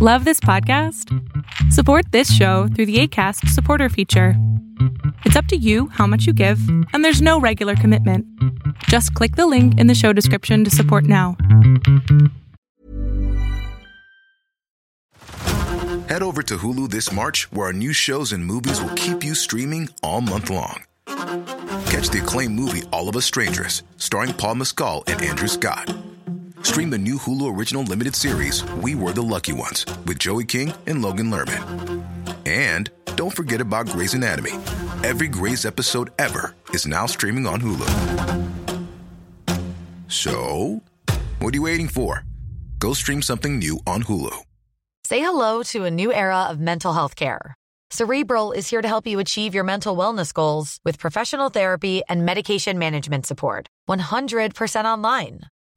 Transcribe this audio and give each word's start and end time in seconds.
Love 0.00 0.24
this 0.24 0.38
podcast? 0.38 1.12
Support 1.72 2.12
this 2.12 2.32
show 2.32 2.68
through 2.68 2.86
the 2.86 3.00
ACAST 3.02 3.48
supporter 3.48 3.88
feature. 3.88 4.34
It's 5.24 5.34
up 5.34 5.46
to 5.46 5.56
you 5.56 5.88
how 5.88 6.06
much 6.06 6.24
you 6.24 6.32
give, 6.32 6.60
and 6.92 7.04
there's 7.04 7.20
no 7.20 7.40
regular 7.40 7.74
commitment. 7.74 8.24
Just 8.84 9.12
click 9.14 9.34
the 9.34 9.48
link 9.48 9.76
in 9.80 9.88
the 9.88 9.96
show 9.96 10.12
description 10.12 10.62
to 10.62 10.70
support 10.70 11.02
now. 11.02 11.36
Head 16.06 16.22
over 16.22 16.44
to 16.44 16.58
Hulu 16.58 16.90
this 16.90 17.10
March, 17.10 17.50
where 17.50 17.66
our 17.66 17.72
new 17.72 17.92
shows 17.92 18.30
and 18.30 18.46
movies 18.46 18.80
will 18.80 18.94
keep 18.94 19.24
you 19.24 19.34
streaming 19.34 19.88
all 20.04 20.20
month 20.20 20.48
long. 20.48 20.84
Catch 21.06 22.10
the 22.10 22.20
acclaimed 22.22 22.54
movie 22.54 22.84
All 22.92 23.08
of 23.08 23.16
Us 23.16 23.24
Strangers, 23.24 23.82
starring 23.96 24.32
Paul 24.32 24.54
Mescal 24.54 25.02
and 25.08 25.20
Andrew 25.20 25.48
Scott. 25.48 25.92
Stream 26.62 26.90
the 26.90 26.98
new 26.98 27.16
Hulu 27.16 27.56
original 27.56 27.82
limited 27.82 28.14
series 28.14 28.64
We 28.82 28.94
Were 28.94 29.12
the 29.12 29.22
Lucky 29.22 29.52
Ones 29.52 29.84
with 30.06 30.18
Joey 30.18 30.44
King 30.44 30.72
and 30.86 31.02
Logan 31.02 31.30
Lerman. 31.30 32.04
And 32.46 32.90
don't 33.16 33.34
forget 33.34 33.60
about 33.60 33.88
Grey's 33.88 34.14
Anatomy. 34.14 34.52
Every 35.02 35.28
Grey's 35.28 35.64
episode 35.64 36.10
ever 36.18 36.54
is 36.70 36.86
now 36.86 37.06
streaming 37.06 37.46
on 37.46 37.60
Hulu. 37.60 37.88
So, 40.08 40.82
what 41.38 41.54
are 41.54 41.56
you 41.56 41.62
waiting 41.62 41.88
for? 41.88 42.24
Go 42.78 42.92
stream 42.92 43.22
something 43.22 43.58
new 43.58 43.80
on 43.86 44.04
Hulu. 44.04 44.34
Say 45.04 45.20
hello 45.20 45.62
to 45.64 45.84
a 45.84 45.90
new 45.90 46.12
era 46.12 46.44
of 46.44 46.60
mental 46.60 46.92
health 46.92 47.16
care. 47.16 47.54
Cerebral 47.90 48.52
is 48.52 48.68
here 48.68 48.82
to 48.82 48.88
help 48.88 49.06
you 49.06 49.18
achieve 49.18 49.54
your 49.54 49.64
mental 49.64 49.96
wellness 49.96 50.32
goals 50.34 50.78
with 50.84 50.98
professional 50.98 51.48
therapy 51.48 52.02
and 52.08 52.26
medication 52.26 52.78
management 52.78 53.26
support. 53.26 53.66
100% 53.88 54.84
online. 54.84 55.40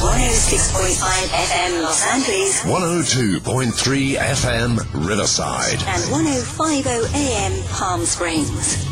Heard 0.00 0.06
on 0.06 0.18
106.5 0.18 1.28
FM 1.28 1.82
Los 1.82 2.06
Angeles 2.06 2.62
102.3 2.62 4.14
FM 4.16 5.08
Riverside. 5.08 5.74
and 5.86 6.02
105.0 6.04 7.14
AM 7.14 7.62
Palm 7.68 8.04
Springs. 8.06 8.86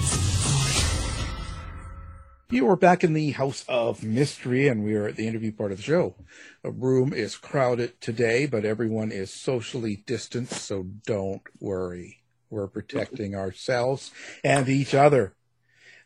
You 2.51 2.69
are 2.69 2.77
back 2.77 3.05
in 3.05 3.13
the 3.15 3.31
House 3.33 3.65
of 3.69 4.03
Mystery, 4.03 4.69
and 4.69 4.85
we 4.85 4.95
are 4.95 5.07
at 5.07 5.17
the 5.17 5.27
interview 5.29 5.53
part 5.53 5.71
of 5.73 5.79
the 5.79 5.83
show. 5.85 6.15
The 6.63 6.71
room 6.71 7.13
is 7.13 7.37
crowded 7.37 8.01
today, 8.01 8.47
but 8.47 8.65
everyone 8.65 9.11
is 9.13 9.33
socially 9.33 9.97
distanced, 10.07 10.63
so 10.63 10.87
don't 11.07 11.43
worry. 11.61 12.23
We're 12.51 12.69
protecting 12.69 13.35
ourselves 13.35 14.11
and 14.43 14.69
each 14.69 14.95
other. 14.95 15.35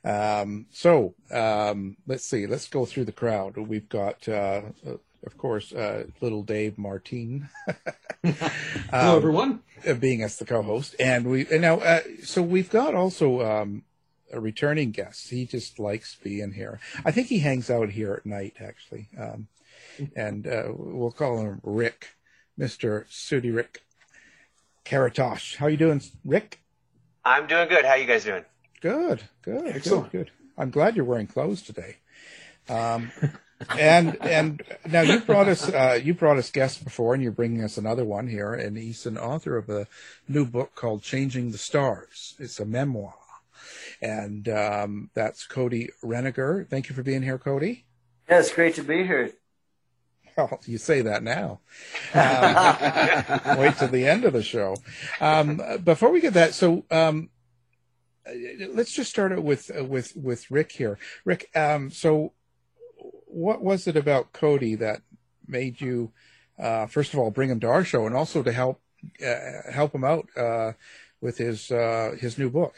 Um, 0.04 0.66
so 0.72 1.14
um, 1.30 1.96
let's 2.06 2.24
see. 2.24 2.46
Let's 2.46 2.68
go 2.68 2.84
through 2.86 3.04
the 3.04 3.12
crowd. 3.12 3.56
We've 3.56 3.88
got, 3.88 4.28
uh, 4.28 4.62
uh, 4.86 4.96
of 5.24 5.38
course, 5.38 5.72
uh, 5.72 6.04
little 6.20 6.42
Dave 6.42 6.76
Martin. 6.78 7.48
Hello, 8.90 9.16
everyone. 9.16 9.60
uh, 9.88 9.94
being 9.94 10.22
us 10.22 10.36
the 10.36 10.44
co-host, 10.44 10.94
and 11.00 11.26
we 11.26 11.46
and 11.50 11.60
now 11.62 11.78
uh, 11.78 12.00
so 12.22 12.40
we've 12.42 12.70
got 12.70 12.94
also 12.94 13.40
um, 13.42 13.82
a 14.32 14.40
returning 14.40 14.92
guest. 14.92 15.30
He 15.30 15.44
just 15.44 15.78
likes 15.80 16.16
being 16.22 16.52
here. 16.52 16.78
I 17.04 17.10
think 17.10 17.26
he 17.28 17.40
hangs 17.40 17.68
out 17.70 17.90
here 17.90 18.12
at 18.12 18.24
night 18.26 18.56
actually, 18.60 19.08
um, 19.18 19.48
and 20.14 20.46
uh, 20.46 20.68
we'll 20.74 21.10
call 21.10 21.40
him 21.40 21.60
Rick, 21.64 22.10
Mister 22.56 23.06
Sudi 23.10 23.52
Rick 23.54 23.82
Karatosh. 24.84 25.56
How 25.56 25.66
you 25.66 25.76
doing, 25.76 26.00
Rick? 26.24 26.60
I'm 27.24 27.46
doing 27.48 27.68
good. 27.68 27.84
How 27.84 27.94
you 27.94 28.06
guys 28.06 28.24
doing? 28.24 28.44
Good, 28.82 29.22
good, 29.42 29.68
Excellent. 29.68 30.10
good, 30.10 30.26
good. 30.26 30.30
I'm 30.58 30.70
glad 30.70 30.96
you're 30.96 31.04
wearing 31.04 31.28
clothes 31.28 31.62
today. 31.62 31.98
Um, 32.68 33.12
and 33.78 34.16
and 34.20 34.60
now 34.84 35.02
you 35.02 35.20
brought 35.20 35.46
us 35.46 35.68
uh, 35.68 36.00
you 36.02 36.14
brought 36.14 36.36
us 36.36 36.50
guests 36.50 36.82
before, 36.82 37.14
and 37.14 37.22
you're 37.22 37.30
bringing 37.30 37.62
us 37.62 37.78
another 37.78 38.04
one 38.04 38.26
here. 38.26 38.52
And 38.52 38.76
he's 38.76 39.06
an 39.06 39.16
author 39.16 39.56
of 39.56 39.68
a 39.68 39.86
new 40.26 40.44
book 40.44 40.74
called 40.74 41.02
"Changing 41.02 41.52
the 41.52 41.58
Stars." 41.58 42.34
It's 42.40 42.58
a 42.58 42.64
memoir, 42.64 43.14
and 44.00 44.48
um, 44.48 45.10
that's 45.14 45.46
Cody 45.46 45.90
Reniger. 46.02 46.68
Thank 46.68 46.88
you 46.88 46.94
for 46.96 47.04
being 47.04 47.22
here, 47.22 47.38
Cody. 47.38 47.84
Yeah, 48.28 48.40
it's 48.40 48.52
great 48.52 48.74
to 48.76 48.82
be 48.82 49.04
here. 49.04 49.30
Well, 50.36 50.58
you 50.64 50.78
say 50.78 51.02
that 51.02 51.22
now. 51.22 51.60
Um, 52.14 53.58
wait 53.58 53.76
till 53.76 53.88
the 53.88 54.08
end 54.08 54.24
of 54.24 54.32
the 54.32 54.42
show. 54.42 54.76
Um, 55.20 55.60
before 55.84 56.10
we 56.10 56.20
get 56.20 56.34
that, 56.34 56.54
so 56.54 56.84
um, 56.90 57.28
let's 58.72 58.92
just 58.92 59.10
start 59.10 59.32
it 59.32 59.42
with 59.42 59.70
uh, 59.76 59.84
with 59.84 60.14
with 60.16 60.50
Rick 60.50 60.72
here. 60.72 60.98
Rick, 61.24 61.50
um, 61.54 61.90
so 61.90 62.32
what 63.26 63.62
was 63.62 63.86
it 63.86 63.96
about 63.96 64.32
Cody 64.32 64.74
that 64.76 65.02
made 65.46 65.80
you, 65.80 66.12
uh, 66.58 66.86
first 66.86 67.12
of 67.12 67.18
all, 67.18 67.30
bring 67.30 67.50
him 67.50 67.60
to 67.60 67.68
our 67.68 67.84
show, 67.84 68.06
and 68.06 68.14
also 68.14 68.42
to 68.42 68.52
help 68.52 68.80
uh, 69.24 69.70
help 69.72 69.94
him 69.94 70.04
out 70.04 70.28
uh, 70.36 70.72
with 71.20 71.38
his 71.38 71.70
uh, 71.70 72.16
his 72.18 72.38
new 72.38 72.50
book? 72.50 72.74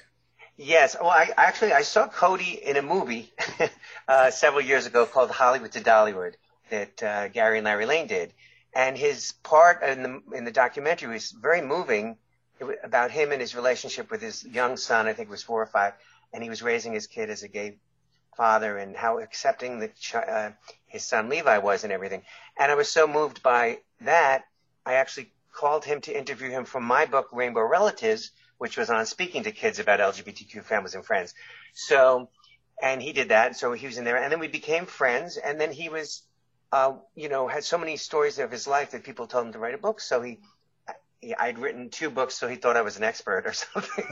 Yes. 0.56 0.96
Well, 0.98 1.10
I 1.10 1.30
actually 1.36 1.72
I 1.72 1.82
saw 1.82 2.06
Cody 2.06 2.60
in 2.62 2.76
a 2.76 2.82
movie 2.82 3.32
uh, 4.08 4.30
several 4.30 4.62
years 4.62 4.86
ago 4.86 5.04
called 5.04 5.30
Hollywood 5.30 5.72
to 5.72 5.80
Dollywood 5.80 6.34
that 6.70 7.32
Gary 7.32 7.58
and 7.58 7.64
Larry 7.64 7.86
Lane 7.86 8.06
did, 8.06 8.32
and 8.72 8.96
his 8.96 9.32
part 9.42 9.82
in 9.82 10.02
the 10.02 10.36
in 10.36 10.44
the 10.44 10.52
documentary 10.52 11.12
was 11.12 11.32
very 11.32 11.60
moving 11.60 12.16
was 12.60 12.76
about 12.82 13.10
him 13.10 13.32
and 13.32 13.40
his 13.40 13.54
relationship 13.54 14.10
with 14.10 14.22
his 14.22 14.44
young 14.44 14.76
son. 14.76 15.06
I 15.06 15.12
think 15.12 15.30
was 15.30 15.42
four 15.42 15.62
or 15.62 15.66
five, 15.66 15.94
and 16.32 16.42
he 16.42 16.50
was 16.50 16.62
raising 16.62 16.92
his 16.92 17.06
kid 17.06 17.30
as 17.30 17.42
a 17.42 17.48
gay 17.48 17.78
father, 18.36 18.76
and 18.78 18.96
how 18.96 19.18
accepting 19.18 19.78
the 19.78 19.90
chi- 20.10 20.18
uh, 20.18 20.50
his 20.86 21.04
son 21.04 21.28
Levi 21.28 21.58
was, 21.58 21.84
and 21.84 21.92
everything. 21.92 22.22
And 22.58 22.70
I 22.70 22.74
was 22.74 22.90
so 22.90 23.06
moved 23.06 23.42
by 23.42 23.78
that, 24.00 24.44
I 24.86 24.94
actually 24.94 25.32
called 25.52 25.84
him 25.84 26.00
to 26.02 26.16
interview 26.16 26.50
him 26.50 26.64
for 26.64 26.80
my 26.80 27.06
book 27.06 27.28
Rainbow 27.32 27.62
Relatives, 27.62 28.32
which 28.58 28.76
was 28.76 28.90
on 28.90 29.06
speaking 29.06 29.44
to 29.44 29.52
kids 29.52 29.78
about 29.78 30.00
LGBTQ 30.00 30.64
families 30.64 30.94
and 30.94 31.04
friends. 31.04 31.34
So, 31.72 32.28
and 32.82 33.00
he 33.00 33.12
did 33.12 33.28
that. 33.28 33.56
So 33.56 33.72
he 33.72 33.86
was 33.86 33.98
in 33.98 34.04
there, 34.04 34.16
and 34.16 34.30
then 34.32 34.40
we 34.40 34.48
became 34.48 34.86
friends. 34.86 35.36
And 35.36 35.60
then 35.60 35.72
he 35.72 35.88
was, 35.88 36.22
uh, 36.72 36.94
you 37.14 37.28
know, 37.28 37.48
had 37.48 37.64
so 37.64 37.78
many 37.78 37.96
stories 37.96 38.38
of 38.38 38.50
his 38.50 38.66
life 38.66 38.90
that 38.90 39.04
people 39.04 39.26
told 39.26 39.46
him 39.46 39.52
to 39.52 39.58
write 39.58 39.74
a 39.74 39.78
book. 39.78 40.00
So 40.00 40.22
he 40.22 40.40
I'd 41.38 41.58
written 41.58 41.90
two 41.90 42.10
books, 42.10 42.34
so 42.34 42.48
he 42.48 42.56
thought 42.56 42.76
I 42.76 42.82
was 42.82 42.96
an 42.96 43.04
expert 43.04 43.46
or 43.46 43.52
something. 43.54 44.04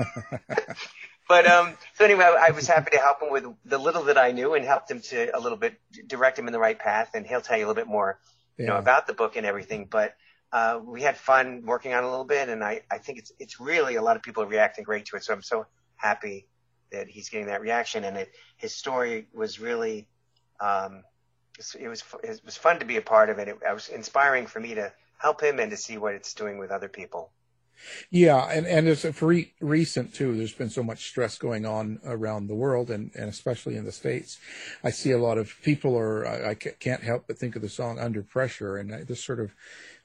but 1.29 1.47
um, 1.47 1.77
so 1.95 2.05
anyway, 2.05 2.25
I, 2.25 2.49
I 2.49 2.51
was 2.53 2.67
happy 2.67 2.91
to 2.93 2.99
help 2.99 3.21
him 3.21 3.31
with 3.31 3.45
the 3.65 3.79
little 3.79 4.05
that 4.05 4.19
I 4.19 4.33
knew 4.33 4.55
and 4.55 4.65
helped 4.65 4.91
him 4.91 5.01
to 5.01 5.37
a 5.37 5.41
little 5.41 5.59
bit 5.59 5.75
direct 6.07 6.39
him 6.39 6.47
in 6.47 6.53
the 6.53 6.59
right 6.59 6.79
path. 6.79 7.11
And 7.15 7.27
he'll 7.27 7.41
tell 7.41 7.59
you 7.59 7.65
a 7.65 7.69
little 7.69 7.81
bit 7.81 7.89
more, 7.89 8.19
you 8.57 8.67
know, 8.67 8.77
about 8.77 9.07
the 9.07 9.13
book 9.13 9.37
and 9.37 9.45
everything. 9.45 9.87
But 9.91 10.15
uh, 10.53 10.81
we 10.85 11.03
had 11.03 11.17
fun 11.17 11.63
working 11.65 11.95
on 11.95 12.05
it 12.05 12.07
a 12.07 12.11
little 12.11 12.27
bit, 12.27 12.49
and 12.49 12.63
I, 12.63 12.83
I 12.91 12.99
think 12.99 13.19
it's 13.19 13.33
it's 13.39 13.59
really 13.59 13.97
a 13.97 14.03
lot 14.03 14.17
of 14.17 14.23
people 14.23 14.43
are 14.43 14.47
reacting 14.47 14.85
great 14.85 15.07
to 15.07 15.17
it. 15.17 15.25
So 15.25 15.33
I'm 15.33 15.43
so 15.43 15.67
happy 15.97 16.47
that 16.91 17.09
he's 17.09 17.31
getting 17.31 17.47
that 17.47 17.63
reaction, 17.63 18.05
and 18.05 18.19
it, 18.19 18.31
his 18.59 18.75
story 18.75 19.29
was 19.33 19.59
really, 19.59 20.09
um, 20.61 21.05
it 21.59 21.89
was 21.89 22.05
it 22.23 22.41
was 22.45 22.57
fun 22.57 22.81
to 22.81 22.85
be 22.85 22.99
a 22.99 23.03
part 23.03 23.31
of 23.31 23.39
it. 23.39 23.49
It, 23.49 23.57
it 23.67 23.73
was 23.73 23.89
inspiring 23.89 24.47
for 24.47 24.61
me 24.61 24.75
to 24.75 24.93
help 25.23 25.41
him 25.41 25.61
and 25.61 25.71
to 25.71 25.77
see 25.77 25.97
what 25.97 26.15
it's 26.15 26.35
doing 26.35 26.59
with 26.59 26.71
other 26.71 26.89
people. 26.89 27.31
Yeah, 28.11 28.45
and 28.45 28.67
and 28.67 28.87
it's 28.87 29.05
re- 29.23 29.53
recent 29.61 30.15
too. 30.15 30.37
There's 30.37 30.53
been 30.53 30.71
so 30.71 30.83
much 30.83 31.09
stress 31.09 31.39
going 31.39 31.67
on 31.67 32.01
around 32.05 32.47
the 32.47 32.55
world, 32.55 32.91
and, 32.91 33.11
and 33.15 33.29
especially 33.29 33.77
in 33.77 33.85
the 33.85 33.93
states. 33.93 34.39
I 34.85 34.91
see 34.91 35.11
a 35.11 35.19
lot 35.19 35.39
of 35.39 35.55
people 35.63 35.97
are. 35.97 36.27
I, 36.27 36.51
I 36.51 36.55
can't 36.55 37.03
help 37.03 37.25
but 37.27 37.39
think 37.39 37.57
of 37.57 37.63
the 37.63 37.69
song 37.69 37.99
"Under 37.99 38.23
Pressure," 38.23 38.77
and 38.77 39.07
this 39.07 39.25
sort 39.25 39.41
of 39.41 39.53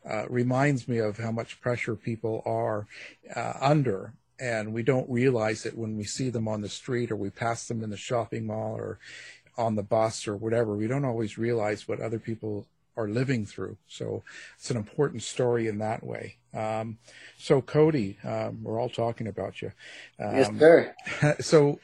uh, 0.10 0.26
reminds 0.28 0.88
me 0.88 0.98
of 0.98 1.18
how 1.18 1.32
much 1.32 1.62
pressure 1.62 1.96
people 1.96 2.42
are 2.46 2.88
uh, 3.36 3.54
under, 3.62 4.14
and 4.40 4.74
we 4.74 4.82
don't 4.82 5.10
realize 5.10 5.66
it 5.66 5.78
when 5.78 5.98
we 5.98 6.04
see 6.04 6.30
them 6.30 6.48
on 6.48 6.62
the 6.62 6.70
street 6.70 7.12
or 7.12 7.16
we 7.16 7.30
pass 7.30 7.68
them 7.68 7.84
in 7.84 7.90
the 7.90 7.98
shopping 7.98 8.48
mall 8.48 8.76
or 8.76 8.98
on 9.58 9.76
the 9.76 9.84
bus 9.84 10.28
or 10.28 10.36
whatever. 10.36 10.76
We 10.76 10.88
don't 10.88 11.06
always 11.06 11.38
realize 11.38 11.88
what 11.88 12.00
other 12.00 12.20
people 12.20 12.68
are 12.98 13.08
living 13.08 13.46
through. 13.46 13.78
So 13.88 14.24
it's 14.58 14.72
an 14.72 14.78
important 14.78 15.24
story 15.24 15.68
in 15.68 15.78
that 15.78 16.04
way. 16.04 16.38
Um, 16.54 16.98
so 17.38 17.62
Cody, 17.62 18.18
um, 18.24 18.64
we're 18.64 18.82
all 18.82 18.90
talking 18.90 19.28
about 19.28 19.62
you. 19.62 19.72
Um, 20.20 20.36
yes, 20.36 20.50
sir. 20.60 20.96
So, 21.40 21.80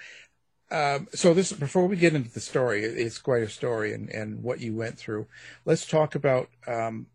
um, 0.72 1.08
so 1.14 1.36
this 1.36 1.54
before 1.54 1.88
we 1.88 1.96
get 1.96 2.16
into 2.16 2.32
the 2.32 2.40
story, 2.40 2.84
it's 2.84 3.20
quite 3.20 3.44
a 3.44 3.50
story 3.50 3.94
and, 3.94 4.10
and 4.10 4.42
what 4.42 4.60
you 4.60 4.76
went 4.76 4.98
through. 4.98 5.28
Let's 5.66 5.86
talk 5.86 6.16
about 6.16 6.50
um, 6.66 7.06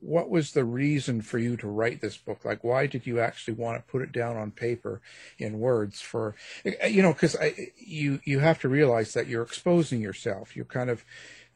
what 0.00 0.30
was 0.30 0.52
the 0.52 0.64
reason 0.64 1.20
for 1.20 1.38
you 1.38 1.56
to 1.58 1.68
write 1.68 2.00
this 2.00 2.16
book? 2.16 2.44
Like, 2.44 2.64
why 2.64 2.86
did 2.86 3.06
you 3.06 3.20
actually 3.20 3.54
want 3.54 3.78
to 3.78 3.90
put 3.90 4.02
it 4.02 4.12
down 4.12 4.36
on 4.36 4.50
paper 4.50 5.00
in 5.38 5.58
words? 5.58 6.00
For 6.00 6.34
you 6.64 7.02
know, 7.02 7.12
because 7.12 7.36
you 7.76 8.20
you 8.24 8.38
have 8.38 8.60
to 8.60 8.68
realize 8.68 9.12
that 9.14 9.26
you're 9.26 9.42
exposing 9.42 10.00
yourself. 10.00 10.56
You're 10.56 10.64
kind 10.64 10.90
of 10.90 11.04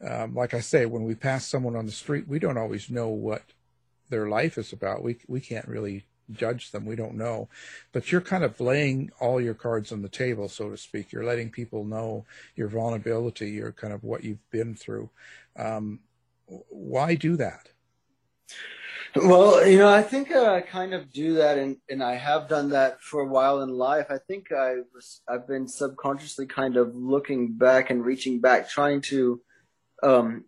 um, 0.00 0.34
like 0.34 0.54
I 0.54 0.60
say, 0.60 0.86
when 0.86 1.04
we 1.04 1.14
pass 1.14 1.46
someone 1.46 1.76
on 1.76 1.86
the 1.86 1.92
street, 1.92 2.28
we 2.28 2.38
don't 2.38 2.58
always 2.58 2.90
know 2.90 3.08
what 3.08 3.42
their 4.10 4.28
life 4.28 4.58
is 4.58 4.72
about. 4.72 5.02
We 5.02 5.16
we 5.28 5.40
can't 5.40 5.68
really 5.68 6.04
judge 6.32 6.70
them. 6.70 6.86
We 6.86 6.96
don't 6.96 7.16
know, 7.16 7.48
but 7.92 8.10
you're 8.10 8.20
kind 8.20 8.44
of 8.44 8.60
laying 8.60 9.10
all 9.20 9.40
your 9.40 9.54
cards 9.54 9.92
on 9.92 10.02
the 10.02 10.08
table, 10.08 10.48
so 10.48 10.70
to 10.70 10.76
speak. 10.76 11.12
You're 11.12 11.24
letting 11.24 11.50
people 11.50 11.84
know 11.84 12.24
your 12.56 12.68
vulnerability, 12.68 13.50
your 13.50 13.72
kind 13.72 13.92
of 13.92 14.04
what 14.04 14.24
you've 14.24 14.50
been 14.50 14.74
through. 14.74 15.10
Um, 15.56 16.00
why 16.46 17.14
do 17.14 17.36
that? 17.36 17.70
Well, 19.16 19.64
you 19.64 19.78
know, 19.78 19.88
I 19.88 20.02
think 20.02 20.32
I 20.32 20.60
kind 20.60 20.92
of 20.92 21.12
do 21.12 21.34
that, 21.34 21.56
and, 21.56 21.76
and 21.88 22.02
I 22.02 22.16
have 22.16 22.48
done 22.48 22.70
that 22.70 23.00
for 23.00 23.20
a 23.20 23.28
while 23.28 23.62
in 23.62 23.68
life. 23.68 24.06
I 24.10 24.18
think 24.18 24.50
I 24.50 24.78
was 24.92 25.20
I've 25.28 25.46
been 25.46 25.68
subconsciously 25.68 26.46
kind 26.46 26.76
of 26.76 26.96
looking 26.96 27.52
back 27.52 27.90
and 27.90 28.04
reaching 28.04 28.40
back, 28.40 28.68
trying 28.68 29.00
to 29.02 29.40
um, 30.04 30.44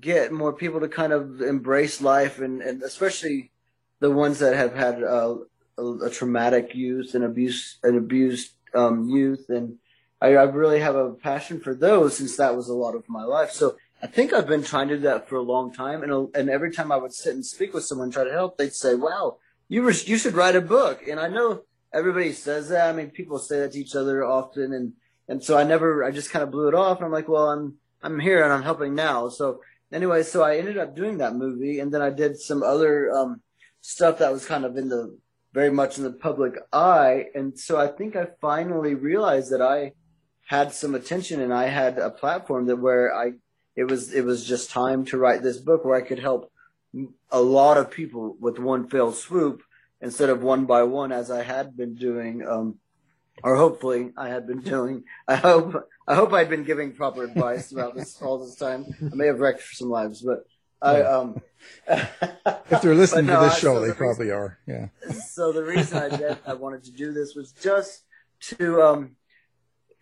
get 0.00 0.32
more 0.32 0.52
people 0.52 0.80
to 0.80 0.88
kind 0.88 1.12
of 1.12 1.40
embrace 1.40 2.00
life, 2.00 2.38
and, 2.38 2.62
and 2.62 2.82
especially 2.82 3.50
the 4.00 4.10
ones 4.10 4.38
that 4.38 4.54
have 4.54 4.74
had 4.74 5.02
uh, 5.02 5.36
a, 5.78 5.82
a, 5.82 6.10
traumatic 6.10 6.74
youth 6.74 7.14
and 7.14 7.24
abuse 7.24 7.78
and 7.82 7.96
abused 7.96 8.52
um, 8.74 9.08
youth, 9.08 9.46
and 9.48 9.78
I, 10.20 10.34
I 10.36 10.42
really 10.44 10.80
have 10.80 10.96
a 10.96 11.12
passion 11.12 11.60
for 11.60 11.74
those 11.74 12.16
since 12.16 12.36
that 12.36 12.56
was 12.56 12.68
a 12.68 12.74
lot 12.74 12.94
of 12.94 13.08
my 13.08 13.24
life. 13.24 13.50
So 13.50 13.76
I 14.02 14.06
think 14.06 14.32
I've 14.32 14.46
been 14.46 14.62
trying 14.62 14.88
to 14.88 14.96
do 14.96 15.02
that 15.02 15.28
for 15.28 15.36
a 15.36 15.42
long 15.42 15.72
time, 15.72 16.02
and 16.02 16.28
and 16.34 16.50
every 16.50 16.70
time 16.70 16.92
I 16.92 16.96
would 16.96 17.12
sit 17.12 17.34
and 17.34 17.44
speak 17.44 17.72
with 17.72 17.84
someone, 17.84 18.10
try 18.10 18.24
to 18.24 18.32
help, 18.32 18.58
they'd 18.58 18.74
say, 18.74 18.94
"Wow, 18.94 19.38
you 19.68 19.84
you 19.90 20.18
should 20.18 20.34
write 20.34 20.56
a 20.56 20.60
book." 20.60 21.08
And 21.08 21.18
I 21.18 21.28
know 21.28 21.62
everybody 21.92 22.32
says 22.32 22.68
that. 22.68 22.90
I 22.90 22.92
mean, 22.92 23.10
people 23.10 23.38
say 23.38 23.60
that 23.60 23.72
to 23.72 23.78
each 23.78 23.94
other 23.96 24.24
often, 24.24 24.72
and 24.72 24.92
and 25.28 25.42
so 25.42 25.56
I 25.56 25.64
never, 25.64 26.04
I 26.04 26.10
just 26.10 26.30
kind 26.30 26.42
of 26.42 26.50
blew 26.50 26.68
it 26.68 26.74
off. 26.74 26.98
And 26.98 27.06
I'm 27.06 27.12
like, 27.12 27.28
well, 27.28 27.48
I'm 27.48 27.76
I'm 28.04 28.20
here 28.20 28.44
and 28.44 28.52
I'm 28.52 28.62
helping 28.62 28.94
now. 28.94 29.28
So 29.30 29.60
anyway, 29.92 30.22
so 30.22 30.42
I 30.42 30.58
ended 30.58 30.78
up 30.78 30.94
doing 30.94 31.18
that 31.18 31.34
movie, 31.34 31.80
and 31.80 31.92
then 31.92 32.02
I 32.02 32.10
did 32.10 32.38
some 32.38 32.62
other 32.62 33.10
um, 33.12 33.40
stuff 33.80 34.18
that 34.18 34.32
was 34.32 34.46
kind 34.46 34.64
of 34.64 34.76
in 34.76 34.88
the 34.88 35.18
very 35.52 35.70
much 35.70 35.98
in 35.98 36.04
the 36.04 36.12
public 36.12 36.54
eye, 36.72 37.26
and 37.34 37.58
so 37.58 37.78
I 37.78 37.86
think 37.86 38.16
I 38.16 38.26
finally 38.40 38.94
realized 38.94 39.52
that 39.52 39.62
I 39.62 39.92
had 40.46 40.72
some 40.72 40.94
attention 40.94 41.40
and 41.40 41.54
I 41.54 41.68
had 41.68 41.98
a 41.98 42.10
platform 42.10 42.66
that 42.66 42.76
where 42.76 43.14
I 43.14 43.32
it 43.76 43.84
was 43.84 44.12
it 44.12 44.24
was 44.24 44.44
just 44.44 44.70
time 44.70 45.04
to 45.06 45.18
write 45.18 45.42
this 45.42 45.58
book 45.58 45.84
where 45.84 45.96
I 45.96 46.06
could 46.06 46.18
help 46.18 46.52
a 47.30 47.40
lot 47.40 47.76
of 47.76 47.90
people 47.90 48.36
with 48.38 48.58
one 48.58 48.88
fell 48.88 49.12
swoop 49.12 49.62
instead 50.00 50.28
of 50.28 50.42
one 50.42 50.66
by 50.66 50.82
one 50.82 51.12
as 51.12 51.30
I 51.30 51.42
had 51.42 51.76
been 51.76 51.94
doing, 51.94 52.46
um, 52.46 52.78
or 53.42 53.56
hopefully 53.56 54.12
I 54.16 54.28
had 54.28 54.46
been 54.46 54.60
doing. 54.60 55.04
I 55.26 55.36
hope 55.36 55.88
I 56.06 56.14
hope 56.14 56.32
I'd 56.32 56.50
been 56.50 56.64
giving 56.64 56.92
proper 56.92 57.24
advice 57.24 57.70
throughout 57.70 57.94
this 57.94 58.20
all 58.20 58.38
this 58.38 58.56
time. 58.56 58.84
I 59.00 59.14
may 59.14 59.26
have 59.26 59.40
wrecked 59.40 59.62
some 59.62 59.88
lives, 59.88 60.20
but 60.20 60.44
I 60.82 61.02
um. 61.02 61.40
if 61.88 62.82
they're 62.82 62.94
listening 62.94 63.26
no, 63.26 63.40
to 63.40 63.46
this 63.48 63.58
show, 63.58 63.76
so 63.76 63.80
they 63.80 63.88
the 63.88 63.94
probably 63.94 64.26
reason, 64.26 64.38
are. 64.38 64.58
Yeah. 64.66 64.88
So 65.30 65.52
the 65.52 65.64
reason 65.64 65.98
I 65.98 66.16
did 66.16 66.38
I 66.46 66.54
wanted 66.54 66.84
to 66.84 66.92
do 66.92 67.12
this 67.12 67.34
was 67.34 67.52
just 67.52 68.04
to 68.48 68.82
um 68.82 69.16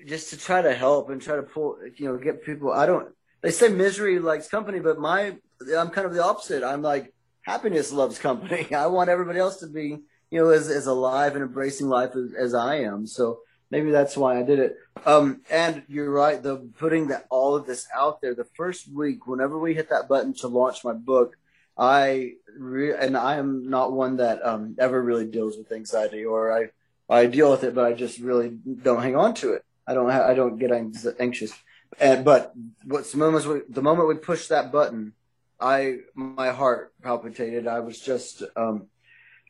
just 0.06 0.31
to 0.31 0.37
try 0.37 0.60
to 0.60 0.75
help 0.75 1.10
and 1.10 1.22
try 1.22 1.37
to 1.37 1.43
pull 1.43 1.78
you 1.96 2.06
know 2.06 2.19
get 2.19 2.44
people. 2.44 2.72
I 2.72 2.87
don't. 2.87 3.08
They 3.43 3.50
say 3.50 3.69
misery 3.69 4.19
likes 4.19 4.49
company, 4.49 4.81
but 4.81 4.99
my 4.99 5.37
I'm 5.76 5.90
kind 5.90 6.06
of 6.06 6.14
the 6.14 6.25
opposite. 6.25 6.64
I'm 6.64 6.82
like 6.82 7.14
happiness 7.43 7.93
loves 7.93 8.19
company. 8.19 8.75
I 8.75 8.87
want 8.87 9.08
everybody 9.08 9.38
else 9.38 9.58
to 9.58 9.69
be 9.69 9.99
you 10.31 10.40
know 10.40 10.49
as 10.49 10.69
as 10.69 10.87
alive 10.87 11.34
and 11.34 11.44
embracing 11.44 11.88
life 11.88 12.16
as, 12.16 12.34
as 12.34 12.54
I 12.54 12.76
am. 12.81 13.06
So 13.06 13.38
maybe 13.72 13.90
that's 13.90 14.19
why 14.19 14.38
I 14.38 14.42
did 14.42 14.58
it. 14.58 14.76
Um, 15.06 15.40
and 15.50 15.82
you're 15.88 16.10
right, 16.10 16.40
the 16.40 16.56
putting 16.78 17.08
that 17.08 17.26
all 17.30 17.56
of 17.56 17.66
this 17.66 17.88
out 17.92 18.20
there. 18.20 18.34
The 18.34 18.44
first 18.44 18.86
week, 18.86 19.26
whenever 19.26 19.58
we 19.58 19.72
hit 19.74 19.88
that 19.88 20.08
button 20.08 20.34
to 20.34 20.46
launch 20.46 20.84
my 20.84 20.92
book, 20.92 21.36
I 21.76 22.34
re- 22.56 22.94
and 22.94 23.16
I 23.16 23.36
am 23.36 23.70
not 23.70 23.92
one 23.92 24.19
that 24.19 24.44
um, 24.46 24.76
ever 24.78 25.02
really 25.02 25.24
deals 25.24 25.56
with 25.56 25.72
anxiety, 25.72 26.22
or 26.24 26.52
I 26.52 26.69
I 27.08 27.26
deal 27.26 27.50
with 27.50 27.64
it, 27.64 27.74
but 27.74 27.86
I 27.86 27.94
just 27.94 28.20
really 28.20 28.50
don't 28.50 29.02
hang 29.02 29.16
on 29.16 29.32
to 29.36 29.54
it. 29.54 29.64
I 29.86 29.94
don't 29.94 30.10
ha- 30.10 30.28
I 30.28 30.34
don't 30.34 30.58
get 30.58 30.70
anxious. 31.18 31.52
And 31.98 32.25
but 32.25 32.52
what's 32.84 33.12
the 33.12 33.18
moment 33.18 33.46
we, 33.46 33.60
the 33.68 33.82
moment 33.82 34.08
we 34.08 34.16
pushed 34.16 34.50
that 34.50 34.70
button, 34.70 35.14
I 35.58 36.00
my 36.14 36.50
heart 36.50 36.92
palpitated. 37.02 37.66
I 37.66 37.80
was 37.80 37.98
just 37.98 38.42
um, 38.54 38.88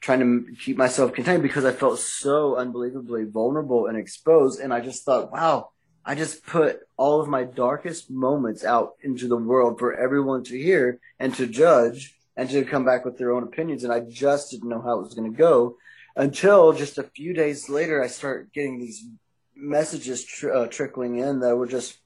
trying 0.02 0.20
to 0.20 0.54
keep 0.56 0.76
myself 0.76 1.14
contained 1.14 1.42
because 1.42 1.64
I 1.64 1.72
felt 1.72 1.98
so 1.98 2.56
unbelievably 2.56 3.24
vulnerable 3.26 3.86
and 3.86 3.96
exposed. 3.96 4.60
And 4.60 4.74
I 4.74 4.80
just 4.80 5.04
thought, 5.04 5.32
wow, 5.32 5.70
I 6.04 6.16
just 6.16 6.44
put 6.44 6.80
all 6.96 7.20
of 7.20 7.28
my 7.28 7.44
darkest 7.44 8.10
moments 8.10 8.64
out 8.64 8.94
into 9.02 9.28
the 9.28 9.36
world 9.36 9.78
for 9.78 9.94
everyone 9.94 10.42
to 10.44 10.58
hear 10.58 10.98
and 11.20 11.32
to 11.36 11.46
judge 11.46 12.14
and 12.36 12.50
to 12.50 12.64
come 12.64 12.84
back 12.84 13.04
with 13.04 13.16
their 13.16 13.32
own 13.32 13.44
opinions. 13.44 13.84
And 13.84 13.92
I 13.92 14.00
just 14.00 14.50
didn't 14.50 14.68
know 14.68 14.82
how 14.82 14.98
it 14.98 15.04
was 15.04 15.14
going 15.14 15.30
to 15.30 15.38
go 15.38 15.76
until 16.16 16.72
just 16.72 16.98
a 16.98 17.04
few 17.04 17.32
days 17.32 17.68
later, 17.68 18.02
I 18.02 18.08
start 18.08 18.52
getting 18.52 18.78
these 18.78 19.06
messages 19.54 20.24
tr- 20.24 20.52
uh, 20.52 20.66
trickling 20.66 21.18
in 21.18 21.40
that 21.40 21.56
were 21.56 21.66
just 21.66 21.98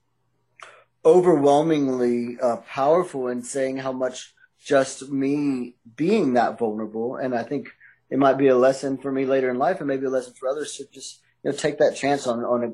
overwhelmingly 1.04 2.38
uh, 2.40 2.56
powerful 2.68 3.28
in 3.28 3.42
saying 3.42 3.78
how 3.78 3.92
much 3.92 4.34
just 4.62 5.10
me 5.10 5.76
being 5.96 6.34
that 6.34 6.58
vulnerable. 6.58 7.16
And 7.16 7.34
I 7.34 7.42
think 7.42 7.68
it 8.10 8.18
might 8.18 8.38
be 8.38 8.48
a 8.48 8.56
lesson 8.56 8.98
for 8.98 9.10
me 9.10 9.24
later 9.24 9.50
in 9.50 9.58
life 9.58 9.78
and 9.78 9.88
maybe 9.88 10.06
a 10.06 10.10
lesson 10.10 10.34
for 10.38 10.48
others 10.48 10.76
to 10.76 10.84
just 10.92 11.20
you 11.42 11.50
know 11.50 11.56
take 11.56 11.78
that 11.78 11.96
chance 11.96 12.26
on 12.26 12.44
on 12.44 12.72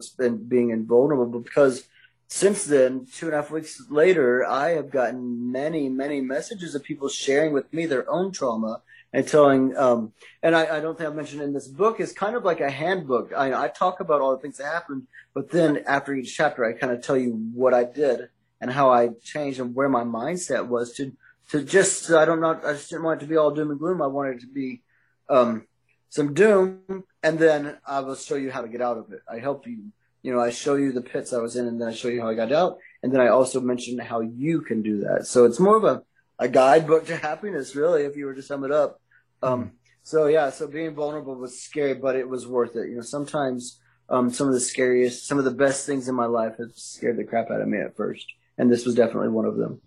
being 0.48 0.70
invulnerable 0.70 1.40
because 1.40 1.84
since 2.28 2.64
then 2.64 3.06
two 3.12 3.26
and 3.26 3.34
a 3.34 3.42
half 3.42 3.50
weeks 3.50 3.82
later 3.90 4.44
i 4.46 4.70
have 4.70 4.90
gotten 4.90 5.52
many 5.52 5.88
many 5.88 6.20
messages 6.20 6.74
of 6.74 6.82
people 6.82 7.08
sharing 7.08 7.52
with 7.52 7.70
me 7.72 7.86
their 7.86 8.10
own 8.10 8.32
trauma 8.32 8.80
and 9.14 9.28
telling 9.28 9.76
um, 9.76 10.12
and 10.42 10.56
I, 10.56 10.78
I, 10.78 10.80
don't 10.80 10.96
think 10.96 11.10
i 11.10 11.12
mentioned 11.12 11.42
in 11.42 11.52
this 11.52 11.68
book 11.68 12.00
is 12.00 12.14
kind 12.14 12.34
of 12.34 12.44
like 12.44 12.60
a 12.60 12.70
handbook. 12.70 13.32
I, 13.36 13.64
I 13.64 13.68
talk 13.68 14.00
about 14.00 14.22
all 14.22 14.34
the 14.34 14.40
things 14.40 14.56
that 14.56 14.72
happened 14.72 15.06
but 15.34 15.50
then 15.50 15.84
after 15.86 16.14
each 16.14 16.34
chapter 16.34 16.64
i 16.64 16.72
kind 16.72 16.92
of 16.92 17.02
tell 17.02 17.18
you 17.18 17.32
what 17.54 17.74
i 17.74 17.84
did 17.84 18.28
and 18.60 18.70
how 18.72 18.90
i 18.90 19.08
changed 19.22 19.60
and 19.60 19.74
where 19.74 19.90
my 19.90 20.04
mindset 20.04 20.66
was 20.66 20.94
to 20.94 21.12
to 21.50 21.62
just 21.62 22.10
i 22.10 22.24
don't 22.24 22.40
know 22.40 22.58
i 22.64 22.72
just 22.72 22.88
didn't 22.88 23.04
want 23.04 23.20
it 23.20 23.24
to 23.24 23.28
be 23.28 23.36
all 23.36 23.50
doom 23.50 23.70
and 23.70 23.78
gloom 23.78 24.00
i 24.00 24.06
wanted 24.06 24.36
it 24.36 24.40
to 24.40 24.46
be 24.46 24.80
um, 25.28 25.66
some 26.08 26.34
doom, 26.34 27.04
and 27.22 27.38
then 27.38 27.76
I 27.86 28.00
will 28.00 28.14
show 28.14 28.34
you 28.34 28.50
how 28.50 28.62
to 28.62 28.68
get 28.68 28.82
out 28.82 28.98
of 28.98 29.12
it. 29.12 29.20
I 29.30 29.38
help 29.38 29.66
you. 29.66 29.92
You 30.22 30.32
know, 30.32 30.40
I 30.40 30.50
show 30.50 30.76
you 30.76 30.92
the 30.92 31.00
pits 31.00 31.32
I 31.32 31.38
was 31.38 31.56
in, 31.56 31.66
and 31.66 31.80
then 31.80 31.88
I 31.88 31.92
show 31.92 32.08
you 32.08 32.20
how 32.20 32.28
I 32.28 32.34
got 32.34 32.52
out, 32.52 32.78
and 33.02 33.12
then 33.12 33.20
I 33.20 33.28
also 33.28 33.60
mention 33.60 33.98
how 33.98 34.20
you 34.20 34.60
can 34.60 34.82
do 34.82 35.00
that. 35.00 35.26
So 35.26 35.46
it's 35.46 35.58
more 35.58 35.76
of 35.76 35.84
a, 35.84 36.02
a 36.38 36.48
guidebook 36.48 37.06
to 37.06 37.16
happiness, 37.30 37.74
really, 37.74 38.02
if 38.02 38.16
you 38.16 38.26
were 38.26 38.34
to 38.34 38.42
sum 38.42 38.64
it 38.64 38.70
up. 38.70 39.00
Um, 39.42 39.60
mm-hmm. 39.60 39.74
So 40.04 40.26
yeah, 40.26 40.50
so 40.50 40.66
being 40.66 40.94
vulnerable 40.94 41.34
was 41.34 41.60
scary, 41.60 41.94
but 41.94 42.16
it 42.16 42.28
was 42.28 42.46
worth 42.46 42.76
it. 42.76 42.88
You 42.88 42.96
know, 42.96 43.02
sometimes 43.02 43.80
um, 44.08 44.30
some 44.30 44.48
of 44.48 44.52
the 44.52 44.60
scariest, 44.60 45.26
some 45.26 45.38
of 45.38 45.44
the 45.44 45.50
best 45.50 45.86
things 45.86 46.08
in 46.08 46.14
my 46.14 46.26
life 46.26 46.58
have 46.58 46.72
scared 46.74 47.16
the 47.16 47.24
crap 47.24 47.50
out 47.50 47.60
of 47.60 47.68
me 47.68 47.78
at 47.78 47.96
first, 47.96 48.26
and 48.58 48.70
this 48.70 48.84
was 48.84 48.94
definitely 48.94 49.30
one 49.30 49.46
of 49.46 49.56
them. 49.56 49.80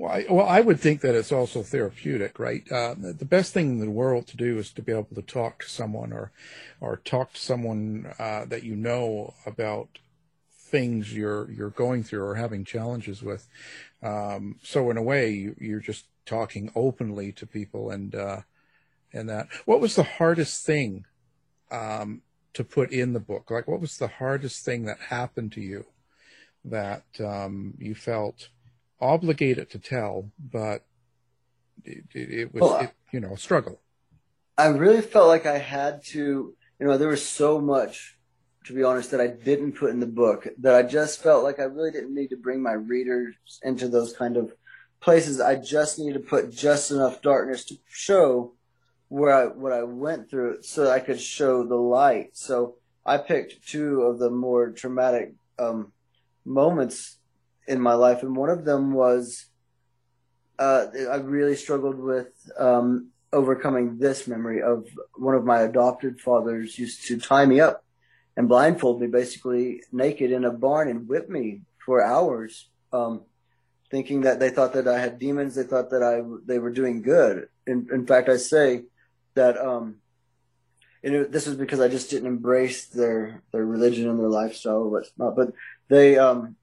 Well 0.00 0.12
I, 0.12 0.26
well, 0.30 0.46
I 0.46 0.60
would 0.60 0.80
think 0.80 1.02
that 1.02 1.14
it's 1.14 1.30
also 1.30 1.62
therapeutic, 1.62 2.38
right? 2.38 2.64
Uh, 2.72 2.94
the 2.96 3.24
best 3.24 3.52
thing 3.52 3.72
in 3.72 3.80
the 3.80 3.90
world 3.90 4.26
to 4.28 4.36
do 4.36 4.58
is 4.58 4.72
to 4.72 4.82
be 4.82 4.92
able 4.92 5.14
to 5.14 5.22
talk 5.22 5.60
to 5.60 5.68
someone 5.68 6.12
or, 6.12 6.32
or 6.80 6.96
talk 6.96 7.34
to 7.34 7.40
someone 7.40 8.12
uh, 8.18 8.46
that 8.46 8.62
you 8.62 8.76
know 8.76 9.34
about 9.44 9.98
things 10.70 11.12
you're 11.12 11.50
you're 11.50 11.70
going 11.70 12.02
through 12.02 12.22
or 12.24 12.36
having 12.36 12.64
challenges 12.64 13.22
with. 13.22 13.46
Um, 14.02 14.58
so 14.62 14.90
in 14.90 14.96
a 14.96 15.02
way, 15.02 15.30
you, 15.30 15.56
you're 15.58 15.80
just 15.80 16.06
talking 16.24 16.70
openly 16.74 17.32
to 17.32 17.46
people 17.46 17.90
and 17.90 18.14
uh, 18.14 18.40
and 19.12 19.28
that. 19.28 19.48
What 19.66 19.80
was 19.80 19.96
the 19.96 20.04
hardest 20.04 20.64
thing 20.64 21.04
um, 21.70 22.22
to 22.54 22.64
put 22.64 22.92
in 22.92 23.12
the 23.12 23.20
book? 23.20 23.50
Like, 23.50 23.68
what 23.68 23.80
was 23.80 23.98
the 23.98 24.08
hardest 24.08 24.64
thing 24.64 24.84
that 24.84 24.98
happened 24.98 25.52
to 25.52 25.60
you 25.60 25.86
that 26.64 27.04
um, 27.18 27.74
you 27.78 27.94
felt 27.94 28.48
obligated 29.00 29.70
to 29.70 29.78
tell, 29.78 30.30
but 30.38 30.84
it, 31.84 32.04
it, 32.14 32.30
it 32.30 32.54
was, 32.54 32.60
well, 32.62 32.80
it, 32.80 32.92
you 33.12 33.20
know, 33.20 33.32
a 33.32 33.38
struggle? 33.38 33.80
I 34.58 34.66
really 34.66 35.00
felt 35.00 35.28
like 35.28 35.46
I 35.46 35.58
had 35.58 36.04
to, 36.06 36.54
you 36.78 36.86
know, 36.86 36.98
there 36.98 37.08
was 37.08 37.26
so 37.26 37.60
much, 37.60 38.18
to 38.66 38.74
be 38.74 38.82
honest, 38.82 39.10
that 39.12 39.20
I 39.20 39.28
didn't 39.28 39.72
put 39.72 39.90
in 39.90 40.00
the 40.00 40.06
book 40.06 40.46
that 40.58 40.74
I 40.74 40.82
just 40.82 41.22
felt 41.22 41.44
like 41.44 41.58
I 41.58 41.64
really 41.64 41.90
didn't 41.90 42.14
need 42.14 42.28
to 42.28 42.36
bring 42.36 42.62
my 42.62 42.72
readers 42.72 43.34
into 43.62 43.88
those 43.88 44.12
kind 44.12 44.36
of 44.36 44.52
places. 45.00 45.40
I 45.40 45.56
just 45.56 45.98
needed 45.98 46.14
to 46.14 46.20
put 46.20 46.52
just 46.52 46.90
enough 46.90 47.22
darkness 47.22 47.64
to 47.66 47.76
show 47.88 48.52
where 49.08 49.34
I 49.34 49.46
what 49.46 49.72
I 49.72 49.82
went 49.82 50.30
through 50.30 50.62
so 50.62 50.90
I 50.90 51.00
could 51.00 51.20
show 51.20 51.66
the 51.66 51.74
light. 51.74 52.30
So 52.34 52.76
I 53.04 53.18
picked 53.18 53.66
two 53.66 54.02
of 54.02 54.18
the 54.18 54.30
more 54.30 54.70
traumatic 54.70 55.34
um, 55.58 55.92
moments 56.44 57.16
in 57.66 57.80
my 57.80 57.94
life, 57.94 58.22
and 58.22 58.36
one 58.36 58.50
of 58.50 58.64
them 58.64 58.92
was 58.92 59.46
uh, 60.58 60.86
I 61.10 61.16
really 61.16 61.56
struggled 61.56 61.98
with 61.98 62.28
um, 62.58 63.08
overcoming 63.32 63.98
this 63.98 64.28
memory 64.28 64.62
of 64.62 64.86
one 65.14 65.34
of 65.34 65.44
my 65.44 65.62
adopted 65.62 66.20
fathers 66.20 66.78
used 66.78 67.06
to 67.06 67.18
tie 67.18 67.46
me 67.46 67.60
up 67.60 67.82
and 68.36 68.48
blindfold 68.48 69.00
me 69.00 69.06
basically 69.06 69.82
naked 69.90 70.30
in 70.32 70.44
a 70.44 70.50
barn 70.50 70.88
and 70.88 71.08
whip 71.08 71.30
me 71.30 71.62
for 71.84 72.04
hours, 72.04 72.68
um, 72.92 73.22
thinking 73.90 74.22
that 74.22 74.38
they 74.38 74.50
thought 74.50 74.74
that 74.74 74.86
I 74.86 74.98
had 74.98 75.18
demons. 75.18 75.54
They 75.54 75.62
thought 75.62 75.90
that 75.90 76.02
I 76.02 76.22
they 76.46 76.58
were 76.58 76.70
doing 76.70 77.02
good. 77.02 77.48
In, 77.66 77.88
in 77.92 78.06
fact, 78.06 78.28
I 78.28 78.36
say 78.36 78.84
that 79.34 79.56
um, 79.56 79.96
and 81.02 81.14
it, 81.14 81.32
this 81.32 81.46
was 81.46 81.56
because 81.56 81.80
I 81.80 81.88
just 81.88 82.10
didn't 82.10 82.28
embrace 82.28 82.86
their 82.86 83.42
their 83.52 83.64
religion 83.64 84.08
and 84.08 84.18
their 84.18 84.28
lifestyle, 84.28 84.82
or 84.82 84.88
whatnot. 84.90 85.36
But 85.36 85.52
they, 85.88 86.18
um, 86.18 86.56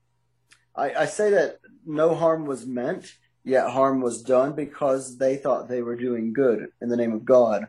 I, 0.77 0.93
I 1.01 1.05
say 1.05 1.31
that 1.31 1.59
no 1.85 2.15
harm 2.15 2.45
was 2.45 2.65
meant, 2.65 3.13
yet 3.43 3.69
harm 3.69 4.01
was 4.01 4.21
done 4.21 4.53
because 4.53 5.17
they 5.17 5.35
thought 5.37 5.67
they 5.67 5.81
were 5.81 5.95
doing 5.95 6.33
good 6.33 6.67
in 6.81 6.89
the 6.89 6.97
name 6.97 7.13
of 7.13 7.25
God, 7.25 7.67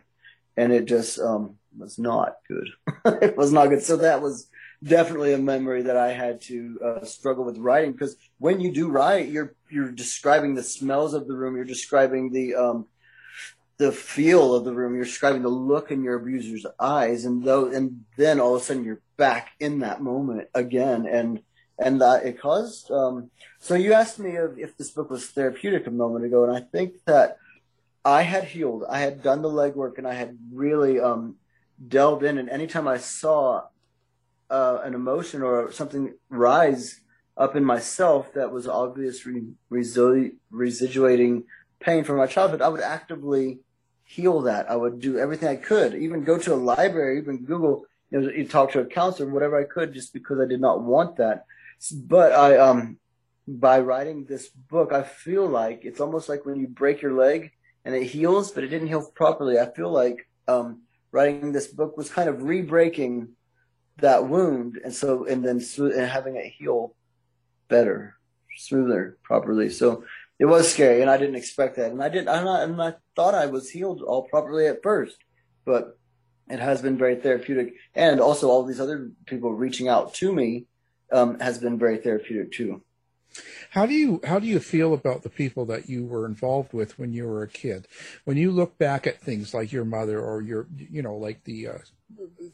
and 0.57 0.73
it 0.73 0.85
just 0.85 1.19
um, 1.19 1.57
was 1.77 1.99
not 1.99 2.37
good. 2.47 2.69
it 3.23 3.37
was 3.37 3.53
not 3.53 3.69
good. 3.69 3.83
So 3.83 3.97
that 3.97 4.21
was 4.21 4.49
definitely 4.85 5.33
a 5.33 5.39
memory 5.39 5.83
that 5.83 5.97
I 5.97 6.13
had 6.13 6.41
to 6.43 6.79
uh, 6.85 7.05
struggle 7.05 7.45
with 7.45 7.59
writing 7.59 7.93
because 7.93 8.17
when 8.39 8.61
you 8.61 8.73
do 8.73 8.89
write, 8.89 9.29
you're 9.29 9.55
you're 9.71 9.91
describing 9.91 10.55
the 10.55 10.63
smells 10.63 11.15
of 11.15 11.27
the 11.27 11.35
room, 11.35 11.57
you're 11.57 11.65
describing 11.65 12.33
the 12.33 12.55
um, 12.55 12.87
the 13.79 13.93
feel 13.93 14.55
of 14.55 14.65
the 14.65 14.75
room. 14.75 14.95
You're 14.95 15.05
describing 15.05 15.43
the 15.43 15.49
look 15.49 15.91
in 15.91 16.03
your 16.03 16.17
abuser's 16.17 16.67
eyes, 16.79 17.25
and 17.25 17.43
though, 17.43 17.67
and 17.67 18.05
then 18.17 18.41
all 18.41 18.55
of 18.55 18.63
a 18.63 18.65
sudden 18.65 18.85
you're 18.85 19.01
back 19.17 19.53
in 19.61 19.81
that 19.81 20.03
moment 20.03 20.49
again, 20.55 21.07
and 21.07 21.41
and 21.79 22.01
that 22.01 22.25
it 22.25 22.41
caused. 22.41 22.91
Um, 22.91 23.31
so 23.61 23.75
you 23.75 23.93
asked 23.93 24.19
me 24.19 24.31
if, 24.31 24.59
if 24.59 24.77
this 24.77 24.91
book 24.91 25.11
was 25.11 25.27
therapeutic 25.27 25.87
a 25.87 25.91
moment 25.91 26.25
ago, 26.25 26.45
and 26.45 26.57
I 26.57 26.61
think 26.61 26.95
that 27.07 27.39
I 28.05 28.23
had 28.23 28.45
healed. 28.45 28.85
I 28.89 29.01
had 29.01 29.23
done 29.23 29.43
the 29.43 29.49
legwork, 29.49 29.99
and 29.99 30.07
I 30.07 30.15
had 30.15 30.37
really 30.53 31.01
um, 31.01 31.37
delved 31.87 32.25
in. 32.25 32.39
And 32.39 32.49
anytime 32.49 32.89
I 32.89 32.99
saw 32.99 33.65
uh, 34.51 34.79
an 34.83 34.95
emotion 34.95 35.43
or 35.43 35.73
something 35.73 36.15
rise 36.29 37.01
up 37.37 37.55
in 37.55 37.65
myself 37.65 38.33
that 38.35 38.51
was 38.51 38.67
obvious 38.67 39.25
re- 39.27 39.53
residuating 40.51 41.45
pain 41.81 42.03
from 42.05 42.17
my 42.17 42.27
childhood, 42.27 42.63
I 42.63 42.69
would 42.69 42.81
actively 42.81 43.61
heal 44.05 44.41
that. 44.43 44.71
I 44.71 44.75
would 44.75 45.01
do 45.01 45.19
everything 45.19 45.49
I 45.49 45.57
could, 45.57 45.95
even 45.95 46.25
go 46.25 46.39
to 46.39 46.55
a 46.55 46.57
library, 46.57 47.19
even 47.19 47.45
Google, 47.45 47.85
you 48.11 48.21
know, 48.21 48.45
talk 48.45 48.73
to 48.73 48.81
a 48.81 48.87
counselor, 48.87 49.29
whatever 49.29 49.61
I 49.61 49.65
could, 49.65 49.93
just 49.93 50.13
because 50.15 50.41
I 50.41 50.47
did 50.47 50.61
not 50.61 50.83
want 50.83 51.17
that. 51.19 51.45
But 51.93 52.33
I, 52.33 52.59
um, 52.59 52.99
by 53.47 53.81
writing 53.81 54.25
this 54.25 54.49
book, 54.49 54.93
I 54.93 55.03
feel 55.03 55.47
like 55.47 55.85
it's 55.85 56.01
almost 56.01 56.29
like 56.29 56.45
when 56.45 56.61
you 56.61 56.69
break 56.69 57.01
your 57.01 57.15
leg 57.15 57.53
and 57.85 57.95
it 57.95 58.05
heals, 58.05 58.51
but 58.51 58.65
it 58.65 58.69
didn't 58.69 58.89
heal 58.89 59.11
properly. 59.15 59.59
I 59.59 59.71
feel 59.73 59.91
like, 59.91 60.29
um, 60.47 60.83
writing 61.11 61.53
this 61.53 61.69
book 61.69 61.97
was 61.97 62.11
kind 62.11 62.29
of 62.29 62.43
re-breaking 62.43 63.29
that 63.99 64.29
wound. 64.29 64.79
And 64.85 64.93
so, 64.93 65.25
and 65.25 65.45
then 65.45 65.63
and 65.79 66.11
having 66.11 66.37
it 66.37 66.53
heal 66.53 66.95
better, 67.69 68.17
smoother, 68.57 69.19
properly. 69.23 69.71
So 69.71 70.05
it 70.39 70.45
was 70.45 70.71
scary, 70.71 71.01
and 71.01 71.11
I 71.11 71.17
didn't 71.17 71.35
expect 71.35 71.77
that. 71.77 71.91
And 71.91 72.03
I 72.03 72.09
did, 72.09 72.29
I'm 72.29 72.45
not, 72.45 72.63
and 72.63 72.81
I 72.81 72.95
thought 73.17 73.35
I 73.35 73.47
was 73.47 73.71
healed 73.71 74.03
all 74.03 74.23
properly 74.23 74.67
at 74.67 74.83
first, 74.83 75.17
but 75.65 75.99
it 76.49 76.61
has 76.61 76.81
been 76.81 76.97
very 76.97 77.17
therapeutic. 77.17 77.75
And 77.95 78.21
also, 78.21 78.49
all 78.49 78.65
these 78.65 78.81
other 78.81 79.11
people 79.27 79.53
reaching 79.53 79.89
out 79.89 80.15
to 80.15 80.33
me 80.33 80.67
um, 81.13 81.39
has 81.41 81.59
been 81.59 81.79
very 81.79 81.99
therapeutic 81.99 82.53
too. 82.53 82.83
How 83.71 83.87
do 83.87 83.93
you 83.93 84.21
how 84.25 84.39
do 84.39 84.47
you 84.47 84.59
feel 84.59 84.95
about 84.95 85.23
the 85.23 85.29
people 85.29 85.67
that 85.67 85.89
you 85.89 86.07
were 86.07 86.25
involved 86.27 86.73
with 86.73 86.99
when 86.99 87.13
you 87.13 87.27
were 87.27 87.43
a 87.43 87.49
kid? 87.49 87.87
When 88.25 88.37
you 88.37 88.51
look 88.51 88.79
back 88.79 89.07
at 89.07 89.21
things 89.21 89.53
like 89.53 89.71
your 89.71 89.85
mother 89.85 90.21
or 90.21 90.41
your 90.41 90.67
you 90.77 91.03
know 91.03 91.17
like 91.17 91.45
the 91.45 91.69
uh, 91.69 91.79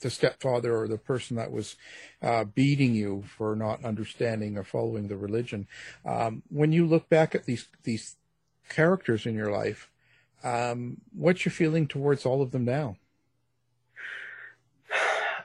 the 0.00 0.10
stepfather 0.10 0.76
or 0.76 0.88
the 0.88 0.98
person 0.98 1.36
that 1.36 1.52
was 1.52 1.76
uh, 2.20 2.44
beating 2.44 2.94
you 2.94 3.22
for 3.36 3.54
not 3.54 3.84
understanding 3.84 4.58
or 4.58 4.64
following 4.64 5.08
the 5.08 5.16
religion. 5.16 5.68
Um, 6.04 6.42
when 6.50 6.72
you 6.72 6.86
look 6.86 7.08
back 7.08 7.34
at 7.34 7.44
these 7.44 7.68
these 7.84 8.16
characters 8.68 9.26
in 9.26 9.34
your 9.34 9.52
life, 9.52 9.90
um, 10.42 10.98
what's 11.12 11.44
your 11.44 11.52
feeling 11.52 11.86
towards 11.86 12.26
all 12.26 12.42
of 12.42 12.50
them 12.50 12.64
now? 12.64 12.96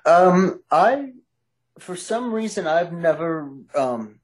Um, 0.06 0.62
I, 0.72 1.12
for 1.82 1.96
some 1.96 2.34
reason, 2.34 2.68
I've 2.68 2.94
never 2.94 3.52
um, 3.76 4.20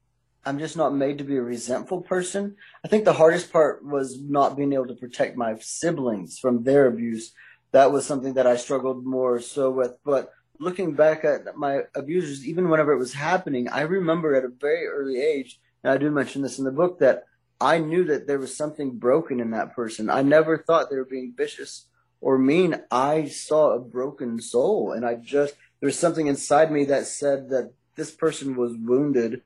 I'm 0.46 0.60
just 0.60 0.76
not 0.76 0.94
made 0.94 1.18
to 1.18 1.24
be 1.24 1.36
a 1.36 1.42
resentful 1.42 2.02
person. 2.02 2.54
I 2.84 2.88
think 2.88 3.04
the 3.04 3.12
hardest 3.12 3.52
part 3.52 3.84
was 3.84 4.20
not 4.20 4.56
being 4.56 4.72
able 4.74 4.86
to 4.86 4.94
protect 4.94 5.36
my 5.36 5.56
siblings 5.58 6.38
from 6.38 6.62
their 6.62 6.86
abuse. 6.86 7.32
That 7.72 7.90
was 7.90 8.06
something 8.06 8.34
that 8.34 8.46
I 8.46 8.56
struggled 8.56 9.04
more 9.04 9.40
so 9.40 9.72
with. 9.72 9.98
But 10.04 10.30
looking 10.60 10.94
back 10.94 11.24
at 11.24 11.56
my 11.56 11.80
abusers, 11.96 12.46
even 12.46 12.68
whenever 12.68 12.92
it 12.92 12.98
was 12.98 13.12
happening, 13.12 13.68
I 13.68 13.80
remember 13.80 14.36
at 14.36 14.44
a 14.44 14.48
very 14.48 14.86
early 14.86 15.20
age, 15.20 15.58
and 15.82 15.92
I 15.92 15.98
do 15.98 16.12
mention 16.12 16.42
this 16.42 16.60
in 16.60 16.64
the 16.64 16.70
book, 16.70 17.00
that 17.00 17.24
I 17.60 17.78
knew 17.78 18.04
that 18.04 18.28
there 18.28 18.38
was 18.38 18.56
something 18.56 18.98
broken 18.98 19.40
in 19.40 19.50
that 19.50 19.74
person. 19.74 20.08
I 20.08 20.22
never 20.22 20.58
thought 20.58 20.90
they 20.90 20.96
were 20.96 21.04
being 21.04 21.34
vicious 21.36 21.88
or 22.20 22.38
mean. 22.38 22.80
I 22.88 23.26
saw 23.26 23.72
a 23.72 23.80
broken 23.80 24.40
soul, 24.40 24.92
and 24.92 25.04
I 25.04 25.16
just, 25.16 25.54
there 25.80 25.86
was 25.86 25.98
something 25.98 26.26
inside 26.26 26.72
me 26.72 26.84
that 26.86 27.06
said 27.06 27.50
that 27.50 27.72
this 27.96 28.10
person 28.10 28.56
was 28.56 28.76
wounded 28.76 29.42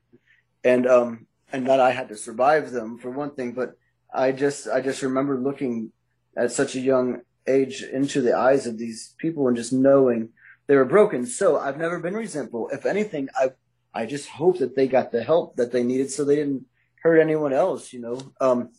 and 0.63 0.87
um 0.87 1.27
and 1.51 1.67
that 1.67 1.79
I 1.79 1.91
had 1.91 2.09
to 2.09 2.15
survive 2.15 2.71
them 2.71 2.97
for 2.97 3.09
one 3.09 3.31
thing. 3.31 3.53
But 3.53 3.75
I 4.13 4.31
just 4.31 4.67
I 4.67 4.81
just 4.81 5.01
remember 5.01 5.39
looking 5.39 5.91
at 6.37 6.51
such 6.51 6.75
a 6.75 6.79
young 6.79 7.21
age 7.47 7.83
into 7.83 8.21
the 8.21 8.37
eyes 8.37 8.67
of 8.67 8.77
these 8.77 9.15
people 9.17 9.47
and 9.47 9.57
just 9.57 9.73
knowing 9.73 10.29
they 10.67 10.75
were 10.75 10.85
broken. 10.85 11.25
So 11.25 11.57
I've 11.57 11.77
never 11.77 11.99
been 11.99 12.13
resentful. 12.13 12.69
If 12.69 12.85
anything, 12.85 13.29
I 13.35 13.51
I 13.93 14.05
just 14.05 14.29
hope 14.29 14.59
that 14.59 14.75
they 14.75 14.87
got 14.87 15.11
the 15.11 15.23
help 15.23 15.57
that 15.57 15.71
they 15.71 15.83
needed 15.83 16.11
so 16.11 16.23
they 16.23 16.35
didn't 16.35 16.65
hurt 17.03 17.19
anyone 17.19 17.53
else. 17.53 17.91
You 17.91 18.01
know. 18.01 18.21
Um, 18.39 18.69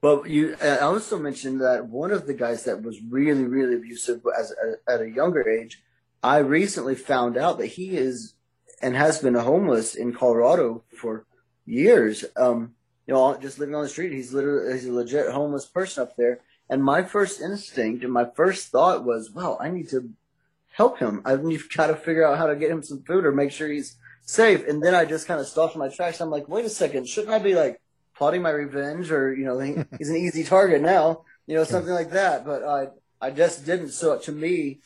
but 0.00 0.28
you 0.28 0.56
I 0.60 0.78
also 0.78 1.18
mentioned 1.18 1.60
that 1.60 1.86
one 1.86 2.10
of 2.10 2.26
the 2.26 2.34
guys 2.34 2.64
that 2.64 2.82
was 2.82 3.00
really 3.08 3.44
really 3.44 3.76
abusive 3.76 4.22
as 4.38 4.52
at 4.88 5.00
a 5.00 5.10
younger 5.10 5.48
age. 5.48 5.82
I 6.26 6.38
recently 6.38 6.96
found 6.96 7.36
out 7.36 7.58
that 7.58 7.66
he 7.68 7.96
is 7.96 8.34
and 8.82 8.96
has 8.96 9.20
been 9.20 9.34
homeless 9.34 9.94
in 9.94 10.12
Colorado 10.12 10.82
for 10.92 11.24
years. 11.64 12.24
Um, 12.36 12.74
you 13.06 13.14
know, 13.14 13.38
just 13.38 13.60
living 13.60 13.76
on 13.76 13.84
the 13.84 13.88
street. 13.88 14.12
He's 14.12 14.32
literally 14.32 14.72
he's 14.72 14.86
a 14.86 14.92
legit 14.92 15.30
homeless 15.30 15.66
person 15.66 16.02
up 16.02 16.16
there. 16.16 16.40
And 16.68 16.82
my 16.82 17.04
first 17.04 17.40
instinct 17.40 18.02
and 18.02 18.12
my 18.12 18.26
first 18.34 18.72
thought 18.72 19.04
was, 19.04 19.30
well, 19.30 19.56
I 19.60 19.68
need 19.68 19.88
to 19.90 20.10
help 20.72 20.98
him. 20.98 21.22
I've 21.24 21.44
got 21.76 21.86
to 21.86 21.94
figure 21.94 22.26
out 22.26 22.38
how 22.38 22.48
to 22.48 22.56
get 22.56 22.72
him 22.72 22.82
some 22.82 23.04
food 23.04 23.24
or 23.24 23.30
make 23.30 23.52
sure 23.52 23.68
he's 23.68 23.96
safe. 24.22 24.66
And 24.66 24.82
then 24.82 24.96
I 24.96 25.04
just 25.04 25.28
kind 25.28 25.40
of 25.40 25.46
stopped 25.46 25.76
in 25.76 25.78
my 25.78 25.90
tracks. 25.90 26.20
I'm 26.20 26.30
like, 26.30 26.48
wait 26.48 26.64
a 26.64 26.68
second, 26.68 27.08
shouldn't 27.08 27.32
I 27.32 27.38
be 27.38 27.54
like 27.54 27.80
plotting 28.16 28.42
my 28.42 28.50
revenge 28.50 29.12
or, 29.12 29.32
you 29.32 29.44
know, 29.44 29.60
he's 29.96 30.10
an 30.10 30.16
easy 30.16 30.42
target 30.42 30.82
now, 30.82 31.22
you 31.46 31.54
know, 31.54 31.62
something 31.62 31.94
like 31.94 32.10
that. 32.10 32.44
But 32.44 32.64
I, 32.64 32.88
I 33.20 33.30
just 33.30 33.64
didn't. 33.64 33.90
So 33.90 34.18
to 34.18 34.32
me, 34.32 34.80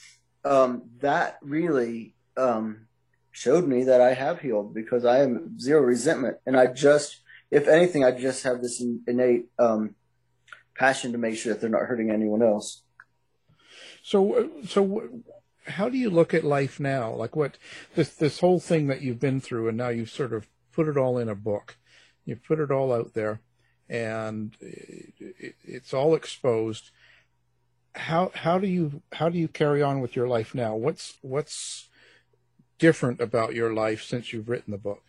um, 0.44 0.82
that 1.00 1.38
really, 1.42 2.14
um, 2.37 2.87
showed 3.32 3.66
me 3.66 3.85
that 3.85 4.00
I 4.00 4.14
have 4.14 4.40
healed 4.40 4.75
because 4.75 5.04
I 5.04 5.20
am 5.20 5.59
zero 5.59 5.80
resentment. 5.82 6.38
And 6.47 6.56
I 6.56 6.66
just 6.66 7.20
if 7.50 7.66
anything, 7.66 8.04
I 8.04 8.12
just 8.12 8.44
have 8.44 8.62
this 8.62 8.82
innate 9.06 9.47
um, 9.59 9.94
passion 10.76 11.12
to 11.12 11.18
make 11.18 11.37
sure 11.37 11.52
that 11.52 11.61
they're 11.61 11.70
not 11.70 11.82
hurting 11.82 12.11
anyone 12.11 12.42
else. 12.42 12.82
So, 14.02 14.50
so 14.66 15.11
how 15.66 15.88
do 15.88 15.99
you 15.99 16.11
look 16.11 16.32
at 16.32 16.44
life 16.44 16.78
now? 16.78 17.12
Like 17.12 17.37
what 17.37 17.59
this 17.94 18.11
this 18.11 18.40
whole 18.40 18.61
thing 18.61 18.87
that 18.87 19.02
you've 19.02 19.20
been 19.20 19.40
through, 19.40 19.68
and 19.68 19.76
now 19.76 19.88
you've 19.88 20.11
sort 20.11 20.32
of 20.32 20.47
put 20.73 20.88
it 20.88 20.97
all 20.97 21.18
in 21.18 21.28
a 21.28 21.35
book. 21.35 21.76
You've 22.25 22.44
put 22.44 22.61
it 22.61 22.70
all 22.70 22.92
out 22.92 23.14
there, 23.14 23.40
and 23.88 24.56
it, 24.61 25.56
it's 25.64 25.92
all 25.92 26.14
exposed. 26.14 26.90
How 27.94 28.30
how 28.35 28.59
do 28.59 28.66
you 28.66 29.02
how 29.12 29.28
do 29.28 29.38
you 29.38 29.49
carry 29.49 29.82
on 29.82 30.00
with 30.00 30.14
your 30.16 30.28
life 30.28 30.54
now? 30.54 30.76
What's 30.76 31.18
what's 31.23 31.88
different 32.78 33.20
about 33.20 33.54
your 33.54 33.73
life 33.73 34.02
since 34.02 34.32
you've 34.32 34.49
written 34.49 34.73
the 34.73 34.78
book? 34.78 35.02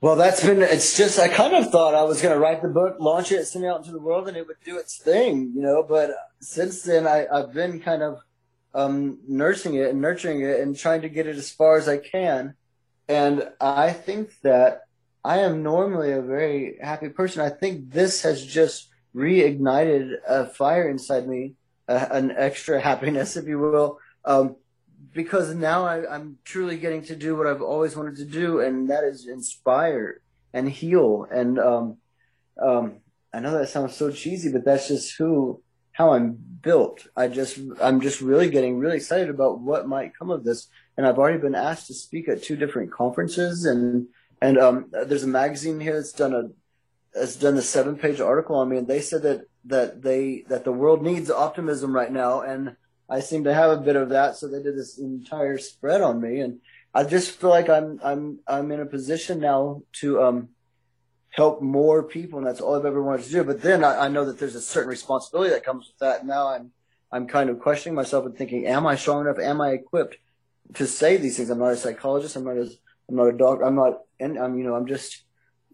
Well, 0.00 0.14
that's 0.14 0.44
been, 0.44 0.62
it's 0.62 0.96
just, 0.96 1.18
I 1.18 1.26
kind 1.26 1.56
of 1.56 1.72
thought 1.72 1.96
I 1.96 2.04
was 2.04 2.22
going 2.22 2.32
to 2.32 2.38
write 2.38 2.62
the 2.62 2.68
book, 2.68 2.98
launch 3.00 3.32
it, 3.32 3.44
send 3.46 3.64
it 3.64 3.68
out 3.68 3.80
into 3.80 3.90
the 3.90 3.98
world, 3.98 4.28
and 4.28 4.36
it 4.36 4.46
would 4.46 4.62
do 4.64 4.78
its 4.78 4.96
thing, 4.96 5.50
you 5.56 5.60
know. 5.60 5.82
But 5.82 6.12
since 6.38 6.82
then, 6.82 7.04
I, 7.04 7.26
I've 7.26 7.52
been 7.52 7.80
kind 7.80 8.04
of 8.04 8.20
um, 8.74 9.18
nursing 9.26 9.74
it 9.74 9.90
and 9.90 10.00
nurturing 10.00 10.42
it 10.42 10.60
and 10.60 10.76
trying 10.76 11.00
to 11.02 11.08
get 11.08 11.26
it 11.26 11.34
as 11.34 11.50
far 11.50 11.76
as 11.76 11.88
I 11.88 11.96
can. 11.96 12.54
And 13.08 13.48
I 13.60 13.92
think 13.92 14.38
that 14.42 14.82
I 15.24 15.38
am 15.38 15.64
normally 15.64 16.12
a 16.12 16.22
very 16.22 16.78
happy 16.80 17.08
person. 17.08 17.42
I 17.42 17.50
think 17.50 17.90
this 17.90 18.22
has 18.22 18.46
just 18.46 18.90
reignited 19.14 20.14
a 20.26 20.46
fire 20.46 20.88
inside 20.88 21.26
me, 21.26 21.54
an 21.88 22.30
extra 22.30 22.80
happiness, 22.90 23.36
if 23.36 23.46
you 23.46 23.58
will, 23.58 23.98
um, 24.24 24.56
because 25.12 25.54
now 25.54 25.84
I, 25.86 26.14
I'm 26.14 26.38
truly 26.44 26.76
getting 26.76 27.02
to 27.04 27.16
do 27.16 27.36
what 27.36 27.46
I've 27.46 27.62
always 27.62 27.96
wanted 27.96 28.16
to 28.16 28.24
do, 28.24 28.60
and 28.60 28.90
that 28.90 29.04
is 29.04 29.26
inspire 29.26 30.20
and 30.52 30.68
heal. 30.68 31.26
And 31.30 31.58
um, 31.58 31.96
um, 32.60 32.98
I 33.32 33.40
know 33.40 33.52
that 33.58 33.68
sounds 33.68 33.96
so 33.96 34.10
cheesy, 34.10 34.50
but 34.50 34.64
that's 34.64 34.88
just 34.88 35.16
who 35.16 35.62
how 35.92 36.12
I'm 36.12 36.38
built. 36.62 37.06
I 37.16 37.28
just 37.28 37.58
I'm 37.82 38.00
just 38.00 38.20
really 38.20 38.50
getting 38.50 38.78
really 38.78 38.96
excited 38.96 39.30
about 39.30 39.60
what 39.60 39.88
might 39.88 40.16
come 40.16 40.30
of 40.30 40.44
this. 40.44 40.68
And 40.96 41.06
I've 41.06 41.18
already 41.18 41.38
been 41.38 41.54
asked 41.54 41.88
to 41.88 41.94
speak 41.94 42.28
at 42.28 42.42
two 42.42 42.56
different 42.56 42.92
conferences 42.92 43.64
and 43.64 44.06
and 44.40 44.58
um, 44.58 44.92
there's 44.92 45.24
a 45.24 45.28
magazine 45.28 45.80
here 45.80 45.94
that's 45.94 46.12
done 46.12 46.34
a 46.34 46.50
has 47.14 47.36
done 47.36 47.56
a 47.56 47.62
seven 47.62 47.96
page 47.96 48.20
article 48.20 48.56
on 48.56 48.68
me 48.68 48.76
and 48.76 48.86
they 48.86 49.00
said 49.00 49.22
that 49.22 49.42
that 49.64 50.02
they 50.02 50.44
that 50.48 50.64
the 50.64 50.72
world 50.72 51.02
needs 51.02 51.30
optimism 51.30 51.94
right 51.94 52.12
now 52.12 52.40
and 52.40 52.76
I 53.10 53.20
seem 53.20 53.44
to 53.44 53.54
have 53.54 53.70
a 53.70 53.80
bit 53.80 53.96
of 53.96 54.10
that 54.10 54.36
so 54.36 54.46
they 54.46 54.62
did 54.62 54.76
this 54.76 54.98
entire 54.98 55.58
spread 55.58 56.00
on 56.00 56.20
me 56.20 56.40
and 56.40 56.60
I 56.94 57.04
just 57.04 57.40
feel 57.40 57.50
like 57.50 57.68
I'm 57.68 58.00
I'm 58.02 58.40
I'm 58.46 58.70
in 58.72 58.80
a 58.80 58.86
position 58.86 59.40
now 59.40 59.82
to 60.00 60.22
um 60.22 60.48
help 61.30 61.62
more 61.62 62.02
people, 62.02 62.38
and 62.38 62.46
that's 62.46 62.60
all 62.60 62.74
I've 62.74 62.84
ever 62.84 63.02
wanted 63.02 63.24
to 63.26 63.30
do. 63.30 63.44
But 63.44 63.62
then 63.62 63.84
I, 63.84 64.06
I 64.06 64.08
know 64.08 64.24
that 64.24 64.38
there's 64.38 64.56
a 64.56 64.60
certain 64.60 64.88
responsibility 64.88 65.50
that 65.50 65.64
comes 65.64 65.86
with 65.86 65.98
that. 65.98 66.26
Now 66.26 66.48
I'm 66.48 66.72
I'm 67.12 67.26
kind 67.26 67.50
of 67.50 67.60
questioning 67.60 67.94
myself 67.94 68.26
and 68.26 68.36
thinking, 68.36 68.66
am 68.66 68.86
I 68.86 68.96
strong 68.96 69.22
enough? 69.22 69.38
Am 69.38 69.60
I 69.60 69.70
equipped 69.70 70.16
to 70.74 70.86
say 70.86 71.16
these 71.16 71.36
things? 71.36 71.50
I'm 71.50 71.60
not 71.60 71.72
a 71.72 71.76
psychologist. 71.76 72.36
I'm 72.36 72.44
not 72.44 72.56
a 72.56 72.68
I'm 73.08 73.16
not 73.16 73.28
a 73.28 73.32
doctor. 73.32 73.64
I'm 73.64 73.76
not, 73.76 74.00
and 74.18 74.36
I'm 74.38 74.58
you 74.58 74.64
know 74.64 74.74
I'm 74.74 74.86
just 74.86 75.22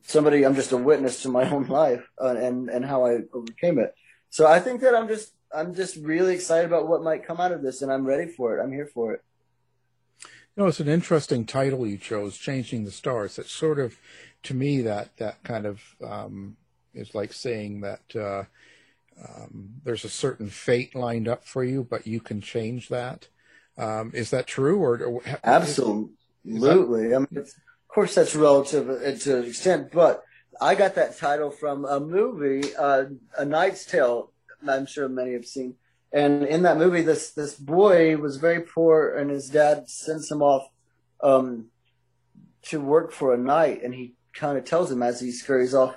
somebody. 0.05 0.45
I'm 0.45 0.55
just 0.55 0.73
a 0.73 0.77
witness 0.77 1.23
to 1.23 1.29
my 1.29 1.49
own 1.55 1.67
life 1.67 2.09
uh, 2.21 2.37
and 2.37 2.69
and 2.69 2.85
how 2.85 3.07
I 3.07 3.21
overcame 3.33 3.79
it. 3.79 3.95
So 4.31 4.47
I 4.47 4.61
think 4.61 4.81
that 4.83 4.95
I'm 4.95 5.09
just 5.09 5.33
I'm 5.55 5.75
just 5.75 5.97
really 5.97 6.35
excited 6.35 6.67
about 6.67 6.89
what 6.89 7.03
might 7.03 7.27
come 7.27 7.41
out 7.41 7.53
of 7.53 7.63
this, 7.63 7.83
and 7.83 7.93
I'm 7.93 8.05
ready 8.05 8.31
for 8.31 8.57
it. 8.57 8.63
I'm 8.63 8.73
here 8.73 8.87
for 8.93 9.13
it. 9.15 9.23
You 10.23 10.63
know, 10.63 10.67
it's 10.67 10.81
an 10.81 10.89
interesting 10.89 11.47
title 11.47 11.87
you 11.87 11.99
chose, 11.99 12.37
"Changing 12.37 12.85
the 12.85 12.91
Stars." 12.91 13.39
It's 13.39 13.53
sort 13.53 13.79
of 13.79 13.97
to 14.45 14.55
me 14.55 14.83
that 14.83 15.17
that 15.17 15.43
kind 15.43 15.67
of 15.67 15.83
um, 16.03 16.57
is 16.95 17.15
like 17.15 17.33
saying 17.33 17.81
that 17.81 18.17
uh, 18.17 18.45
um, 19.23 19.75
there's 19.85 20.05
a 20.05 20.09
certain 20.09 20.49
fate 20.49 20.95
lined 20.95 21.29
up 21.29 21.45
for 21.45 21.65
you, 21.65 21.85
but 21.85 22.07
you 22.07 22.21
can 22.21 22.41
change 22.41 22.89
that. 22.89 23.29
Um, 23.77 24.13
is 24.15 24.31
that 24.31 24.47
true, 24.47 24.79
or, 24.79 25.03
or 25.03 25.23
absolutely? 25.43 26.11
Is, 26.45 26.55
is 26.55 26.63
that... 26.63 27.15
I 27.15 27.19
mean, 27.19 27.47
course, 27.95 28.15
that's 28.15 28.35
relative 28.35 28.91
uh, 28.91 29.19
to 29.21 29.39
an 29.39 29.45
extent, 29.45 29.93
but 29.93 30.23
I 30.61 30.75
got 30.75 30.97
that 30.97 31.17
title 31.17 31.51
from 31.51 31.85
a 31.85 32.01
movie, 32.01 32.75
uh, 32.75 33.05
A 33.39 33.45
Knight's 33.45 33.87
Tale. 33.87 34.33
I'm 34.69 34.87
sure 34.87 35.09
many 35.09 35.33
have 35.33 35.47
seen. 35.47 35.77
And 36.13 36.45
in 36.45 36.63
that 36.63 36.77
movie, 36.77 37.03
this 37.03 37.31
this 37.31 37.55
boy 37.55 38.17
was 38.17 38.37
very 38.37 38.61
poor, 38.61 39.15
and 39.17 39.31
his 39.31 39.51
dad 39.51 39.89
sends 39.89 40.31
him 40.31 40.43
off 40.43 40.69
um, 41.23 41.67
to 42.63 42.81
work 42.81 43.13
for 43.13 43.35
a 43.35 43.39
knight, 43.39 43.83
and 43.83 43.95
he 43.95 44.15
kind 44.33 44.59
of 44.59 44.65
tells 44.65 44.91
him 44.91 45.03
as 45.03 45.21
he 45.21 45.33
scurries 45.33 45.75
off 45.75 45.97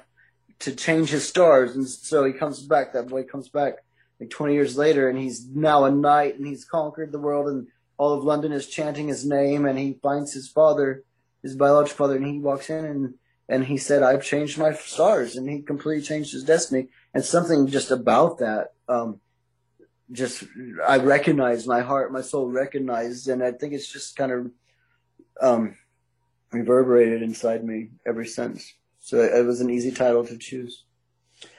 to 0.59 0.75
change 0.75 1.09
his 1.09 1.27
stars. 1.27 1.75
And 1.75 1.87
so 1.87 2.25
he 2.25 2.33
comes 2.33 2.61
back, 2.61 2.93
that 2.93 3.09
boy 3.09 3.23
comes 3.23 3.49
back 3.49 3.75
like 4.19 4.29
20 4.29 4.53
years 4.53 4.77
later, 4.77 5.09
and 5.09 5.19
he's 5.19 5.47
now 5.47 5.85
a 5.85 5.91
knight 5.91 6.37
and 6.37 6.47
he's 6.47 6.65
conquered 6.65 7.11
the 7.11 7.19
world, 7.19 7.47
and 7.47 7.67
all 7.97 8.13
of 8.13 8.23
London 8.23 8.51
is 8.51 8.67
chanting 8.67 9.07
his 9.07 9.25
name, 9.25 9.65
and 9.65 9.77
he 9.77 9.99
finds 10.01 10.33
his 10.33 10.47
father, 10.47 11.03
his 11.47 11.55
biological 11.55 11.97
father, 11.97 12.17
and 12.17 12.25
he 12.25 12.39
walks 12.39 12.69
in 12.69 12.85
and 12.85 13.13
and 13.49 13.65
he 13.65 13.77
said, 13.77 14.03
"I've 14.03 14.23
changed 14.23 14.57
my 14.57 14.73
stars," 14.73 15.35
and 15.35 15.49
he 15.49 15.61
completely 15.61 16.03
changed 16.03 16.33
his 16.33 16.43
destiny. 16.43 16.89
And 17.13 17.23
something 17.23 17.67
just 17.67 17.91
about 17.91 18.39
that, 18.39 18.73
um, 18.89 19.21
just 20.11 20.43
I 20.85 20.97
recognized 20.97 21.67
my 21.67 21.81
heart, 21.81 22.11
my 22.11 22.21
soul 22.21 22.47
recognized, 22.47 23.29
and 23.29 23.41
I 23.43 23.51
think 23.53 23.73
it's 23.73 23.91
just 23.91 24.15
kind 24.15 24.31
of 24.31 24.51
um, 25.41 25.77
reverberated 26.51 27.21
inside 27.21 27.63
me 27.63 27.89
ever 28.05 28.25
since. 28.25 28.73
So 28.99 29.21
it 29.21 29.45
was 29.45 29.61
an 29.61 29.69
easy 29.69 29.91
title 29.91 30.25
to 30.25 30.37
choose. 30.37 30.83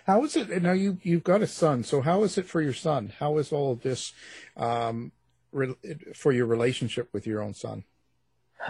How 0.06 0.24
is 0.24 0.36
it 0.36 0.62
now? 0.62 0.72
You 0.72 0.98
you've 1.02 1.24
got 1.24 1.40
a 1.40 1.46
son, 1.46 1.84
so 1.84 2.02
how 2.02 2.22
is 2.24 2.36
it 2.36 2.46
for 2.46 2.60
your 2.60 2.74
son? 2.74 3.12
How 3.18 3.38
is 3.38 3.52
all 3.52 3.72
of 3.72 3.82
this 3.82 4.12
um, 4.56 5.12
re, 5.52 5.74
for 6.14 6.32
your 6.32 6.46
relationship 6.46 7.08
with 7.12 7.26
your 7.26 7.40
own 7.40 7.54
son? 7.54 7.84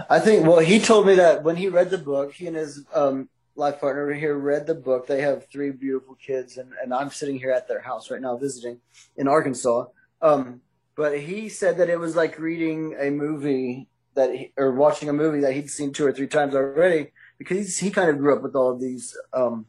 I 0.09 0.21
think. 0.21 0.47
Well, 0.47 0.59
he 0.59 0.81
told 0.81 1.07
me 1.07 1.15
that 1.17 1.43
when 1.43 1.57
he 1.57 1.69
read 1.69 1.91
the 1.91 1.99
book, 1.99 2.33
he 2.33 2.47
and 2.47 2.57
his 2.57 2.85
um, 2.95 3.29
life 3.57 3.81
partner 3.81 4.03
over 4.03 4.15
here 4.15 4.37
read 4.37 4.67
the 4.67 4.75
book. 4.75 5.07
They 5.07 5.23
have 5.23 5.49
three 5.49 5.71
beautiful 5.71 6.15
kids, 6.15 6.59
and, 6.59 6.73
and 6.83 6.95
I'm 6.95 7.11
sitting 7.11 7.39
here 7.39 7.51
at 7.51 7.69
their 7.69 7.81
house 7.81 8.11
right 8.11 8.21
now 8.21 8.37
visiting 8.37 8.81
in 9.17 9.29
Arkansas. 9.29 9.87
Um, 10.23 10.61
but 10.97 11.19
he 11.19 11.49
said 11.49 11.79
that 11.79 11.89
it 11.89 11.99
was 11.99 12.17
like 12.17 12.39
reading 12.39 12.97
a 12.99 13.11
movie 13.11 13.89
that 14.15 14.35
he, 14.35 14.53
or 14.57 14.73
watching 14.73 15.09
a 15.09 15.13
movie 15.13 15.41
that 15.41 15.53
he'd 15.53 15.71
seen 15.71 15.93
two 15.93 16.05
or 16.05 16.13
three 16.13 16.27
times 16.27 16.55
already 16.55 17.13
because 17.39 17.79
he 17.79 17.91
kind 17.91 18.11
of 18.11 18.19
grew 18.19 18.35
up 18.35 18.43
with 18.43 18.57
all 18.57 18.71
of 18.71 18.81
these 18.81 19.17
um, 19.33 19.67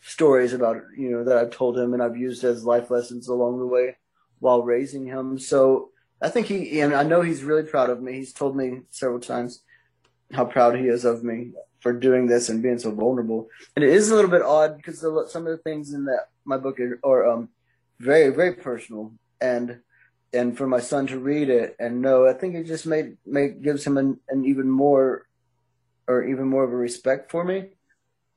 stories 0.00 0.52
about 0.52 0.78
you 0.96 1.10
know 1.10 1.24
that 1.24 1.36
I've 1.36 1.50
told 1.50 1.78
him 1.78 1.92
and 1.92 2.02
I've 2.02 2.16
used 2.16 2.44
as 2.44 2.64
life 2.64 2.90
lessons 2.90 3.28
along 3.28 3.58
the 3.58 3.66
way 3.66 3.98
while 4.38 4.62
raising 4.62 5.06
him. 5.06 5.38
So 5.38 5.90
I 6.22 6.28
think 6.28 6.46
he 6.46 6.80
and 6.80 6.94
I 6.94 7.02
know 7.02 7.22
he's 7.22 7.42
really 7.42 7.62
proud 7.62 7.90
of 7.90 8.02
me. 8.02 8.14
He's 8.14 8.32
told 8.32 8.56
me 8.56 8.80
several 8.90 9.20
times 9.20 9.62
how 10.32 10.44
proud 10.44 10.76
he 10.76 10.86
is 10.86 11.04
of 11.04 11.24
me 11.24 11.52
for 11.80 11.92
doing 11.92 12.26
this 12.26 12.48
and 12.48 12.62
being 12.62 12.78
so 12.78 12.90
vulnerable. 12.90 13.48
And 13.74 13.84
it 13.84 13.90
is 13.90 14.10
a 14.10 14.14
little 14.14 14.30
bit 14.30 14.42
odd 14.42 14.76
because 14.76 15.00
some 15.32 15.46
of 15.46 15.52
the 15.52 15.62
things 15.64 15.94
in 15.94 16.04
that 16.04 16.28
my 16.44 16.58
book 16.58 16.78
are, 16.78 17.00
are 17.02 17.26
um, 17.26 17.48
very 17.98 18.30
very 18.34 18.54
personal 18.54 19.12
and 19.40 19.80
and 20.32 20.56
for 20.56 20.66
my 20.66 20.80
son 20.80 21.06
to 21.08 21.18
read 21.18 21.48
it 21.48 21.76
and 21.78 22.02
know, 22.02 22.26
I 22.26 22.32
think 22.32 22.54
it 22.54 22.64
just 22.64 22.86
made, 22.86 23.16
made 23.26 23.62
gives 23.62 23.84
him 23.84 23.96
an, 23.98 24.20
an 24.28 24.44
even 24.44 24.70
more 24.70 25.26
or 26.06 26.24
even 26.24 26.46
more 26.46 26.64
of 26.64 26.72
a 26.72 26.76
respect 26.76 27.30
for 27.30 27.44
me. 27.44 27.70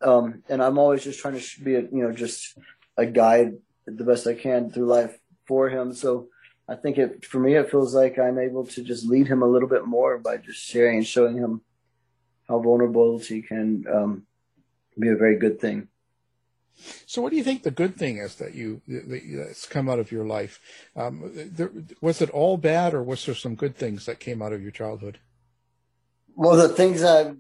Um, 0.02 0.44
and 0.50 0.62
I'm 0.62 0.78
always 0.78 1.04
just 1.04 1.20
trying 1.20 1.40
to 1.40 1.64
be 1.64 1.76
a, 1.76 1.82
you 1.82 2.04
know, 2.04 2.12
just 2.12 2.58
a 2.98 3.06
guide 3.06 3.54
the 3.86 4.04
best 4.04 4.28
I 4.28 4.34
can 4.34 4.72
through 4.72 4.86
life 4.86 5.18
for 5.46 5.70
him. 5.70 5.94
So 5.94 6.30
I 6.68 6.76
think 6.76 6.98
it, 6.98 7.26
for 7.26 7.40
me, 7.40 7.56
it 7.56 7.70
feels 7.70 7.94
like 7.94 8.18
I'm 8.18 8.40
able 8.40 8.66
to 8.68 8.84
just 8.84 9.06
lead 9.06 9.28
him 9.28 9.42
a 9.42 9.48
little 9.48 9.68
bit 9.68 9.86
more 9.86 10.18
by 10.18 10.38
just 10.38 10.62
sharing 10.62 10.98
and 10.98 11.08
showing 11.08 11.38
him 11.38 11.62
how 12.48 12.60
vulnerability 12.60 13.42
can 13.42 13.86
um, 13.92 14.24
be 14.98 15.10
a 15.10 15.16
very 15.16 15.38
good 15.38 15.60
thing. 15.60 15.90
So, 17.06 17.22
what 17.22 17.30
do 17.30 17.38
you 17.38 17.44
think 17.44 17.64
the 17.64 17.72
good 17.72 17.98
thing 17.98 18.18
is 18.18 18.36
that 18.36 18.56
you 18.56 18.82
that's 18.88 19.68
come 19.68 19.90
out 19.90 20.00
of 20.00 20.12
your 20.12 20.26
life? 20.26 20.60
Um, 20.96 21.32
there, 21.34 21.72
was 22.02 22.22
it 22.22 22.32
all 22.32 22.58
bad, 22.58 22.94
or 22.94 23.04
was 23.04 23.26
there 23.26 23.36
some 23.36 23.56
good 23.56 23.76
things 23.76 24.06
that 24.06 24.20
came 24.20 24.42
out 24.42 24.54
of 24.54 24.62
your 24.62 24.72
childhood? 24.72 25.20
Well, 26.36 26.56
the 26.56 26.70
things 26.70 27.04
I, 27.04 27.34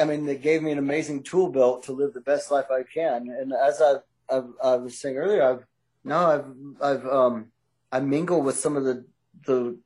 I 0.00 0.04
mean, 0.04 0.26
they 0.26 0.36
gave 0.36 0.62
me 0.62 0.72
an 0.72 0.78
amazing 0.78 1.22
tool 1.22 1.50
belt 1.50 1.84
to 1.84 1.92
live 1.92 2.14
the 2.14 2.20
best 2.20 2.50
life 2.50 2.66
I 2.70 2.82
can. 2.82 3.28
And 3.28 3.52
as 3.52 3.80
I, 3.80 3.96
I, 4.30 4.42
I 4.62 4.76
was 4.76 4.98
saying 4.98 5.16
earlier, 5.16 5.42
I've 5.42 5.66
now 6.04 6.30
I've, 6.30 6.46
I've, 6.80 7.06
um, 7.06 7.52
I 7.92 8.00
mingle 8.00 8.42
with 8.42 8.58
some 8.58 8.76
of 8.76 8.84
the 8.84 9.04
the 9.46 9.78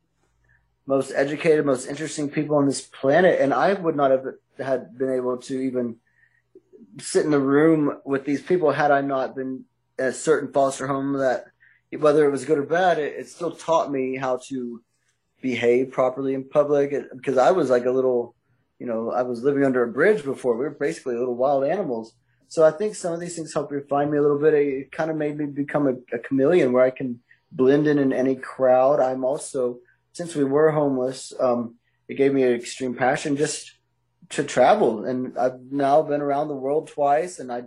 most 0.87 1.13
educated, 1.15 1.67
most 1.67 1.89
interesting 1.89 2.31
people 2.31 2.57
on 2.57 2.67
this 2.67 2.81
planet, 2.81 3.41
and 3.41 3.53
I 3.53 3.75
would 3.75 3.97
not 3.97 4.13
have 4.13 4.25
had 4.59 4.97
been 4.97 5.13
able 5.13 5.37
to 5.39 5.61
even 5.61 5.97
sit 7.01 7.25
in 7.25 7.31
the 7.31 7.41
room 7.41 8.01
with 8.05 8.25
these 8.25 8.41
people 8.41 8.71
had 8.71 8.91
I 8.91 9.01
not 9.01 9.35
been 9.35 9.65
in 9.99 10.07
a 10.07 10.13
certain 10.13 10.53
foster 10.53 10.87
home 10.87 11.15
that 11.15 11.47
whether 11.99 12.25
it 12.27 12.31
was 12.31 12.45
good 12.45 12.59
or 12.59 12.65
bad, 12.65 12.99
it, 12.99 13.15
it 13.19 13.29
still 13.29 13.51
taught 13.51 13.91
me 13.91 14.17
how 14.17 14.39
to 14.49 14.83
behave 15.43 15.91
properly 15.91 16.35
in 16.35 16.49
public 16.49 16.95
because 17.13 17.39
I 17.39 17.51
was 17.51 17.71
like 17.71 17.85
a 17.85 17.91
little, 17.91 18.35
you 18.79 18.87
know, 18.87 19.11
I 19.11 19.23
was 19.23 19.43
living 19.43 19.65
under 19.65 19.83
a 19.83 19.93
bridge 19.93 20.25
before. 20.25 20.57
We 20.57 20.65
were 20.65 20.71
basically 20.71 21.17
little 21.17 21.37
wild 21.37 21.65
animals. 21.65 22.15
So 22.49 22.65
I 22.65 22.71
think 22.71 22.95
some 22.95 23.13
of 23.13 23.21
these 23.21 23.37
things 23.37 23.53
help 23.53 23.71
refine 23.73 24.11
me 24.11 24.19
a 24.19 24.23
little 24.23 24.39
bit. 24.39 24.55
It, 24.55 24.67
it 24.67 24.93
kind 24.93 25.11
of 25.11 25.17
made 25.17 25.37
me 25.37 25.47
become 25.47 25.87
a, 25.87 26.15
a 26.15 26.19
chameleon 26.19 26.73
where 26.73 26.85
I 26.85 26.91
can 26.91 27.21
blend 27.53 27.87
in 27.87 27.99
in 27.99 28.13
any 28.13 28.37
crowd. 28.37 29.01
I'm 29.01 29.25
also, 29.25 29.79
since 30.13 30.35
we 30.35 30.45
were 30.45 30.71
homeless, 30.71 31.33
um, 31.41 31.77
it 32.09 32.15
gave 32.15 32.33
me 32.33 32.43
an 32.43 32.55
extreme 32.55 32.95
passion 32.95 33.37
just 33.37 33.73
to 34.31 34.45
travel. 34.45 35.05
And 35.05 35.39
I've 35.39 35.61
now 35.71 36.03
been 36.03 36.21
around 36.21 36.49
the 36.49 36.55
world 36.55 36.89
twice 36.89 37.39
and 37.39 37.53
I 37.53 37.65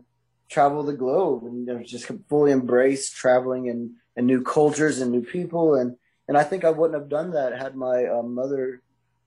travel 0.49 0.83
the 0.83 0.93
globe 0.93 1.43
and 1.43 1.65
know, 1.65 1.83
just 1.83 2.09
fully 2.27 2.51
embrace 2.51 3.11
traveling 3.11 3.69
and, 3.69 3.91
and 4.15 4.25
new 4.25 4.41
cultures 4.41 4.99
and 4.99 5.11
new 5.11 5.23
people. 5.23 5.75
And, 5.75 5.95
and 6.27 6.37
I 6.37 6.43
think 6.43 6.63
I 6.63 6.71
wouldn't 6.71 6.99
have 6.99 7.09
done 7.09 7.31
that 7.31 7.57
had 7.57 7.75
my 7.75 8.05
uh, 8.05 8.23
mother 8.23 8.81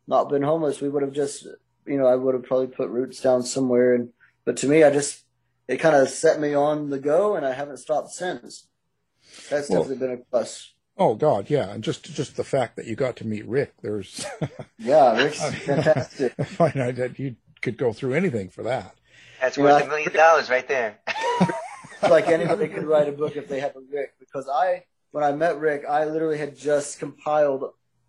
not 0.07 0.29
been 0.29 0.43
homeless. 0.43 0.81
We 0.81 0.88
would 0.88 1.03
have 1.03 1.12
just, 1.12 1.47
you 1.87 1.99
know, 1.99 2.07
I 2.07 2.17
would 2.17 2.35
have 2.35 2.45
probably 2.45 2.67
put 2.67 2.91
roots 2.91 3.21
down 3.21 3.43
somewhere. 3.43 3.95
And, 3.95 4.11
but 4.45 4.57
to 4.59 4.69
me, 4.69 4.83
I 4.83 4.91
just, 4.91 5.25
it 5.69 5.79
kind 5.79 5.95
of 5.95 6.09
set 6.09 6.41
me 6.41 6.55
on 6.55 6.91
the 6.91 6.99
go 6.99 7.37
and 7.37 7.47
I 7.47 7.53
haven't 7.53 7.79
stopped 7.79 8.11
since. 8.11 8.67
That's 9.51 9.69
well, 9.69 9.83
definitely 9.83 10.07
been 10.07 10.17
a 10.19 10.31
plus. 10.31 10.73
Oh 10.99 11.15
God, 11.15 11.49
yeah, 11.49 11.71
and 11.71 11.83
just 11.83 12.05
just 12.05 12.37
the 12.37 12.45
fact 12.45 12.77
that 12.77 12.87
you 12.87 12.95
got 12.95 13.17
to 13.17 13.27
meet 13.27 13.47
Rick, 13.47 13.75
there's 13.83 14.27
yeah, 14.79 15.17
Rick's 15.17 15.43
fantastic. 15.65 16.35
I 16.39 16.45
find 16.45 16.77
out 16.77 16.97
that 16.97 17.19
you 17.19 17.37
could 17.61 17.77
go 17.77 17.93
through 17.93 18.15
anything 18.15 18.51
for 18.51 18.63
that. 18.65 18.95
That's 19.41 19.59
worth 19.59 19.81
yeah, 19.81 19.87
a 19.87 19.89
million 19.89 20.13
dollars 20.13 20.51
right 20.51 20.67
there. 20.69 20.99
like 22.03 22.29
anybody 22.29 22.69
could 22.69 22.85
write 22.85 23.09
a 23.09 23.13
book 23.13 23.37
if 23.37 23.49
they 23.49 23.61
had 23.61 23.75
a 23.75 23.81
Rick, 23.93 24.15
because 24.21 24.49
I, 24.49 24.85
when 25.11 25.25
I 25.25 25.33
met 25.33 25.59
Rick, 25.59 25.85
I 25.89 26.05
literally 26.05 26.39
had 26.39 26.57
just 26.57 26.99
compiled 26.99 27.65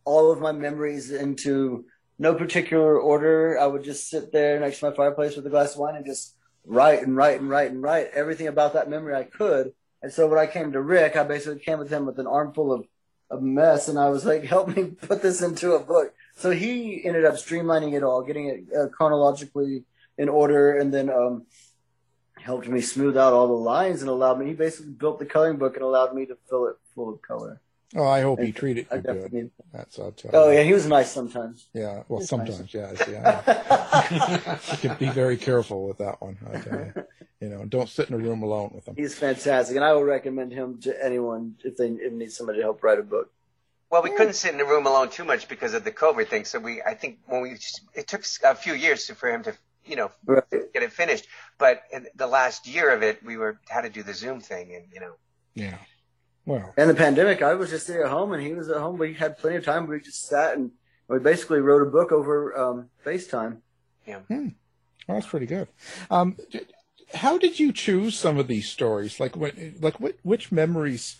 all 0.05 0.31
of 0.31 0.39
my 0.39 0.51
memories 0.51 1.11
into 1.11 1.85
no 2.19 2.35
particular 2.35 2.99
order. 2.99 3.57
I 3.59 3.67
would 3.67 3.83
just 3.83 4.09
sit 4.09 4.31
there 4.31 4.59
next 4.59 4.79
to 4.79 4.89
my 4.89 4.95
fireplace 4.95 5.35
with 5.35 5.47
a 5.47 5.49
glass 5.49 5.73
of 5.73 5.79
wine 5.79 5.95
and 5.95 6.05
just 6.05 6.35
write 6.65 7.01
and 7.01 7.15
write 7.15 7.39
and 7.39 7.49
write 7.49 7.71
and 7.71 7.81
write 7.81 8.07
everything 8.13 8.47
about 8.47 8.73
that 8.73 8.89
memory 8.89 9.15
I 9.15 9.23
could. 9.23 9.73
And 10.03 10.11
so 10.11 10.27
when 10.27 10.37
I 10.37 10.45
came 10.45 10.73
to 10.73 10.81
Rick, 10.81 11.15
I 11.15 11.23
basically 11.23 11.61
came 11.61 11.79
with 11.79 11.89
him 11.89 12.05
with 12.05 12.19
an 12.19 12.27
armful 12.27 12.73
of, 12.73 12.85
of 13.31 13.41
mess, 13.41 13.87
and 13.87 13.97
I 13.97 14.09
was 14.09 14.25
like, 14.25 14.43
"Help 14.55 14.67
me 14.75 14.83
put 14.83 15.21
this 15.21 15.41
into 15.41 15.73
a 15.73 15.79
book." 15.79 16.13
So 16.35 16.51
he 16.51 17.03
ended 17.05 17.25
up 17.25 17.35
streamlining 17.35 17.93
it 17.93 18.03
all, 18.03 18.21
getting 18.21 18.47
it 18.49 18.77
uh, 18.77 18.89
chronologically 18.89 19.85
in 20.17 20.27
order, 20.27 20.77
and 20.77 20.93
then 20.93 21.09
um, 21.09 21.45
helped 22.35 22.67
me 22.67 22.81
smooth 22.81 23.15
out 23.15 23.31
all 23.31 23.47
the 23.47 23.53
lines 23.53 24.01
and 24.01 24.09
allowed 24.09 24.39
me. 24.39 24.47
He 24.47 24.53
basically 24.53 24.91
built 24.91 25.19
the 25.19 25.25
coloring 25.25 25.57
book 25.57 25.75
and 25.75 25.83
allowed 25.83 26.13
me 26.13 26.25
to 26.25 26.37
fill 26.49 26.67
it 26.67 26.75
full 26.93 27.13
of 27.13 27.21
color. 27.21 27.61
Oh, 27.95 28.07
I 28.07 28.21
hope 28.21 28.39
and 28.39 28.47
he 28.47 28.53
treated 28.53 28.87
you 28.91 29.01
good. 29.01 29.51
That's 29.71 29.99
I'll 29.99 30.11
tell 30.11 30.31
Oh 30.33 30.49
you. 30.49 30.57
yeah, 30.57 30.63
he 30.63 30.73
was 30.73 30.87
nice 30.87 31.11
sometimes. 31.11 31.67
Yeah, 31.73 32.03
well, 32.07 32.21
sometimes, 32.21 32.73
nice. 32.73 32.73
yes, 32.73 33.03
yeah. 33.07 34.59
you 34.71 34.77
can 34.77 34.97
be 34.97 35.09
very 35.09 35.37
careful 35.37 35.87
with 35.87 35.99
that 35.99 36.21
one. 36.21 36.37
I 36.51 36.59
tell 36.59 36.79
you, 36.79 36.93
you 37.39 37.49
know, 37.49 37.65
don't 37.65 37.89
sit 37.89 38.09
in 38.09 38.15
a 38.15 38.17
room 38.17 38.41
alone 38.41 38.71
with 38.73 38.87
him. 38.87 38.95
He's 38.95 39.15
fantastic, 39.15 39.75
and 39.75 39.85
I 39.85 39.93
will 39.93 40.03
recommend 40.03 40.51
him 40.51 40.79
to 40.81 41.05
anyone 41.05 41.55
if 41.63 41.77
they 41.77 41.87
if 41.87 42.11
need 42.13 42.31
somebody 42.31 42.59
to 42.59 42.63
help 42.63 42.83
write 42.83 42.99
a 42.99 43.03
book. 43.03 43.31
Well, 43.91 44.01
we 44.01 44.09
couldn't 44.09 44.33
sit 44.33 44.55
in 44.55 44.59
a 44.59 44.65
room 44.65 44.87
alone 44.87 45.11
too 45.11 45.23
much 45.23 45.47
because 45.47 45.75
of 45.75 45.83
the 45.83 45.91
COVID 45.91 46.27
thing. 46.27 46.45
So 46.45 46.57
we, 46.57 46.81
I 46.81 46.95
think, 46.95 47.19
when 47.27 47.41
we, 47.43 47.57
it 47.93 48.07
took 48.07 48.23
a 48.43 48.55
few 48.55 48.73
years 48.73 49.07
for 49.11 49.29
him 49.29 49.43
to, 49.43 49.53
you 49.85 49.95
know, 49.95 50.09
right. 50.25 50.43
get 50.49 50.81
it 50.81 50.91
finished. 50.91 51.27
But 51.59 51.83
in 51.91 52.07
the 52.15 52.25
last 52.25 52.65
year 52.65 52.89
of 52.89 53.03
it, 53.03 53.23
we 53.23 53.37
were 53.37 53.59
had 53.69 53.81
to 53.81 53.91
do 53.91 54.01
the 54.01 54.15
Zoom 54.15 54.41
thing, 54.41 54.73
and 54.73 54.85
you 54.91 54.99
know. 54.99 55.13
Yeah. 55.53 55.77
Well. 56.45 56.73
And 56.77 56.89
the 56.89 56.95
pandemic, 56.95 57.41
I 57.41 57.53
was 57.53 57.69
just 57.69 57.87
there 57.87 58.03
at 58.05 58.11
home, 58.11 58.33
and 58.33 58.43
he 58.43 58.53
was 58.53 58.69
at 58.69 58.77
home. 58.77 58.97
We 58.97 59.13
had 59.13 59.37
plenty 59.37 59.57
of 59.57 59.65
time. 59.65 59.87
We 59.87 59.99
just 59.99 60.27
sat 60.27 60.57
and 60.57 60.71
we 61.07 61.19
basically 61.19 61.59
wrote 61.59 61.85
a 61.87 61.89
book 61.89 62.11
over 62.11 62.57
um, 62.57 62.89
FaceTime. 63.05 63.57
Yeah. 64.05 64.19
Hmm. 64.27 64.49
Well, 65.07 65.17
that's 65.17 65.27
pretty 65.27 65.45
good. 65.45 65.67
Um, 66.09 66.37
how 67.13 67.37
did 67.37 67.59
you 67.59 67.71
choose 67.71 68.17
some 68.17 68.37
of 68.37 68.47
these 68.47 68.69
stories? 68.69 69.19
Like, 69.19 69.35
what, 69.35 69.53
like, 69.79 69.99
what, 69.99 70.15
which 70.23 70.51
memories? 70.51 71.17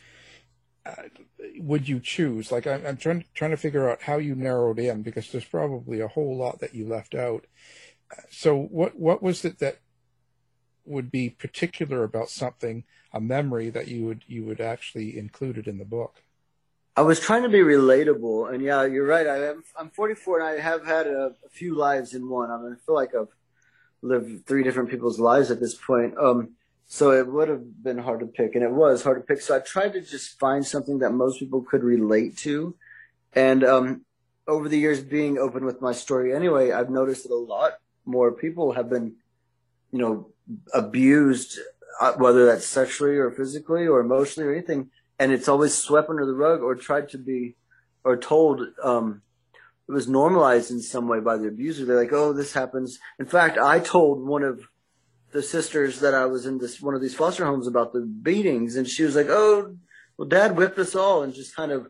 Uh, 0.86 1.04
would 1.60 1.88
you 1.88 2.00
choose? 2.00 2.52
Like, 2.52 2.68
I'm, 2.68 2.86
I'm 2.86 2.98
trying 2.98 3.26
trying 3.34 3.52
to 3.52 3.58
figure 3.58 3.90
out 3.90 4.02
how 4.02 4.18
you 4.18 4.36
narrowed 4.36 4.80
in 4.80 5.02
because 5.02 5.32
there's 5.32 5.46
probably 5.46 6.00
a 6.02 6.08
whole 6.08 6.36
lot 6.38 6.60
that 6.60 6.74
you 6.74 6.88
left 6.88 7.16
out. 7.16 7.46
So, 8.30 8.58
what 8.58 8.98
what 9.00 9.22
was 9.24 9.46
it 9.46 9.60
that 9.60 9.80
would 10.86 11.12
be 11.12 11.30
particular 11.30 12.04
about 12.04 12.30
something, 12.30 12.84
a 13.14 13.22
memory 13.22 13.70
that 13.70 13.88
you 13.88 14.06
would 14.06 14.24
you 14.28 14.44
would 14.44 14.60
actually 14.60 15.18
include 15.18 15.58
it 15.58 15.68
in 15.68 15.78
the 15.78 15.86
book? 15.86 16.24
I 16.96 17.02
was 17.02 17.20
trying 17.20 17.42
to 17.44 17.50
be 17.50 17.60
relatable, 17.60 18.54
and 18.54 18.62
yeah, 18.62 18.86
you're 18.86 19.08
right. 19.08 19.26
I 19.26 19.48
am, 19.48 19.64
I'm 19.80 19.90
44, 19.90 20.40
and 20.40 20.48
I 20.48 20.62
have 20.62 20.86
had 20.86 21.08
a, 21.08 21.36
a 21.44 21.50
few 21.50 21.76
lives 21.76 22.14
in 22.14 22.30
one. 22.30 22.52
I, 22.52 22.58
mean, 22.58 22.74
I 22.74 22.86
feel 22.86 22.94
like 22.94 23.16
I've 23.16 23.34
lived 24.04 24.46
three 24.46 24.64
different 24.64 24.92
people's 24.92 25.20
lives 25.20 25.50
at 25.50 25.60
this 25.60 25.74
point. 25.74 26.16
Um, 26.20 26.52
so 26.86 27.10
it 27.10 27.26
would 27.26 27.48
have 27.50 27.84
been 27.84 27.98
hard 27.98 28.20
to 28.20 28.28
pick, 28.28 28.54
and 28.54 28.64
it 28.64 28.70
was 28.70 29.04
hard 29.04 29.18
to 29.18 29.26
pick. 29.26 29.42
So 29.42 29.56
I 29.56 29.60
tried 29.60 29.94
to 29.94 30.02
just 30.02 30.40
find 30.40 30.64
something 30.64 31.00
that 31.00 31.12
most 31.12 31.40
people 31.40 31.62
could 31.62 31.84
relate 31.84 32.38
to. 32.38 32.76
And 33.34 33.64
um, 33.64 34.06
over 34.48 34.70
the 34.70 34.78
years, 34.78 35.02
being 35.02 35.40
open 35.40 35.66
with 35.66 35.82
my 35.82 35.94
story 35.94 36.36
anyway, 36.36 36.72
I've 36.72 36.92
noticed 36.92 37.24
that 37.24 37.34
a 37.34 37.36
lot 37.36 37.74
more 38.06 38.32
people 38.32 38.74
have 38.74 38.90
been, 38.90 39.16
you 39.92 39.98
know, 39.98 40.30
abused, 40.76 41.58
whether 42.18 42.46
that's 42.46 42.66
sexually 42.66 43.18
or 43.18 43.32
physically 43.32 43.88
or 43.88 44.00
emotionally 44.00 44.50
or 44.50 44.54
anything, 44.54 44.90
and 45.20 45.32
it's 45.32 45.48
always 45.48 45.74
swept 45.74 46.10
under 46.10 46.26
the 46.26 46.34
rug 46.34 46.62
or 46.62 46.76
tried 46.76 47.10
to 47.10 47.18
be, 47.18 47.56
or 48.04 48.18
told 48.18 48.62
um, 48.84 49.22
it 49.88 49.92
was 49.92 50.08
normalized 50.08 50.72
in 50.72 50.82
some 50.82 51.08
way 51.08 51.20
by 51.20 51.38
the 51.38 51.48
abuser. 51.48 51.86
They're 51.86 52.00
like, 52.00 52.14
"Oh, 52.14 52.34
this 52.34 52.54
happens." 52.54 53.00
In 53.20 53.26
fact, 53.26 53.58
I 53.58 53.80
told 53.80 54.26
one 54.26 54.44
of 54.44 54.62
the 55.32 55.42
sisters 55.42 56.00
that 56.00 56.14
I 56.14 56.26
was 56.26 56.46
in 56.46 56.60
this 56.60 56.82
one 56.82 56.96
of 56.96 57.02
these 57.02 57.16
foster 57.16 57.46
homes 57.46 57.68
about 57.68 57.94
the 57.94 58.02
beatings, 58.02 58.76
and 58.76 58.88
she 58.88 59.04
was 59.04 59.16
like, 59.16 59.30
"Oh, 59.30 59.76
well, 60.18 60.28
Dad 60.28 60.56
whipped 60.56 60.80
us 60.80 60.96
all," 60.96 61.24
and 61.24 61.34
just 61.34 61.56
kind 61.56 61.72
of 61.72 61.88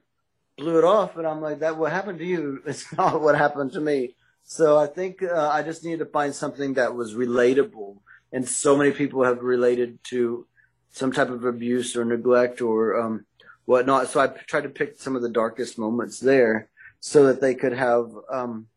blew 0.58 0.78
it 0.78 0.84
off. 0.84 1.18
And 1.18 1.28
I'm 1.28 1.42
like, 1.42 1.60
"That 1.60 1.78
what 1.78 1.92
happened 1.92 2.20
to 2.20 2.26
you? 2.26 2.62
It's 2.66 2.92
not 2.94 3.22
what 3.22 3.36
happened 3.38 3.74
to 3.74 3.82
me." 3.82 4.16
So 4.44 4.78
I 4.78 4.88
think 4.88 5.24
uh, 5.24 5.50
I 5.50 5.64
just 5.64 5.84
needed 5.84 6.00
to 6.00 6.06
find 6.06 6.36
something 6.36 6.74
that 6.74 6.96
was 6.96 7.16
relatable, 7.16 8.00
and 8.34 8.48
so 8.48 8.76
many 8.76 8.92
people 8.92 9.24
have 9.24 9.42
related 9.42 10.04
to 10.06 10.46
some 10.90 11.14
type 11.14 11.30
of 11.30 11.46
abuse 11.46 11.96
or 11.96 12.04
neglect 12.04 12.62
or 12.62 13.00
um, 13.00 13.26
whatnot. 13.66 14.10
So 14.10 14.20
I 14.20 14.28
tried 14.28 14.64
to 14.64 14.70
pick 14.70 15.00
some 15.00 15.16
of 15.16 15.22
the 15.22 15.30
darkest 15.30 15.78
moments 15.78 16.20
there, 16.20 16.70
so 17.00 17.26
that 17.28 17.40
they 17.40 17.56
could 17.56 17.74
have, 17.74 18.12
um, 18.30 18.68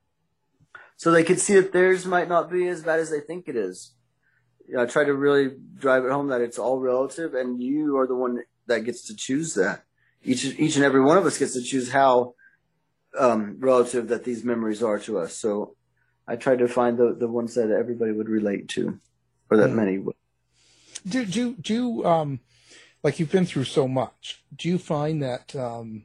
so 0.96 1.10
they 1.10 1.24
could 1.24 1.40
see 1.40 1.54
that 1.54 1.72
theirs 1.72 2.06
might 2.06 2.28
not 2.28 2.50
be 2.50 2.68
as 2.68 2.82
bad 2.82 3.00
as 3.00 3.10
they 3.10 3.20
think 3.20 3.48
it 3.48 3.56
is 3.56 3.96
you 4.68 4.74
know, 4.74 4.82
I 4.82 4.86
try 4.86 5.04
to 5.04 5.14
really 5.14 5.56
drive 5.78 6.04
it 6.04 6.10
home 6.10 6.28
that 6.28 6.40
it's 6.40 6.58
all 6.58 6.80
relative, 6.80 7.34
and 7.34 7.62
you 7.62 7.96
are 7.98 8.06
the 8.06 8.16
one 8.16 8.40
that 8.66 8.80
gets 8.80 9.02
to 9.06 9.16
choose 9.16 9.54
that. 9.54 9.84
Each 10.24 10.44
each 10.44 10.76
and 10.76 10.84
every 10.84 11.02
one 11.02 11.16
of 11.16 11.26
us 11.26 11.38
gets 11.38 11.54
to 11.54 11.62
choose 11.62 11.92
how 11.92 12.34
um, 13.18 13.56
relative 13.60 14.08
that 14.08 14.24
these 14.24 14.44
memories 14.44 14.82
are 14.82 14.98
to 15.00 15.18
us. 15.18 15.36
So 15.36 15.76
I 16.26 16.36
tried 16.36 16.58
to 16.58 16.68
find 16.68 16.98
the 16.98 17.14
the 17.18 17.28
ones 17.28 17.54
that 17.54 17.70
everybody 17.70 18.12
would 18.12 18.28
relate 18.28 18.68
to, 18.70 18.98
or 19.50 19.56
that 19.56 19.70
mm. 19.70 19.74
many 19.74 19.98
would. 19.98 20.16
Do 21.06 21.24
do 21.24 21.54
do 21.54 22.04
um, 22.04 22.40
like 23.02 23.18
you've 23.20 23.30
been 23.30 23.46
through 23.46 23.64
so 23.64 23.86
much. 23.86 24.42
Do 24.54 24.68
you 24.68 24.78
find 24.78 25.22
that 25.22 25.54
um, 25.54 26.04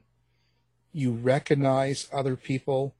you 0.92 1.12
recognize 1.12 2.08
other 2.12 2.36
people 2.36 2.94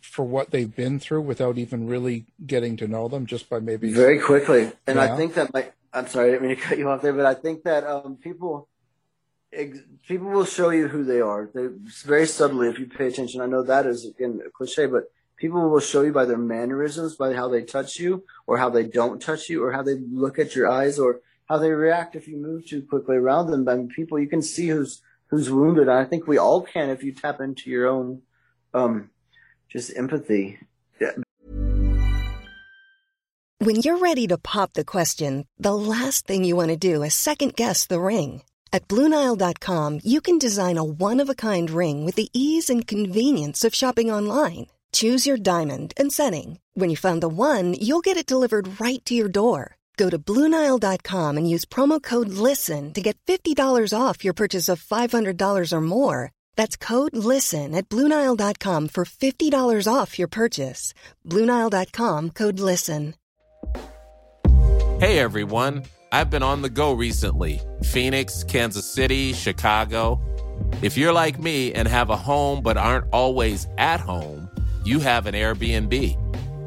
for 0.00 0.24
what 0.24 0.50
they've 0.50 0.74
been 0.74 0.98
through 0.98 1.20
without 1.20 1.58
even 1.58 1.86
really 1.86 2.26
getting 2.46 2.76
to 2.76 2.88
know 2.88 3.08
them 3.08 3.26
just 3.26 3.48
by 3.48 3.60
maybe 3.60 3.92
very 3.92 4.18
quickly. 4.18 4.72
And 4.86 4.96
yeah. 4.96 5.12
I 5.12 5.16
think 5.16 5.34
that 5.34 5.52
my, 5.52 5.70
I'm 5.92 6.06
sorry, 6.06 6.28
I 6.28 6.32
didn't 6.32 6.48
mean 6.48 6.56
to 6.56 6.62
cut 6.68 6.78
you 6.78 6.88
off 6.88 7.02
there, 7.02 7.12
but 7.12 7.26
I 7.26 7.34
think 7.34 7.62
that 7.64 7.84
um, 7.84 8.16
people 8.16 8.68
people 10.06 10.28
will 10.28 10.44
show 10.44 10.70
you 10.70 10.88
who 10.88 11.04
they 11.04 11.20
are. 11.20 11.48
They 11.54 11.68
very 12.04 12.26
subtly 12.26 12.68
if 12.68 12.78
you 12.78 12.86
pay 12.86 13.06
attention. 13.06 13.40
I 13.40 13.46
know 13.46 13.62
that 13.62 13.86
is 13.86 14.04
again 14.06 14.40
a 14.46 14.50
cliche, 14.50 14.86
but 14.86 15.10
people 15.38 15.68
will 15.68 15.80
show 15.80 16.02
you 16.02 16.12
by 16.12 16.24
their 16.24 16.38
mannerisms, 16.38 17.16
by 17.16 17.32
how 17.32 17.48
they 17.48 17.62
touch 17.62 17.98
you, 17.98 18.24
or 18.46 18.58
how 18.58 18.68
they 18.68 18.84
don't 18.84 19.22
touch 19.22 19.48
you, 19.48 19.64
or 19.64 19.72
how 19.72 19.82
they 19.82 19.94
look 19.94 20.38
at 20.38 20.54
your 20.54 20.68
eyes, 20.70 20.98
or 20.98 21.20
how 21.48 21.58
they 21.58 21.70
react 21.70 22.16
if 22.16 22.28
you 22.28 22.36
move 22.36 22.66
too 22.66 22.82
quickly 22.82 23.16
around 23.16 23.50
them. 23.50 23.68
I 23.68 23.76
mean, 23.76 23.88
people 23.88 24.18
you 24.18 24.28
can 24.28 24.42
see 24.42 24.68
who's 24.68 25.00
who's 25.28 25.50
wounded. 25.50 25.88
I 25.88 26.04
think 26.04 26.26
we 26.26 26.38
all 26.38 26.62
can 26.62 26.90
if 26.90 27.02
you 27.02 27.12
tap 27.12 27.40
into 27.40 27.70
your 27.70 27.86
own 27.88 28.22
um, 28.74 29.10
just 29.68 29.96
empathy. 29.96 30.58
Yeah. 31.00 31.12
When 33.60 33.76
you're 33.76 33.98
ready 33.98 34.26
to 34.28 34.38
pop 34.38 34.72
the 34.74 34.84
question, 34.84 35.46
the 35.58 35.74
last 35.74 36.26
thing 36.26 36.44
you 36.44 36.56
want 36.56 36.68
to 36.70 36.76
do 36.76 37.02
is 37.02 37.14
second 37.14 37.56
guess 37.56 37.86
the 37.86 38.00
ring. 38.00 38.42
At 38.72 38.86
Bluenile.com, 38.86 40.00
you 40.04 40.20
can 40.20 40.38
design 40.38 40.76
a 40.76 40.84
one 40.84 41.20
of 41.20 41.28
a 41.28 41.34
kind 41.34 41.70
ring 41.70 42.04
with 42.04 42.14
the 42.16 42.28
ease 42.32 42.70
and 42.70 42.86
convenience 42.86 43.64
of 43.64 43.74
shopping 43.74 44.10
online. 44.10 44.66
Choose 44.92 45.26
your 45.26 45.36
diamond 45.36 45.92
and 45.96 46.12
setting. 46.12 46.60
When 46.74 46.90
you 46.90 46.96
find 46.96 47.20
the 47.20 47.28
one, 47.28 47.74
you'll 47.74 48.06
get 48.08 48.16
it 48.16 48.30
delivered 48.30 48.80
right 48.80 49.04
to 49.06 49.14
your 49.14 49.28
door. 49.28 49.76
Go 49.96 50.08
to 50.08 50.18
Bluenile.com 50.18 51.36
and 51.36 51.50
use 51.50 51.64
promo 51.64 52.00
code 52.00 52.28
LISTEN 52.28 52.92
to 52.92 53.00
get 53.00 53.18
$50 53.26 53.92
off 53.92 54.24
your 54.24 54.34
purchase 54.34 54.68
of 54.68 54.80
$500 54.80 55.72
or 55.72 55.80
more. 55.80 56.30
That's 56.54 56.76
code 56.76 57.16
LISTEN 57.16 57.74
at 57.74 57.88
Bluenile.com 57.88 58.88
for 58.88 59.04
$50 59.04 59.92
off 59.92 60.18
your 60.18 60.28
purchase. 60.28 60.94
Bluenile.com 61.26 62.30
code 62.30 62.60
LISTEN. 62.60 63.14
Hey 65.00 65.20
everyone, 65.20 65.84
I've 66.10 66.28
been 66.28 66.42
on 66.42 66.62
the 66.62 66.70
go 66.70 66.92
recently 66.92 67.60
Phoenix, 67.84 68.42
Kansas 68.42 68.92
City, 68.92 69.32
Chicago. 69.32 70.20
If 70.82 70.96
you're 70.96 71.12
like 71.12 71.38
me 71.38 71.72
and 71.72 71.86
have 71.86 72.10
a 72.10 72.16
home 72.16 72.62
but 72.62 72.76
aren't 72.76 73.06
always 73.12 73.68
at 73.78 74.00
home, 74.00 74.47
you 74.88 74.98
have 75.00 75.26
an 75.26 75.34
Airbnb. 75.34 76.16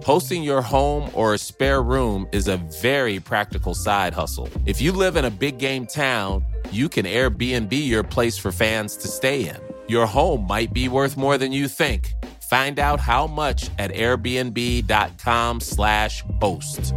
Hosting 0.03 0.43
your 0.43 0.61
home 0.61 1.09
or 1.15 1.33
a 1.33 1.39
spare 1.39 1.81
room 1.81 2.27
is 2.31 2.47
a 2.47 2.57
very 2.81 3.19
practical 3.19 3.73
side 3.73 4.13
hustle. 4.13 4.47
If 4.67 4.79
you 4.79 4.91
live 4.91 5.15
in 5.15 5.25
a 5.25 5.31
big 5.31 5.57
game 5.57 5.87
town, 5.87 6.45
you 6.71 6.87
can 6.87 7.05
Airbnb 7.05 7.73
your 7.73 8.03
place 8.03 8.37
for 8.37 8.51
fans 8.51 8.95
to 8.97 9.07
stay 9.07 9.49
in. 9.49 9.57
Your 9.87 10.05
home 10.05 10.45
might 10.45 10.71
be 10.71 10.87
worth 10.87 11.17
more 11.17 11.39
than 11.39 11.51
you 11.51 11.67
think. 11.67 12.13
Find 12.49 12.77
out 12.77 12.99
how 12.99 13.25
much 13.27 13.71
at 13.79 13.91
airbnb.com/slash 13.91 16.23
host. 16.39 16.93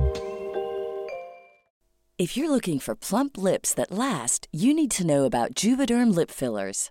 If 2.17 2.37
you're 2.37 2.51
looking 2.51 2.79
for 2.79 2.95
plump 2.95 3.37
lips 3.39 3.75
that 3.75 3.91
last, 3.91 4.47
you 4.53 4.73
need 4.75 4.93
to 4.93 5.05
know 5.07 5.25
about 5.25 5.55
Juvederm 5.55 6.15
lip 6.15 6.31
fillers. 6.31 6.91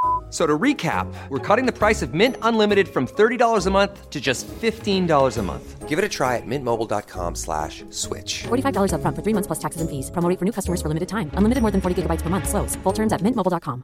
F- 0.31 0.37
So 0.37 0.47
to 0.47 0.57
recap, 0.57 1.13
we're 1.27 1.39
cutting 1.39 1.65
the 1.65 1.77
price 1.77 2.01
of 2.01 2.13
Mint 2.13 2.37
Unlimited 2.41 2.87
from 2.87 3.05
$30 3.05 3.67
a 3.67 3.69
month 3.69 4.09
to 4.09 4.21
just 4.21 4.47
$15 4.47 5.37
a 5.37 5.43
month. 5.43 5.89
Give 5.89 5.99
it 5.99 6.05
a 6.05 6.09
try 6.09 6.37
at 6.37 6.45
mintmobile.com 6.45 7.35
slash 7.35 7.83
switch. 7.89 8.43
$45 8.47 8.93
upfront 8.93 9.15
for 9.15 9.21
three 9.23 9.33
months 9.33 9.47
plus 9.47 9.59
taxes 9.59 9.81
and 9.81 9.89
fees. 9.89 10.09
Promo 10.09 10.29
rate 10.29 10.39
for 10.39 10.45
new 10.45 10.53
customers 10.53 10.81
for 10.81 10.87
limited 10.87 11.09
time. 11.09 11.29
Unlimited 11.33 11.61
more 11.61 11.71
than 11.71 11.81
40 11.81 12.03
gigabytes 12.03 12.21
per 12.21 12.29
month. 12.29 12.47
Slows. 12.47 12.77
Full 12.83 12.93
terms 12.93 13.11
at 13.11 13.19
mintmobile.com. 13.21 13.83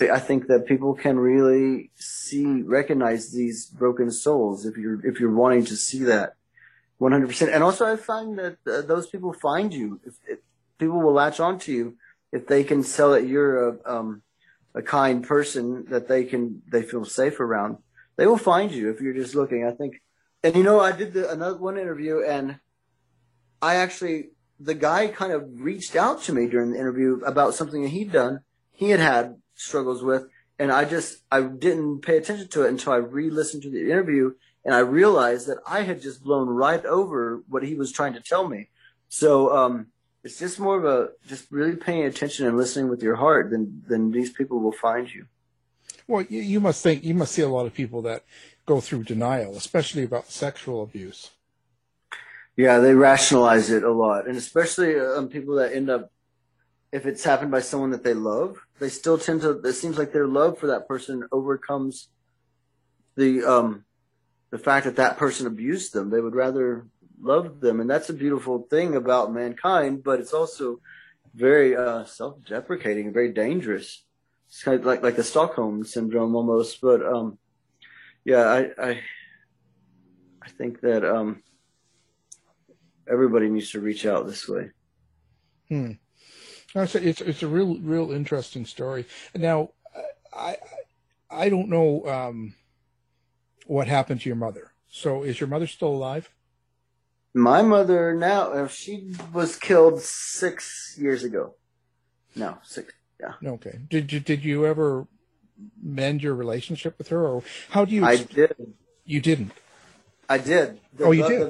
I 0.00 0.20
think 0.20 0.46
that 0.46 0.66
people 0.66 0.94
can 0.94 1.18
really 1.18 1.90
see, 1.96 2.62
recognize 2.62 3.32
these 3.32 3.66
broken 3.66 4.10
souls 4.12 4.64
if 4.64 4.76
you're 4.76 5.04
if 5.04 5.18
you're 5.20 5.34
wanting 5.34 5.64
to 5.66 5.76
see 5.76 6.04
that, 6.04 6.34
100%. 7.00 7.52
And 7.52 7.62
also, 7.64 7.84
I 7.84 7.96
find 7.96 8.38
that 8.38 8.58
uh, 8.66 8.82
those 8.82 9.08
people 9.08 9.32
find 9.32 9.74
you. 9.74 10.00
If, 10.06 10.14
if 10.28 10.38
people 10.78 11.00
will 11.00 11.14
latch 11.14 11.40
on 11.40 11.58
to 11.60 11.72
you 11.72 11.96
if 12.32 12.46
they 12.46 12.64
can 12.64 12.82
sell 12.82 13.12
that 13.12 13.26
you're 13.26 13.68
a 13.68 13.78
um, 13.86 14.22
a 14.74 14.82
kind 14.82 15.26
person 15.26 15.86
that 15.90 16.08
they 16.08 16.24
can 16.24 16.62
they 16.70 16.82
feel 16.82 17.04
safe 17.04 17.40
around. 17.40 17.78
They 18.16 18.26
will 18.26 18.38
find 18.38 18.70
you 18.72 18.90
if 18.90 19.00
you're 19.00 19.14
just 19.14 19.34
looking. 19.34 19.64
I 19.66 19.72
think, 19.72 20.00
and 20.42 20.54
you 20.56 20.62
know, 20.62 20.80
I 20.80 20.92
did 20.92 21.12
the, 21.12 21.30
another 21.30 21.58
one 21.58 21.78
interview, 21.78 22.22
and 22.22 22.58
I 23.62 23.76
actually 23.76 24.30
the 24.60 24.74
guy 24.74 25.08
kind 25.08 25.32
of 25.32 25.48
reached 25.54 25.96
out 25.96 26.22
to 26.22 26.32
me 26.32 26.46
during 26.46 26.72
the 26.72 26.78
interview 26.78 27.20
about 27.24 27.54
something 27.54 27.82
that 27.82 27.88
he'd 27.88 28.12
done. 28.12 28.40
He 28.72 28.90
had 28.90 29.00
had 29.00 29.36
struggles 29.54 30.02
with, 30.02 30.26
and 30.58 30.70
I 30.70 30.84
just 30.84 31.22
I 31.30 31.42
didn't 31.42 32.00
pay 32.00 32.16
attention 32.16 32.48
to 32.48 32.64
it 32.64 32.68
until 32.68 32.92
I 32.92 32.96
re-listened 32.96 33.62
to 33.64 33.70
the 33.70 33.90
interview, 33.90 34.32
and 34.64 34.74
I 34.74 34.80
realized 34.80 35.46
that 35.48 35.58
I 35.66 35.82
had 35.82 36.02
just 36.02 36.22
blown 36.22 36.48
right 36.48 36.84
over 36.84 37.42
what 37.48 37.62
he 37.62 37.74
was 37.74 37.92
trying 37.92 38.14
to 38.14 38.20
tell 38.20 38.48
me. 38.48 38.68
So 39.08 39.56
um, 39.56 39.86
it's 40.24 40.38
just 40.38 40.58
more 40.58 40.76
of 40.76 40.84
a 40.84 41.10
just 41.26 41.50
really 41.50 41.76
paying 41.76 42.04
attention 42.04 42.46
and 42.46 42.56
listening 42.56 42.88
with 42.88 43.02
your 43.02 43.16
heart. 43.16 43.50
Then 43.50 43.82
then 43.88 44.10
these 44.10 44.32
people 44.32 44.60
will 44.60 44.72
find 44.72 45.12
you. 45.12 45.26
Well, 46.06 46.22
you, 46.28 46.40
you 46.40 46.60
must 46.60 46.82
think 46.82 47.04
you 47.04 47.14
must 47.14 47.32
see 47.32 47.42
a 47.42 47.48
lot 47.48 47.66
of 47.66 47.74
people 47.74 48.02
that 48.02 48.24
go 48.66 48.80
through 48.80 49.04
denial, 49.04 49.56
especially 49.56 50.04
about 50.04 50.30
sexual 50.30 50.82
abuse. 50.82 51.30
Yeah, 52.56 52.78
they 52.78 52.94
rationalize 52.94 53.70
it 53.70 53.84
a 53.84 53.92
lot, 53.92 54.26
and 54.26 54.36
especially 54.36 54.98
um, 54.98 55.28
people 55.28 55.56
that 55.56 55.72
end 55.72 55.88
up, 55.88 56.10
if 56.90 57.06
it's 57.06 57.22
happened 57.22 57.52
by 57.52 57.60
someone 57.60 57.90
that 57.90 58.02
they 58.02 58.14
love, 58.14 58.58
they 58.80 58.88
still 58.88 59.16
tend 59.16 59.42
to. 59.42 59.50
It 59.60 59.74
seems 59.74 59.96
like 59.96 60.12
their 60.12 60.26
love 60.26 60.58
for 60.58 60.66
that 60.66 60.88
person 60.88 61.28
overcomes 61.30 62.08
the 63.16 63.44
um, 63.44 63.84
the 64.50 64.58
fact 64.58 64.86
that 64.86 64.96
that 64.96 65.18
person 65.18 65.46
abused 65.46 65.92
them. 65.92 66.10
They 66.10 66.20
would 66.20 66.34
rather 66.34 66.86
love 67.20 67.60
them, 67.60 67.80
and 67.80 67.88
that's 67.90 68.10
a 68.10 68.14
beautiful 68.14 68.62
thing 68.70 68.96
about 68.96 69.32
mankind. 69.32 70.02
But 70.04 70.20
it's 70.20 70.34
also 70.34 70.80
very 71.34 71.76
uh, 71.76 72.04
self-deprecating, 72.04 73.12
very 73.12 73.32
dangerous. 73.32 74.04
It's 74.48 74.62
kind 74.62 74.78
of 74.78 74.86
like 74.86 75.02
like 75.02 75.16
the 75.16 75.24
Stockholm 75.24 75.84
syndrome 75.84 76.34
almost. 76.34 76.80
But 76.80 77.04
um, 77.04 77.38
yeah, 78.24 78.44
I, 78.44 78.70
I 78.82 79.00
I 80.42 80.48
think 80.48 80.80
that 80.80 81.04
um, 81.04 81.42
everybody 83.08 83.48
needs 83.48 83.70
to 83.72 83.80
reach 83.80 84.06
out 84.06 84.26
this 84.26 84.48
way. 84.48 84.70
Hmm. 85.68 85.92
It's 86.74 86.94
a, 86.94 87.08
it's, 87.08 87.20
it's 87.20 87.42
a 87.42 87.48
real 87.48 87.78
real 87.78 88.12
interesting 88.12 88.66
story. 88.66 89.06
Now, 89.34 89.70
I 90.34 90.56
I 91.30 91.48
don't 91.48 91.68
know 91.68 92.06
um, 92.06 92.54
what 93.66 93.86
happened 93.88 94.20
to 94.22 94.28
your 94.28 94.36
mother. 94.36 94.72
So, 94.88 95.22
is 95.22 95.40
your 95.40 95.48
mother 95.48 95.66
still 95.66 95.88
alive? 95.88 96.30
My 97.34 97.62
mother 97.62 98.14
now, 98.14 98.50
uh, 98.50 98.68
she 98.68 99.12
was 99.32 99.56
killed 99.56 100.00
six 100.00 100.96
years 100.98 101.24
ago. 101.24 101.54
No, 102.34 102.58
six. 102.62 102.92
Yeah. 103.20 103.34
Okay. 103.44 103.78
Did 103.88 104.12
you 104.12 104.20
did 104.20 104.44
you 104.44 104.64
ever 104.66 105.06
mend 105.82 106.22
your 106.22 106.34
relationship 106.34 106.96
with 106.98 107.08
her, 107.08 107.26
or 107.26 107.42
how 107.70 107.84
do 107.84 107.94
you? 107.94 108.04
I 108.04 108.16
did. 108.16 108.54
You 109.04 109.20
didn't. 109.20 109.52
I 110.28 110.38
did. 110.38 110.80
The- 110.94 111.04
Oh, 111.04 111.10
you 111.12 111.22
the- 111.24 111.28
did? 111.28 111.40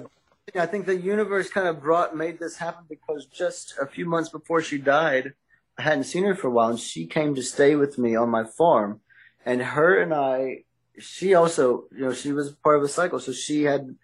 the- 0.54 0.62
I 0.62 0.66
think 0.66 0.86
the 0.86 0.96
universe 0.96 1.50
kind 1.50 1.68
of 1.68 1.82
brought 1.82 2.16
made 2.16 2.38
this 2.38 2.56
happen 2.56 2.84
because 2.88 3.26
just 3.26 3.74
a 3.80 3.86
few 3.86 4.06
months 4.06 4.30
before 4.30 4.62
she 4.62 4.78
died, 4.78 5.34
I 5.76 5.82
hadn't 5.82 6.04
seen 6.04 6.24
her 6.24 6.34
for 6.34 6.48
a 6.48 6.50
while, 6.50 6.70
and 6.70 6.80
she 6.80 7.06
came 7.06 7.34
to 7.34 7.42
stay 7.42 7.76
with 7.76 7.98
me 7.98 8.16
on 8.16 8.30
my 8.30 8.44
farm. 8.44 9.00
And 9.44 9.60
her 9.62 10.00
and 10.00 10.14
I, 10.14 10.64
she 10.98 11.34
also, 11.34 11.84
you 11.92 12.00
know, 12.00 12.12
she 12.14 12.32
was 12.32 12.52
part 12.52 12.78
of 12.78 12.82
a 12.82 12.88
cycle, 12.88 13.20
so 13.20 13.32
she 13.32 13.64
had 13.64 13.94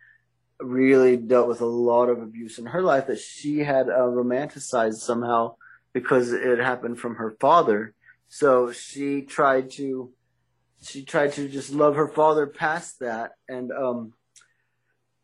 really 0.61 1.17
dealt 1.17 1.49
with 1.49 1.61
a 1.61 1.67
lot 1.67 2.09
of 2.09 2.23
abuse 2.23 2.59
in 2.59 2.67
her 2.67 2.83
life 2.83 3.07
that 3.09 3.19
she 3.19 3.61
had 3.61 3.88
uh, 3.88 4.09
romanticized 4.09 4.97
somehow 4.97 5.55
because 5.93 6.33
it 6.33 6.59
happened 6.59 6.99
from 6.99 7.17
her 7.17 7.37
father. 7.40 7.95
So 8.29 8.73
she 8.73 9.23
tried 9.23 9.71
to, 9.73 10.12
she 10.83 11.05
tried 11.05 11.33
to 11.35 11.49
just 11.49 11.71
love 11.71 11.97
her 11.97 12.09
father 12.09 12.47
past 12.47 13.01
that, 13.01 13.33
and 13.49 13.71
um, 13.73 14.12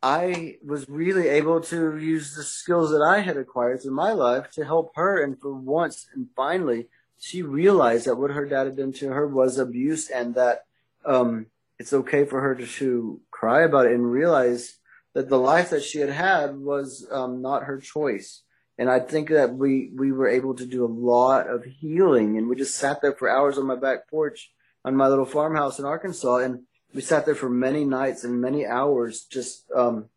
I 0.02 0.56
was 0.64 0.88
really 0.88 1.28
able 1.28 1.60
to 1.62 1.98
use 1.98 2.34
the 2.34 2.42
skills 2.42 2.90
that 2.90 3.02
I 3.02 3.20
had 3.20 3.36
acquired 3.36 3.82
through 3.82 3.94
my 3.94 4.12
life 4.12 4.50
to 4.52 4.64
help 4.64 4.92
her. 4.94 5.22
And 5.22 5.38
for 5.38 5.52
once 5.52 6.06
and 6.14 6.28
finally, 6.34 6.88
she 7.18 7.42
realized 7.42 8.06
that 8.06 8.16
what 8.16 8.30
her 8.30 8.46
dad 8.46 8.66
had 8.66 8.76
done 8.76 8.92
to 8.94 9.08
her 9.08 9.26
was 9.26 9.58
abuse 9.58 10.08
and 10.08 10.34
that 10.36 10.64
um, 11.04 11.46
it's 11.78 11.92
okay 11.92 12.24
for 12.24 12.40
her 12.40 12.54
to, 12.54 12.66
to 12.66 13.20
cry 13.30 13.62
about 13.62 13.86
it 13.86 13.92
and 13.92 14.10
realize 14.10 14.78
that 15.14 15.28
the 15.28 15.38
life 15.38 15.70
that 15.70 15.82
she 15.82 15.98
had 15.98 16.10
had 16.10 16.56
was 16.56 17.06
um, 17.10 17.42
not 17.42 17.64
her 17.64 17.78
choice. 17.78 18.42
And 18.78 18.88
I 18.88 19.00
think 19.00 19.28
that 19.28 19.54
we, 19.54 19.90
we 19.94 20.12
were 20.12 20.28
able 20.28 20.54
to 20.54 20.64
do 20.64 20.84
a 20.84 20.86
lot 20.86 21.48
of 21.48 21.64
healing 21.64 22.38
and 22.38 22.48
we 22.48 22.56
just 22.56 22.76
sat 22.76 23.02
there 23.02 23.12
for 23.12 23.28
hours 23.28 23.58
on 23.58 23.66
my 23.66 23.76
back 23.76 24.08
porch 24.08 24.50
on 24.84 24.96
my 24.96 25.08
little 25.08 25.26
farmhouse 25.26 25.78
in 25.78 25.84
Arkansas. 25.84 26.38
And 26.38 26.60
we 26.94 27.02
sat 27.02 27.26
there 27.26 27.34
for 27.34 27.50
many 27.50 27.84
nights 27.84 28.24
and 28.24 28.40
many 28.40 28.66
hours 28.66 29.24
just 29.24 29.70
um, 29.76 30.08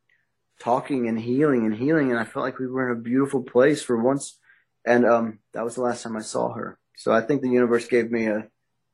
talking 0.59 1.07
and 1.07 1.19
healing 1.19 1.65
and 1.65 1.75
healing. 1.75 2.11
And 2.11 2.19
I 2.19 2.23
felt 2.23 2.45
like 2.45 2.59
we 2.59 2.67
were 2.67 2.89
in 2.89 2.97
a 2.97 3.01
beautiful 3.01 3.43
place 3.43 3.83
for 3.83 4.01
once. 4.01 4.39
And 4.85 5.05
um, 5.05 5.39
that 5.53 5.65
was 5.65 5.75
the 5.75 5.81
last 5.81 6.03
time 6.03 6.15
I 6.15 6.21
saw 6.21 6.53
her. 6.53 6.77
So 6.95 7.11
I 7.11 7.21
think 7.21 7.41
the 7.41 7.49
universe 7.49 7.87
gave 7.87 8.11
me 8.11 8.27
a, 8.27 8.47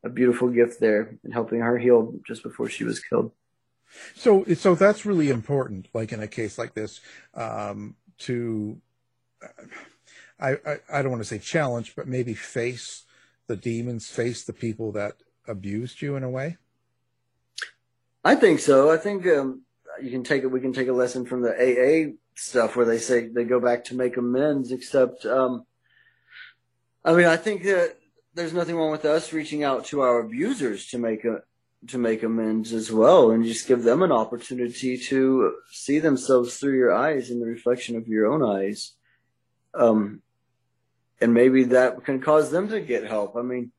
a 0.03 0.09
beautiful 0.09 0.49
gift 0.49 0.79
there 0.79 1.19
in 1.23 1.31
helping 1.31 1.59
her 1.59 1.77
heal 1.77 2.13
just 2.25 2.41
before 2.41 2.69
she 2.69 2.85
was 2.85 2.99
killed. 2.99 3.31
So, 4.15 4.43
so 4.55 4.75
that's 4.75 5.05
really 5.05 5.29
important. 5.29 5.87
Like 5.93 6.11
in 6.11 6.21
a 6.21 6.27
case 6.27 6.57
like 6.57 6.73
this, 6.73 7.01
um, 7.33 7.95
to, 8.19 8.79
I, 10.39 10.51
I, 10.51 10.77
I 10.91 11.01
don't 11.01 11.11
want 11.11 11.23
to 11.23 11.27
say 11.27 11.39
challenge, 11.39 11.95
but 11.95 12.07
maybe 12.07 12.33
face 12.33 13.05
the 13.47 13.55
demons, 13.55 14.09
face 14.09 14.43
the 14.43 14.53
people 14.53 14.91
that 14.93 15.13
abused 15.47 16.01
you 16.01 16.15
in 16.15 16.23
a 16.23 16.29
way. 16.29 16.57
I 18.23 18.35
think 18.35 18.59
so. 18.59 18.91
I 18.91 18.97
think 18.97 19.25
um, 19.27 19.63
you 20.01 20.11
can 20.11 20.23
take 20.23 20.43
it. 20.43 20.47
We 20.47 20.59
can 20.59 20.73
take 20.73 20.87
a 20.87 20.93
lesson 20.93 21.25
from 21.25 21.41
the 21.41 21.51
AA 21.51 22.13
stuff 22.35 22.75
where 22.75 22.85
they 22.85 22.97
say 22.97 23.27
they 23.27 23.43
go 23.43 23.59
back 23.59 23.85
to 23.85 23.95
make 23.95 24.17
amends. 24.17 24.71
Except, 24.71 25.25
um, 25.25 25.65
I 27.03 27.13
mean, 27.13 27.25
I 27.25 27.37
think 27.37 27.63
that 27.63 27.97
there's 28.33 28.53
nothing 28.53 28.75
wrong 28.75 28.91
with 28.91 29.05
us 29.05 29.33
reaching 29.33 29.63
out 29.63 29.85
to 29.85 30.01
our 30.01 30.19
abusers 30.19 30.87
to 30.87 30.97
make 30.97 31.25
a 31.25 31.41
to 31.87 31.97
make 31.97 32.23
amends 32.23 32.73
as 32.73 32.91
well, 32.91 33.31
and 33.31 33.43
just 33.43 33.67
give 33.67 33.83
them 33.83 34.01
an 34.01 34.11
opportunity 34.11 34.97
to 34.97 35.55
see 35.71 35.99
themselves 35.99 36.57
through 36.57 36.77
your 36.77 36.93
eyes 36.93 37.31
in 37.31 37.39
the 37.39 37.45
reflection 37.45 37.95
of 37.95 38.07
your 38.07 38.31
own 38.31 38.43
eyes. 38.43 38.93
Um, 39.73 40.21
and 41.21 41.33
maybe 41.33 41.65
that 41.65 42.03
can 42.03 42.21
cause 42.21 42.51
them 42.51 42.69
to 42.69 42.79
get 42.79 43.05
help. 43.05 43.35
I 43.35 43.41
mean, 43.41 43.71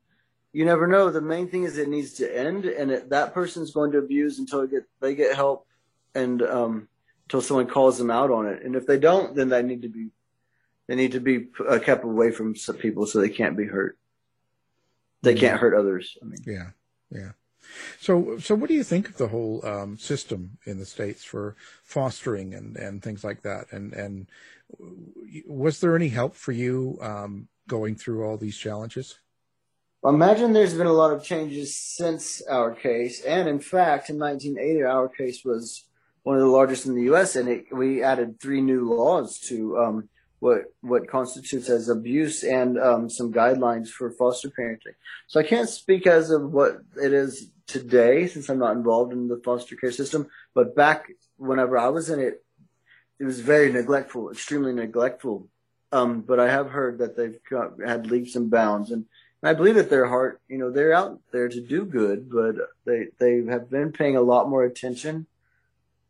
you 0.53 0.65
never 0.65 0.87
know. 0.87 1.09
The 1.09 1.21
main 1.21 1.47
thing 1.47 1.63
is 1.63 1.77
it 1.77 1.89
needs 1.89 2.13
to 2.13 2.37
end, 2.37 2.65
and 2.65 2.91
it, 2.91 3.09
that 3.09 3.33
person's 3.33 3.71
going 3.71 3.91
to 3.91 3.99
abuse 3.99 4.39
until 4.39 4.65
get, 4.67 4.83
they 4.99 5.15
get 5.15 5.35
help, 5.35 5.67
and 6.13 6.41
um, 6.41 6.87
until 7.25 7.41
someone 7.41 7.67
calls 7.67 7.97
them 7.97 8.11
out 8.11 8.31
on 8.31 8.47
it. 8.47 8.63
And 8.63 8.75
if 8.75 8.85
they 8.85 8.99
don't, 8.99 9.35
then 9.35 9.49
they 9.49 9.63
need 9.63 9.83
to 9.83 9.89
be 9.89 10.09
they 10.87 10.95
need 10.95 11.13
to 11.13 11.19
be 11.19 11.47
uh, 11.67 11.79
kept 11.79 12.03
away 12.03 12.31
from 12.31 12.55
some 12.55 12.75
people 12.75 13.05
so 13.05 13.21
they 13.21 13.29
can't 13.29 13.55
be 13.55 13.65
hurt. 13.65 13.97
They 15.21 15.35
can't 15.35 15.59
hurt 15.59 15.77
others. 15.77 16.17
I 16.21 16.25
mean, 16.25 16.39
yeah, 16.45 16.69
yeah. 17.11 17.31
So, 17.99 18.37
so 18.39 18.55
what 18.55 18.67
do 18.67 18.73
you 18.73 18.83
think 18.83 19.09
of 19.09 19.17
the 19.17 19.27
whole 19.27 19.65
um, 19.65 19.97
system 19.97 20.57
in 20.65 20.79
the 20.79 20.85
states 20.85 21.23
for 21.23 21.55
fostering 21.83 22.53
and, 22.53 22.75
and 22.77 23.01
things 23.01 23.23
like 23.23 23.41
that? 23.41 23.71
And 23.71 23.93
and 23.93 24.27
was 25.47 25.79
there 25.79 25.95
any 25.95 26.09
help 26.09 26.35
for 26.35 26.51
you 26.51 26.97
um, 27.01 27.47
going 27.67 27.95
through 27.95 28.25
all 28.25 28.37
these 28.37 28.57
challenges? 28.57 29.19
Well, 30.01 30.13
imagine 30.13 30.53
there's 30.53 30.73
been 30.73 30.87
a 30.87 30.93
lot 30.93 31.13
of 31.13 31.23
changes 31.23 31.77
since 31.77 32.41
our 32.49 32.73
case, 32.73 33.21
and 33.21 33.47
in 33.47 33.59
fact, 33.59 34.09
in 34.09 34.17
1980, 34.17 34.83
our 34.83 35.07
case 35.07 35.45
was 35.45 35.85
one 36.23 36.35
of 36.35 36.41
the 36.41 36.47
largest 36.47 36.85
in 36.85 36.95
the 36.95 37.03
U.S., 37.03 37.35
and 37.35 37.47
it, 37.47 37.65
we 37.71 38.01
added 38.01 38.39
three 38.39 38.61
new 38.61 38.91
laws 38.91 39.39
to 39.41 39.77
um, 39.77 40.09
what 40.39 40.63
what 40.81 41.07
constitutes 41.07 41.69
as 41.69 41.87
abuse 41.87 42.43
and 42.43 42.79
um, 42.79 43.09
some 43.09 43.31
guidelines 43.31 43.89
for 43.89 44.09
foster 44.09 44.49
parenting. 44.49 44.95
So 45.27 45.39
I 45.39 45.43
can't 45.43 45.69
speak 45.69 46.07
as 46.07 46.31
of 46.31 46.51
what 46.51 46.79
it 47.01 47.13
is 47.13 47.51
today, 47.71 48.27
since 48.27 48.49
I'm 48.49 48.59
not 48.59 48.75
involved 48.75 49.13
in 49.13 49.27
the 49.27 49.41
foster 49.43 49.75
care 49.75 49.91
system. 49.91 50.27
But 50.53 50.75
back 50.75 51.11
whenever 51.37 51.77
I 51.77 51.89
was 51.89 52.09
in 52.09 52.19
it, 52.19 52.43
it 53.19 53.25
was 53.25 53.39
very 53.39 53.71
neglectful, 53.71 54.31
extremely 54.31 54.73
neglectful. 54.73 55.47
Um, 55.91 56.21
but 56.21 56.39
I 56.39 56.49
have 56.49 56.69
heard 56.69 56.99
that 56.99 57.17
they've 57.17 57.37
got, 57.49 57.73
had 57.85 58.09
leaps 58.09 58.35
and 58.35 58.49
bounds, 58.49 58.91
and 58.91 59.05
I 59.43 59.53
believe 59.53 59.77
at 59.77 59.89
their 59.89 60.05
heart, 60.05 60.39
you 60.47 60.57
know, 60.57 60.69
they're 60.69 60.93
out 60.93 61.19
there 61.31 61.49
to 61.49 61.61
do 61.61 61.83
good, 61.83 62.29
but 62.29 62.55
they 62.85 63.07
they 63.17 63.43
have 63.49 63.69
been 63.69 63.91
paying 63.91 64.15
a 64.15 64.21
lot 64.21 64.49
more 64.49 64.63
attention 64.63 65.25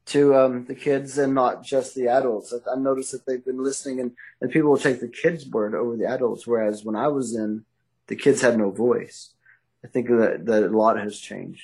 to 0.08 0.36
um, 0.36 0.66
the 0.66 0.76
kids 0.76 1.18
and 1.18 1.34
not 1.34 1.64
just 1.64 1.96
the 1.96 2.08
adults. 2.10 2.54
I, 2.54 2.72
I 2.72 2.76
noticed 2.76 3.12
that 3.14 3.26
they've 3.26 3.44
been 3.44 3.64
listening, 3.64 4.02
and 4.02 4.12
and 4.42 4.52
people 4.52 4.70
will 4.70 4.78
take 4.78 5.00
the 5.00 5.08
kids' 5.08 5.48
word 5.48 5.74
over 5.74 5.96
the 5.96 6.08
adults, 6.08 6.46
whereas 6.46 6.84
when 6.84 6.96
I 6.96 7.08
was 7.08 7.34
in, 7.34 7.66
the 8.08 8.16
kids 8.16 8.42
had 8.42 8.58
no 8.58 8.70
voice. 8.70 9.34
I 9.84 9.88
think 9.88 10.08
that 10.10 10.46
that 10.46 10.64
a 10.64 10.78
lot 10.78 11.00
has 11.00 11.20
changed. 11.20 11.64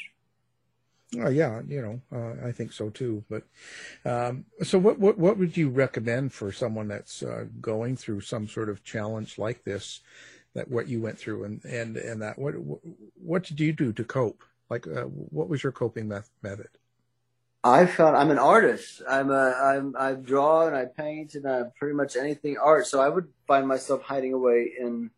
Uh, 1.17 1.29
yeah, 1.29 1.61
you 1.65 1.81
know, 1.81 2.01
uh, 2.11 2.47
I 2.47 2.51
think 2.51 2.73
so 2.73 2.89
too. 2.89 3.23
But 3.29 3.43
um, 4.03 4.43
so, 4.63 4.77
what, 4.77 4.99
what 4.99 5.17
what 5.17 5.37
would 5.37 5.55
you 5.55 5.69
recommend 5.69 6.33
for 6.33 6.51
someone 6.51 6.87
that's 6.89 7.23
uh, 7.23 7.45
going 7.61 7.95
through 7.95 8.21
some 8.21 8.47
sort 8.47 8.69
of 8.69 8.83
challenge 8.83 9.37
like 9.37 9.63
this? 9.63 10.01
that 10.57 10.71
what 10.71 10.87
you 10.87 10.99
went 10.99 11.19
through 11.19 11.43
and 11.43 11.63
and 11.65 11.97
and 11.97 12.19
that 12.19 12.37
what 12.39 12.55
what 13.13 13.43
did 13.43 13.59
you 13.59 13.71
do 13.71 13.93
to 13.93 14.03
cope 14.03 14.43
like 14.71 14.87
uh, 14.87 15.03
what 15.03 15.47
was 15.47 15.61
your 15.61 15.71
coping 15.71 16.07
method 16.07 16.69
i 17.63 17.85
found 17.85 18.17
i'm 18.17 18.31
an 18.31 18.39
artist 18.39 19.03
i'm 19.07 19.29
a 19.29 19.51
i'm 19.51 19.95
i 19.99 20.13
draw 20.13 20.65
and 20.65 20.75
i 20.75 20.83
paint 20.83 21.35
and 21.35 21.47
i 21.47 21.61
pretty 21.77 21.93
much 21.93 22.15
anything 22.15 22.57
art 22.57 22.87
so 22.87 22.99
i 22.99 23.07
would 23.07 23.27
find 23.45 23.67
myself 23.67 24.01
hiding 24.01 24.33
away 24.33 24.73
in 24.79 25.11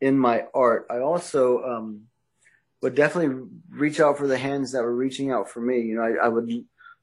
in 0.00 0.16
my 0.16 0.44
art 0.54 0.86
i 0.90 0.98
also 0.98 1.64
um 1.64 2.02
would 2.84 2.94
definitely 2.94 3.48
reach 3.70 3.98
out 3.98 4.16
for 4.16 4.26
the 4.26 4.38
hands 4.38 4.72
that 4.72 4.82
were 4.82 4.94
reaching 4.94 5.32
out 5.32 5.50
for 5.50 5.60
me 5.60 5.80
you 5.80 5.96
know 5.96 6.02
i, 6.02 6.26
I 6.26 6.28
would 6.28 6.50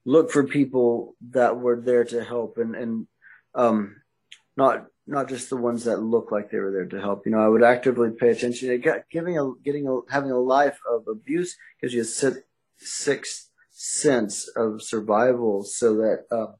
look 0.05 0.31
for 0.31 0.45
people 0.45 1.15
that 1.31 1.57
were 1.57 1.79
there 1.79 2.05
to 2.05 2.23
help 2.23 2.57
and 2.57 2.75
and 2.75 3.07
um 3.53 3.97
not 4.55 4.85
not 5.07 5.27
just 5.27 5.49
the 5.49 5.57
ones 5.57 5.83
that 5.83 5.97
look 6.01 6.31
like 6.31 6.49
they 6.49 6.59
were 6.59 6.71
there 6.71 6.85
to 6.85 7.01
help. 7.01 7.25
You 7.25 7.33
know, 7.33 7.39
I 7.39 7.47
would 7.47 7.63
actively 7.63 8.11
pay 8.11 8.29
attention. 8.29 8.69
to 8.69 9.03
giving 9.11 9.37
a 9.37 9.51
getting 9.63 9.87
a 9.87 9.99
having 10.11 10.31
a 10.31 10.39
life 10.39 10.79
of 10.89 11.07
abuse 11.07 11.55
gives 11.79 11.93
you 11.93 12.01
a 12.01 12.33
sixth 12.77 13.49
sense 13.71 14.47
of 14.55 14.81
survival, 14.81 15.63
so 15.63 15.95
that 15.95 16.25
uh, 16.31 16.53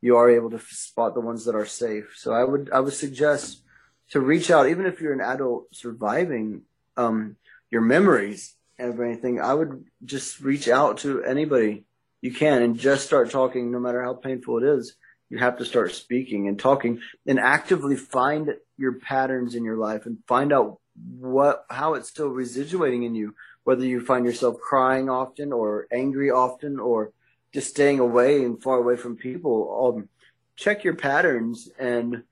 you 0.00 0.16
are 0.16 0.30
able 0.30 0.50
to 0.50 0.58
spot 0.58 1.14
the 1.14 1.20
ones 1.20 1.44
that 1.44 1.54
are 1.54 1.66
safe. 1.66 2.14
So 2.16 2.32
I 2.32 2.44
would 2.44 2.70
I 2.72 2.80
would 2.80 2.94
suggest 2.94 3.62
to 4.10 4.20
reach 4.20 4.50
out, 4.50 4.68
even 4.68 4.86
if 4.86 5.00
you're 5.00 5.12
an 5.12 5.20
adult 5.20 5.66
surviving 5.72 6.62
um, 6.96 7.36
your 7.74 7.82
memories 7.82 8.54
of 8.78 9.00
anything. 9.00 9.40
I 9.40 9.52
would 9.52 9.84
just 10.04 10.40
reach 10.40 10.68
out 10.68 10.98
to 10.98 11.24
anybody 11.24 11.84
you 12.22 12.32
can 12.32 12.62
and 12.62 12.78
just 12.78 13.04
start 13.04 13.30
talking, 13.30 13.72
no 13.72 13.80
matter 13.80 14.00
how 14.02 14.14
painful 14.14 14.58
it 14.58 14.64
is. 14.64 14.94
You 15.28 15.38
have 15.38 15.58
to 15.58 15.64
start 15.64 15.92
speaking 15.92 16.46
and 16.46 16.56
talking 16.56 17.00
and 17.26 17.40
actively 17.40 17.96
find 17.96 18.54
your 18.78 18.92
patterns 19.00 19.56
in 19.56 19.64
your 19.64 19.76
life 19.76 20.06
and 20.06 20.18
find 20.28 20.52
out 20.52 20.78
what 21.18 21.64
how 21.68 21.94
it's 21.94 22.08
still 22.08 22.28
residuating 22.28 23.02
in 23.02 23.16
you 23.16 23.34
whether 23.64 23.84
you 23.84 24.00
find 24.00 24.24
yourself 24.24 24.60
crying 24.60 25.08
often 25.10 25.52
or 25.52 25.88
angry 25.90 26.30
often 26.30 26.78
or 26.78 27.10
just 27.52 27.70
staying 27.70 27.98
away 27.98 28.44
and 28.44 28.62
far 28.62 28.76
away 28.76 28.94
from 28.94 29.16
people. 29.16 29.94
Um, 29.96 30.08
check 30.54 30.84
your 30.84 30.94
patterns 30.94 31.68
and 31.78 32.22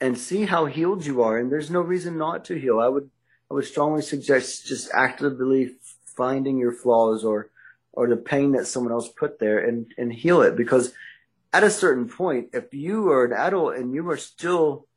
and 0.00 0.18
see 0.18 0.44
how 0.44 0.66
healed 0.66 1.06
you 1.06 1.22
are. 1.22 1.38
And 1.38 1.50
there's 1.50 1.70
no 1.70 1.80
reason 1.80 2.18
not 2.18 2.44
to 2.46 2.60
heal. 2.60 2.78
I 2.80 2.88
would 2.88 3.08
i 3.50 3.54
would 3.54 3.64
strongly 3.64 4.02
suggest 4.02 4.66
just 4.66 4.90
actively 4.94 5.76
finding 6.04 6.58
your 6.58 6.72
flaws 6.72 7.24
or 7.24 7.50
or 7.92 8.08
the 8.08 8.16
pain 8.16 8.52
that 8.52 8.66
someone 8.66 8.92
else 8.92 9.08
put 9.08 9.38
there 9.38 9.58
and 9.58 9.86
and 9.98 10.12
heal 10.12 10.42
it 10.42 10.56
because 10.56 10.92
at 11.54 11.62
a 11.62 11.70
certain 11.70 12.08
point, 12.08 12.48
if 12.52 12.74
you 12.74 13.10
are 13.10 13.24
an 13.24 13.32
adult 13.32 13.76
and 13.76 13.94
you 13.94 14.10
are 14.10 14.16
still 14.16 14.88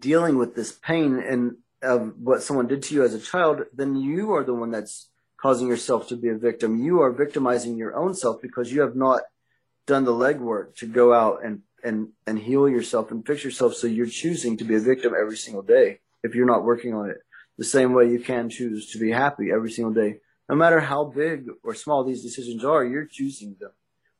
dealing 0.00 0.36
with 0.36 0.56
this 0.56 0.72
pain 0.72 1.20
and 1.20 1.56
of 1.80 2.18
what 2.18 2.42
someone 2.42 2.66
did 2.66 2.82
to 2.82 2.94
you 2.94 3.04
as 3.04 3.14
a 3.14 3.20
child, 3.20 3.62
then 3.72 3.94
you 3.94 4.32
are 4.32 4.42
the 4.42 4.54
one 4.54 4.72
that's 4.72 5.08
causing 5.40 5.68
yourself 5.68 6.08
to 6.08 6.16
be 6.16 6.28
a 6.28 6.34
victim. 6.34 6.82
You 6.82 7.00
are 7.02 7.12
victimizing 7.12 7.76
your 7.76 7.94
own 7.96 8.14
self 8.14 8.42
because 8.42 8.72
you 8.72 8.80
have 8.80 8.96
not 8.96 9.22
done 9.86 10.04
the 10.04 10.12
legwork 10.12 10.74
to 10.76 10.86
go 10.86 11.12
out 11.12 11.44
and, 11.44 11.62
and, 11.84 12.08
and 12.26 12.40
heal 12.40 12.68
yourself 12.68 13.12
and 13.12 13.24
fix 13.24 13.44
yourself. 13.44 13.74
So 13.74 13.86
you're 13.86 14.06
choosing 14.06 14.56
to 14.56 14.64
be 14.64 14.74
a 14.74 14.80
victim 14.80 15.14
every 15.18 15.36
single 15.36 15.62
day 15.62 16.00
if 16.24 16.34
you're 16.34 16.46
not 16.46 16.64
working 16.64 16.92
on 16.92 17.08
it. 17.08 17.18
The 17.62 17.68
same 17.68 17.92
way 17.92 18.10
you 18.10 18.18
can 18.18 18.50
choose 18.50 18.90
to 18.90 18.98
be 18.98 19.12
happy 19.12 19.52
every 19.52 19.70
single 19.70 19.94
day. 19.94 20.18
No 20.48 20.56
matter 20.56 20.80
how 20.80 21.04
big 21.04 21.46
or 21.62 21.76
small 21.76 22.02
these 22.02 22.20
decisions 22.20 22.64
are, 22.64 22.84
you're 22.84 23.04
choosing 23.06 23.54
them 23.60 23.70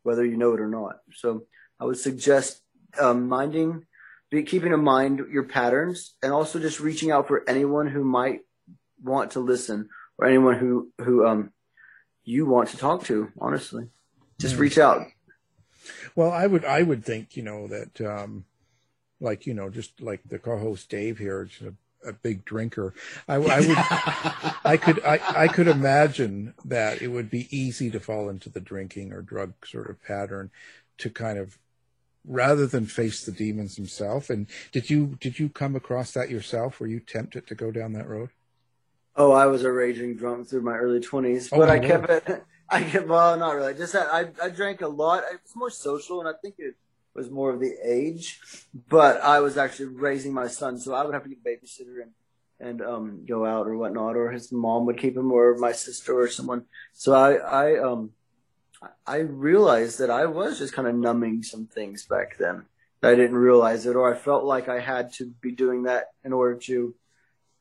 whether 0.04 0.24
you 0.24 0.36
know 0.36 0.54
it 0.54 0.60
or 0.60 0.68
not. 0.68 1.00
So 1.12 1.42
I 1.80 1.84
would 1.86 1.98
suggest 1.98 2.62
um, 3.00 3.28
minding, 3.28 3.84
be, 4.30 4.44
keeping 4.44 4.72
in 4.72 4.84
mind 4.84 5.18
your 5.32 5.42
patterns, 5.42 6.14
and 6.22 6.32
also 6.32 6.60
just 6.60 6.78
reaching 6.78 7.10
out 7.10 7.26
for 7.26 7.42
anyone 7.50 7.88
who 7.88 8.04
might 8.04 8.42
want 9.02 9.32
to 9.32 9.40
listen 9.40 9.88
or 10.18 10.28
anyone 10.28 10.56
who 10.56 10.92
who 10.98 11.26
um, 11.26 11.52
you 12.22 12.46
want 12.46 12.68
to 12.68 12.76
talk 12.76 13.02
to. 13.06 13.32
Honestly, 13.40 13.88
just 14.38 14.54
reach 14.54 14.78
out. 14.78 15.08
Well, 16.14 16.30
I 16.30 16.46
would 16.46 16.64
I 16.64 16.84
would 16.84 17.04
think 17.04 17.36
you 17.36 17.42
know 17.42 17.66
that 17.66 18.00
um, 18.00 18.44
like 19.20 19.46
you 19.46 19.54
know 19.54 19.68
just 19.68 20.00
like 20.00 20.20
the 20.28 20.38
co-host 20.38 20.88
Dave 20.88 21.18
here, 21.18 21.48
a 22.04 22.12
big 22.12 22.44
drinker. 22.44 22.94
I, 23.28 23.34
I 23.36 23.60
would, 23.60 23.76
I 24.64 24.76
could, 24.76 25.04
I, 25.04 25.20
I 25.44 25.48
could 25.48 25.68
imagine 25.68 26.54
that 26.64 27.02
it 27.02 27.08
would 27.08 27.30
be 27.30 27.48
easy 27.56 27.90
to 27.90 28.00
fall 28.00 28.28
into 28.28 28.48
the 28.48 28.60
drinking 28.60 29.12
or 29.12 29.22
drug 29.22 29.54
sort 29.64 29.90
of 29.90 30.02
pattern 30.02 30.50
to 30.98 31.10
kind 31.10 31.38
of 31.38 31.58
rather 32.24 32.66
than 32.66 32.86
face 32.86 33.24
the 33.24 33.32
demons 33.32 33.76
himself. 33.76 34.30
And 34.30 34.46
did 34.70 34.90
you, 34.90 35.18
did 35.20 35.38
you 35.38 35.48
come 35.48 35.74
across 35.74 36.12
that 36.12 36.30
yourself? 36.30 36.78
Were 36.78 36.86
you 36.86 37.00
tempted 37.00 37.46
to 37.46 37.54
go 37.54 37.70
down 37.70 37.92
that 37.94 38.08
road? 38.08 38.30
Oh, 39.14 39.32
I 39.32 39.46
was 39.46 39.62
a 39.64 39.72
raging 39.72 40.16
drunk 40.16 40.48
through 40.48 40.62
my 40.62 40.76
early 40.76 41.00
twenties, 41.00 41.50
oh, 41.52 41.58
but 41.58 41.68
I 41.70 41.78
kept 41.78 42.08
it. 42.08 42.44
I 42.68 42.82
get 42.82 43.06
well, 43.06 43.36
not 43.36 43.54
really. 43.54 43.74
Just 43.74 43.92
that 43.92 44.08
I 44.12 44.28
I 44.42 44.48
drank 44.48 44.80
a 44.80 44.88
lot. 44.88 45.24
It 45.30 45.40
was 45.42 45.54
more 45.54 45.70
social, 45.70 46.20
and 46.20 46.28
I 46.28 46.32
think 46.40 46.54
it 46.58 46.74
was 47.14 47.30
more 47.30 47.50
of 47.50 47.60
the 47.60 47.74
age. 47.84 48.40
But 48.88 49.20
I 49.20 49.40
was 49.40 49.56
actually 49.56 49.86
raising 49.86 50.32
my 50.32 50.48
son, 50.48 50.78
so 50.78 50.94
I 50.94 51.04
would 51.04 51.14
have 51.14 51.24
to 51.24 51.28
get 51.28 51.38
a 51.44 51.48
babysitter 51.48 52.02
and 52.02 52.12
and 52.60 52.80
um, 52.80 53.24
go 53.26 53.44
out 53.44 53.66
or 53.66 53.76
whatnot, 53.76 54.16
or 54.16 54.30
his 54.30 54.52
mom 54.52 54.86
would 54.86 54.98
keep 54.98 55.16
him, 55.16 55.32
or 55.32 55.56
my 55.56 55.72
sister 55.72 56.16
or 56.18 56.28
someone. 56.28 56.64
So 56.92 57.12
I 57.12 57.34
I 57.34 57.82
um 57.82 58.10
I 59.06 59.18
realized 59.18 59.98
that 59.98 60.10
I 60.10 60.26
was 60.26 60.58
just 60.58 60.72
kind 60.72 60.88
of 60.88 60.94
numbing 60.94 61.42
some 61.42 61.66
things 61.66 62.04
back 62.06 62.38
then. 62.38 62.66
I 63.02 63.16
didn't 63.16 63.36
realize 63.36 63.84
it, 63.86 63.96
or 63.96 64.12
I 64.12 64.16
felt 64.16 64.44
like 64.44 64.68
I 64.68 64.78
had 64.78 65.12
to 65.14 65.26
be 65.26 65.50
doing 65.50 65.84
that 65.84 66.10
in 66.24 66.32
order 66.32 66.54
to 66.54 66.94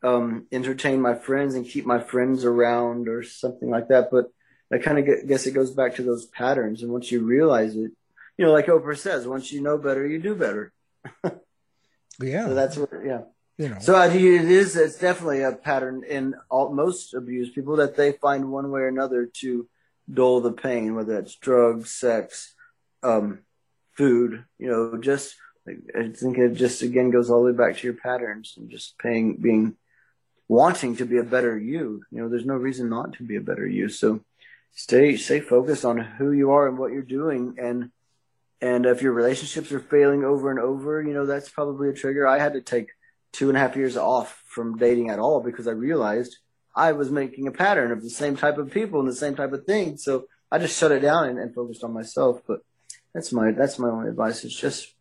um, 0.04 0.46
entertain 0.52 1.02
my 1.02 1.16
friends 1.16 1.56
and 1.56 1.66
keep 1.66 1.86
my 1.86 2.00
friends 2.00 2.46
around, 2.46 3.08
or 3.08 3.24
something 3.24 3.70
like 3.70 3.88
that. 3.88 4.10
But 4.12 4.32
I 4.72 4.78
kind 4.78 5.00
of 5.00 5.28
guess 5.28 5.48
it 5.48 5.54
goes 5.56 5.72
back 5.72 5.96
to 5.96 6.04
those 6.04 6.26
patterns. 6.28 6.84
And 6.84 6.92
once 6.92 7.12
you 7.12 7.22
realize 7.22 7.76
it, 7.76 7.92
you 8.42 8.48
know, 8.48 8.54
like 8.54 8.66
Oprah 8.66 8.98
says, 8.98 9.28
once 9.28 9.52
you 9.52 9.62
know 9.62 9.78
better, 9.78 10.04
you 10.04 10.18
do 10.18 10.34
better. 10.34 10.74
yeah. 12.20 12.48
So 12.48 12.56
that's 12.56 12.76
what, 12.76 12.90
yeah. 13.06 13.22
You 13.60 13.70
know. 13.70 13.78
So 13.80 14.02
it 14.02 14.16
is. 14.16 14.76
It's 14.76 14.98
definitely 14.98 15.44
a 15.44 15.52
pattern 15.52 16.04
in 16.10 16.34
all, 16.50 16.74
most 16.74 17.14
abused 17.14 17.54
people 17.54 17.76
that 17.76 17.96
they 17.96 18.14
find 18.14 18.52
one 18.52 18.72
way 18.72 18.82
or 18.82 18.88
another 18.88 19.30
to 19.42 19.70
dull 20.12 20.42
the 20.42 20.54
pain, 20.54 20.96
whether 20.96 21.20
it's 21.20 21.36
drugs, 21.36 21.92
sex, 21.92 22.56
um, 23.04 23.42
food. 23.92 24.44
You 24.58 24.70
know, 24.70 24.98
just 24.98 25.36
I 25.68 26.08
think 26.08 26.40
it 26.40 26.56
just 26.56 26.82
again 26.82 27.12
goes 27.12 27.30
all 27.30 27.44
the 27.44 27.52
way 27.52 27.56
back 27.56 27.78
to 27.78 27.86
your 27.86 27.94
patterns 27.94 28.56
and 28.58 28.72
just 28.72 28.98
paying, 28.98 29.36
being 29.36 29.76
wanting 30.48 30.96
to 30.96 31.06
be 31.06 31.20
a 31.20 31.24
better 31.24 31.56
you. 31.56 32.02
You 32.10 32.24
know, 32.24 32.28
there's 32.28 32.48
no 32.48 32.56
reason 32.56 32.90
not 32.90 33.14
to 33.18 33.24
be 33.24 33.36
a 33.36 33.42
better 33.42 33.68
you. 33.68 33.88
So 33.88 34.22
stay 34.74 35.16
stay 35.16 35.42
focused 35.42 35.86
on 35.86 36.00
who 36.00 36.32
you 36.32 36.50
are 36.50 36.68
and 36.68 36.80
what 36.80 36.92
you're 36.92 37.04
doing 37.04 37.58
and 37.60 37.92
and 38.62 38.86
if 38.86 39.02
your 39.02 39.14
relationships 39.14 39.72
are 39.72 39.80
failing 39.80 40.24
over 40.24 40.52
and 40.52 40.60
over, 40.60 41.02
you 41.02 41.14
know, 41.14 41.26
that's 41.26 41.50
probably 41.50 41.90
a 41.90 41.94
trigger. 41.94 42.28
I 42.28 42.38
had 42.38 42.54
to 42.54 42.62
take 42.62 42.92
two 43.32 43.50
and 43.50 43.58
a 43.58 43.60
half 43.60 43.76
years 43.76 43.98
off 43.98 44.44
from 44.46 44.78
dating 44.78 45.10
at 45.10 45.20
all 45.20 45.42
because 45.42 45.68
I 45.68 45.72
realized 45.72 46.38
I 46.76 46.92
was 46.92 47.10
making 47.10 47.48
a 47.48 47.52
pattern 47.52 47.92
of 47.92 48.04
the 48.04 48.10
same 48.10 48.38
type 48.38 48.58
of 48.58 48.72
people 48.72 49.00
and 49.00 49.10
the 49.10 49.16
same 49.16 49.36
type 49.36 49.52
of 49.52 49.66
thing. 49.66 49.98
So 49.98 50.26
I 50.52 50.60
just 50.60 50.78
shut 50.78 50.92
it 50.92 51.00
down 51.00 51.30
and, 51.30 51.40
and 51.40 51.56
focused 51.56 51.84
on 51.84 51.94
myself. 51.94 52.42
But 52.48 52.62
that's 53.14 53.32
my 53.32 53.52
that's 53.52 53.80
my 53.80 53.90
only 53.90 54.10
advice. 54.10 54.44
It's 54.44 54.56
just 54.56 54.94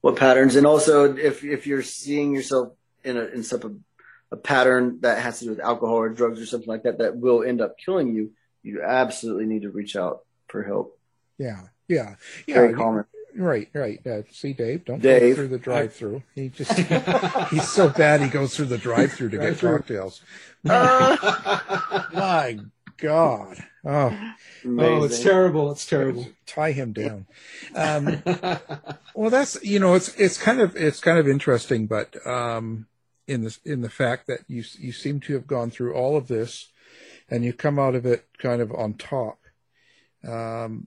what 0.00 0.16
patterns, 0.16 0.56
and 0.56 0.66
also 0.66 1.16
if 1.16 1.42
if 1.44 1.66
you're 1.66 1.82
seeing 1.82 2.34
yourself 2.34 2.74
in 3.02 3.16
a 3.16 3.24
in 3.24 3.42
some 3.42 3.84
a, 4.30 4.34
a 4.34 4.36
pattern 4.36 4.98
that 5.00 5.18
has 5.18 5.38
to 5.38 5.46
do 5.46 5.50
with 5.50 5.60
alcohol 5.60 5.96
or 5.96 6.08
drugs 6.08 6.40
or 6.40 6.46
something 6.46 6.68
like 6.68 6.84
that 6.84 6.98
that 6.98 7.16
will 7.16 7.42
end 7.42 7.60
up 7.60 7.76
killing 7.78 8.14
you, 8.14 8.32
you 8.62 8.82
absolutely 8.82 9.46
need 9.46 9.62
to 9.62 9.70
reach 9.70 9.96
out 9.96 10.20
for 10.48 10.62
help. 10.62 10.98
Yeah, 11.38 11.60
yeah, 11.88 12.16
yeah. 12.46 12.54
Very 12.54 12.74
common. 12.74 13.04
Right, 13.36 13.68
right. 13.72 14.06
Uh, 14.06 14.22
see, 14.30 14.52
Dave, 14.52 14.84
don't 14.84 15.00
Dave. 15.00 15.34
go 15.34 15.34
through 15.34 15.48
the 15.48 15.58
drive-through. 15.58 16.22
He 16.34 16.50
just 16.50 16.72
he's 17.50 17.68
so 17.68 17.88
bad 17.88 18.20
he 18.20 18.28
goes 18.28 18.56
through 18.56 18.66
the 18.66 18.78
drive-through 18.78 19.30
to 19.30 19.38
get 19.38 19.58
cocktails. 19.58 20.22
My 20.64 22.58
God. 22.96 23.58
Oh, 23.84 24.32
oh, 24.66 25.04
it's 25.04 25.20
terrible. 25.22 25.70
It's 25.72 25.84
terrible. 25.84 26.28
Tie 26.46 26.72
him 26.72 26.92
down. 26.92 27.26
Um, 27.74 28.22
well, 29.14 29.30
that's 29.30 29.62
you 29.62 29.78
know, 29.78 29.94
it's 29.94 30.14
it's 30.14 30.38
kind 30.38 30.60
of 30.60 30.74
it's 30.76 31.00
kind 31.00 31.18
of 31.18 31.28
interesting, 31.28 31.86
but 31.86 32.24
um, 32.26 32.86
in 33.26 33.44
the 33.44 33.58
in 33.64 33.82
the 33.82 33.90
fact 33.90 34.26
that 34.28 34.40
you 34.48 34.64
you 34.78 34.92
seem 34.92 35.20
to 35.20 35.34
have 35.34 35.46
gone 35.46 35.70
through 35.70 35.92
all 35.92 36.16
of 36.16 36.28
this, 36.28 36.70
and 37.28 37.44
you 37.44 37.52
come 37.52 37.78
out 37.78 37.94
of 37.94 38.06
it 38.06 38.26
kind 38.38 38.62
of 38.62 38.72
on 38.72 38.94
top. 38.94 39.38
Um, 40.26 40.86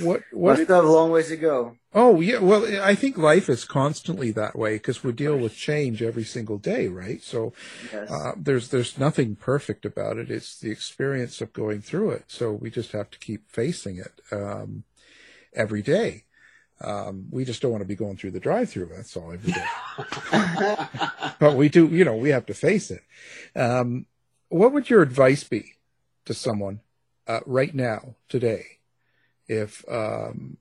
what 0.00 0.22
what? 0.32 0.58
We 0.58 0.64
still 0.64 0.76
have 0.76 0.84
a 0.84 0.90
long 0.90 1.10
ways 1.10 1.28
to 1.28 1.36
go. 1.36 1.76
Oh 1.94 2.20
yeah, 2.20 2.38
well 2.38 2.66
I 2.82 2.94
think 2.94 3.16
life 3.16 3.48
is 3.48 3.64
constantly 3.64 4.30
that 4.32 4.56
way 4.56 4.74
because 4.74 5.04
we 5.04 5.12
deal 5.12 5.36
with 5.36 5.54
change 5.54 6.02
every 6.02 6.24
single 6.24 6.58
day, 6.58 6.88
right? 6.88 7.22
So 7.22 7.52
Yes. 7.92 8.10
uh, 8.10 8.32
there's 8.36 8.68
there's 8.68 8.98
nothing 8.98 9.36
perfect 9.36 9.84
about 9.84 10.18
it. 10.18 10.30
It's 10.30 10.58
the 10.58 10.70
experience 10.70 11.40
of 11.40 11.52
going 11.52 11.82
through 11.82 12.10
it. 12.10 12.24
So 12.28 12.52
we 12.52 12.70
just 12.70 12.92
have 12.92 13.10
to 13.10 13.18
keep 13.18 13.50
facing 13.50 13.98
it 13.98 14.20
um, 14.32 14.84
every 15.54 15.82
day. 15.82 16.24
Um, 16.80 17.28
we 17.30 17.44
just 17.44 17.62
don't 17.62 17.70
want 17.70 17.80
to 17.80 17.88
be 17.88 17.94
going 17.94 18.18
through 18.18 18.32
the 18.32 18.40
drive-through. 18.40 18.90
That's 18.94 19.16
all 19.16 19.32
every 19.32 19.52
day. 19.52 19.64
but 21.38 21.56
we 21.56 21.70
do, 21.70 21.86
you 21.86 22.04
know, 22.04 22.16
we 22.16 22.28
have 22.28 22.44
to 22.46 22.54
face 22.54 22.90
it. 22.90 23.02
Um, 23.58 24.04
what 24.50 24.72
would 24.72 24.90
your 24.90 25.00
advice 25.00 25.42
be 25.42 25.72
to 26.26 26.34
someone 26.34 26.80
uh, 27.26 27.40
right 27.46 27.74
now, 27.74 28.16
today, 28.28 28.75
if 29.48 29.84
um, 29.88 30.58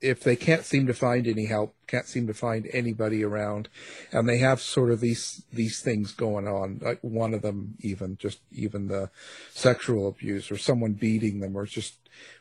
if 0.00 0.20
they 0.20 0.36
can't 0.36 0.64
seem 0.64 0.86
to 0.86 0.94
find 0.94 1.26
any 1.26 1.46
help, 1.46 1.74
can't 1.86 2.06
seem 2.06 2.26
to 2.26 2.34
find 2.34 2.68
anybody 2.72 3.24
around, 3.24 3.68
and 4.12 4.28
they 4.28 4.38
have 4.38 4.60
sort 4.60 4.90
of 4.90 5.00
these 5.00 5.42
these 5.52 5.80
things 5.80 6.12
going 6.12 6.46
on, 6.46 6.78
like 6.82 6.98
one 7.00 7.32
of 7.32 7.42
them 7.42 7.74
even 7.80 8.16
just 8.18 8.40
even 8.52 8.88
the 8.88 9.10
sexual 9.52 10.06
abuse 10.06 10.50
or 10.50 10.58
someone 10.58 10.92
beating 10.92 11.40
them 11.40 11.56
or 11.56 11.64
just 11.64 11.94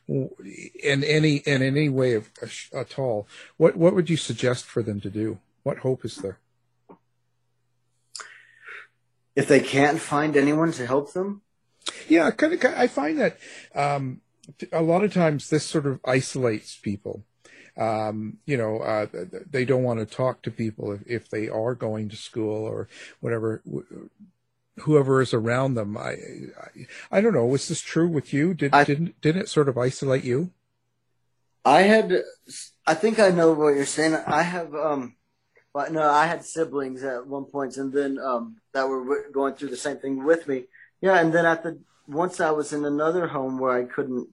in 0.07 1.03
any 1.03 1.37
in 1.37 1.61
any 1.61 1.87
way 1.89 2.13
of, 2.13 2.29
at 2.73 2.99
all, 2.99 3.27
what 3.57 3.77
what 3.77 3.95
would 3.95 4.09
you 4.09 4.17
suggest 4.17 4.65
for 4.65 4.83
them 4.83 4.99
to 4.99 5.09
do? 5.09 5.39
What 5.63 5.79
hope 5.79 6.03
is 6.03 6.17
there? 6.17 6.39
If 9.35 9.47
they 9.47 9.61
can't 9.61 9.99
find 9.99 10.35
anyone 10.35 10.73
to 10.73 10.85
help 10.85 11.13
them, 11.13 11.41
Yeah, 12.07 12.29
kind 12.31 12.53
of. 12.53 12.63
I 12.65 12.87
find 12.87 13.19
that 13.19 13.37
um, 13.73 14.21
a 14.71 14.81
lot 14.81 15.03
of 15.03 15.13
times 15.13 15.49
this 15.49 15.65
sort 15.65 15.85
of 15.85 15.99
isolates 16.05 16.77
people. 16.77 17.23
Um, 17.75 18.37
you 18.45 18.55
know, 18.55 18.79
uh, 18.79 19.07
they 19.49 19.65
don't 19.65 19.83
want 19.83 19.99
to 19.99 20.05
talk 20.05 20.43
to 20.43 20.51
people 20.51 20.91
if, 20.91 21.01
if 21.07 21.29
they 21.29 21.49
are 21.49 21.73
going 21.73 22.09
to 22.09 22.15
school 22.15 22.65
or 22.65 22.87
whatever. 23.19 23.61
Whoever 24.81 25.21
is 25.21 25.33
around 25.33 25.75
them, 25.75 25.97
I, 25.97 26.11
I, 26.11 26.87
I 27.11 27.21
don't 27.21 27.33
know. 27.33 27.45
Was 27.45 27.67
this 27.67 27.81
true 27.81 28.07
with 28.07 28.33
you? 28.33 28.53
Did 28.53 28.71
didn't 28.71 29.21
didn't 29.21 29.43
it 29.43 29.49
sort 29.49 29.69
of 29.69 29.77
isolate 29.77 30.23
you? 30.23 30.51
I 31.65 31.83
had, 31.83 32.23
I 32.85 32.93
think 32.93 33.19
I 33.19 33.29
know 33.29 33.53
what 33.53 33.75
you're 33.75 33.85
saying. 33.85 34.15
I 34.15 34.41
have, 34.41 34.75
um, 34.75 35.15
well, 35.73 35.91
no, 35.91 36.09
I 36.09 36.25
had 36.25 36.43
siblings 36.43 37.03
at 37.03 37.25
one 37.25 37.45
point, 37.45 37.77
and 37.77 37.93
then 37.93 38.19
um, 38.19 38.57
that 38.73 38.87
were 38.87 39.29
going 39.31 39.53
through 39.53 39.69
the 39.69 39.77
same 39.77 39.97
thing 39.97 40.23
with 40.23 40.47
me. 40.47 40.65
Yeah, 41.01 41.19
and 41.19 41.31
then 41.31 41.45
at 41.45 41.63
the 41.63 41.79
once 42.07 42.39
I 42.39 42.51
was 42.51 42.73
in 42.73 42.85
another 42.85 43.27
home 43.27 43.59
where 43.59 43.71
I 43.71 43.85
couldn't, 43.85 44.29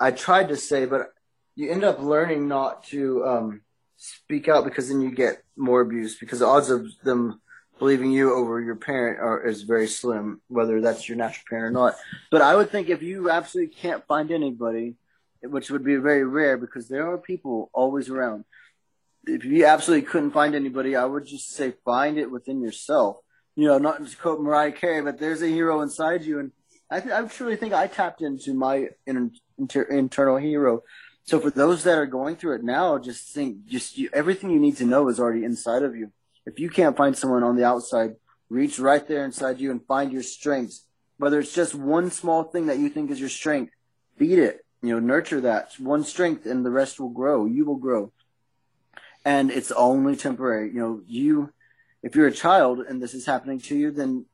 I 0.00 0.10
tried 0.10 0.48
to 0.48 0.56
say, 0.56 0.86
but 0.86 1.12
you 1.54 1.70
end 1.70 1.84
up 1.84 2.00
learning 2.00 2.48
not 2.48 2.84
to 2.84 3.24
um, 3.24 3.60
speak 3.96 4.48
out 4.48 4.64
because 4.64 4.88
then 4.88 5.00
you 5.00 5.10
get 5.10 5.42
more 5.56 5.80
abuse 5.80 6.18
because 6.18 6.40
the 6.40 6.46
odds 6.46 6.70
of 6.70 6.86
them 7.02 7.40
believing 7.78 8.12
you 8.12 8.34
over 8.34 8.60
your 8.60 8.76
parent 8.76 9.20
are 9.20 9.46
is 9.46 9.62
very 9.62 9.86
slim, 9.86 10.40
whether 10.48 10.80
that's 10.80 11.08
your 11.08 11.16
natural 11.16 11.44
parent 11.48 11.66
or 11.66 11.70
not. 11.70 11.94
But 12.30 12.42
I 12.42 12.56
would 12.56 12.70
think 12.70 12.88
if 12.88 13.02
you 13.02 13.30
absolutely 13.30 13.74
can't 13.74 14.06
find 14.06 14.30
anybody, 14.30 14.96
which 15.42 15.70
would 15.70 15.84
be 15.84 15.96
very 15.96 16.24
rare 16.24 16.56
because 16.56 16.88
there 16.88 17.10
are 17.10 17.18
people 17.18 17.70
always 17.72 18.08
around. 18.08 18.44
If 19.26 19.44
you 19.44 19.66
absolutely 19.66 20.06
couldn't 20.06 20.32
find 20.32 20.54
anybody, 20.54 20.96
I 20.96 21.04
would 21.04 21.26
just 21.26 21.50
say 21.50 21.74
find 21.84 22.18
it 22.18 22.30
within 22.30 22.62
yourself. 22.62 23.16
You 23.56 23.68
know, 23.68 23.78
not 23.78 24.06
to 24.06 24.16
quote 24.16 24.40
Mariah 24.40 24.72
Carey, 24.72 25.00
but 25.02 25.18
there's 25.18 25.42
a 25.42 25.48
hero 25.48 25.80
inside 25.80 26.24
you, 26.24 26.40
and 26.40 26.52
I, 26.94 27.00
th- 27.00 27.12
I 27.12 27.22
truly 27.26 27.56
think 27.56 27.74
I 27.74 27.88
tapped 27.88 28.22
into 28.22 28.54
my 28.54 28.90
inter- 29.04 29.82
internal 29.82 30.36
hero. 30.36 30.84
So 31.24 31.40
for 31.40 31.50
those 31.50 31.82
that 31.84 31.98
are 31.98 32.06
going 32.06 32.36
through 32.36 32.56
it 32.56 32.62
now, 32.62 32.98
just 32.98 33.34
think, 33.34 33.66
just 33.66 33.98
you, 33.98 34.10
everything 34.12 34.50
you 34.50 34.60
need 34.60 34.76
to 34.76 34.84
know 34.84 35.08
is 35.08 35.18
already 35.18 35.42
inside 35.44 35.82
of 35.82 35.96
you. 35.96 36.12
If 36.46 36.60
you 36.60 36.70
can't 36.70 36.96
find 36.96 37.16
someone 37.18 37.42
on 37.42 37.56
the 37.56 37.64
outside, 37.64 38.14
reach 38.48 38.78
right 38.78 39.06
there 39.08 39.24
inside 39.24 39.58
you 39.58 39.72
and 39.72 39.84
find 39.86 40.12
your 40.12 40.22
strengths. 40.22 40.86
Whether 41.16 41.40
it's 41.40 41.52
just 41.52 41.74
one 41.74 42.12
small 42.12 42.44
thing 42.44 42.66
that 42.66 42.78
you 42.78 42.88
think 42.88 43.10
is 43.10 43.18
your 43.18 43.28
strength, 43.28 43.72
beat 44.16 44.38
it. 44.38 44.64
You 44.80 44.90
know, 44.90 45.00
nurture 45.00 45.40
that 45.40 45.72
one 45.78 46.04
strength, 46.04 46.46
and 46.46 46.64
the 46.64 46.70
rest 46.70 47.00
will 47.00 47.08
grow. 47.08 47.46
You 47.46 47.64
will 47.64 47.76
grow, 47.76 48.12
and 49.24 49.50
it's 49.50 49.72
only 49.72 50.14
temporary. 50.14 50.68
You 50.74 50.80
know, 50.80 51.00
you 51.06 51.52
if 52.04 52.14
you're 52.14 52.26
a 52.26 52.32
child 52.32 52.80
and 52.80 53.02
this 53.02 53.14
is 53.14 53.24
happening 53.24 53.60
to 53.60 53.74
you, 53.74 53.90
then 53.90 54.26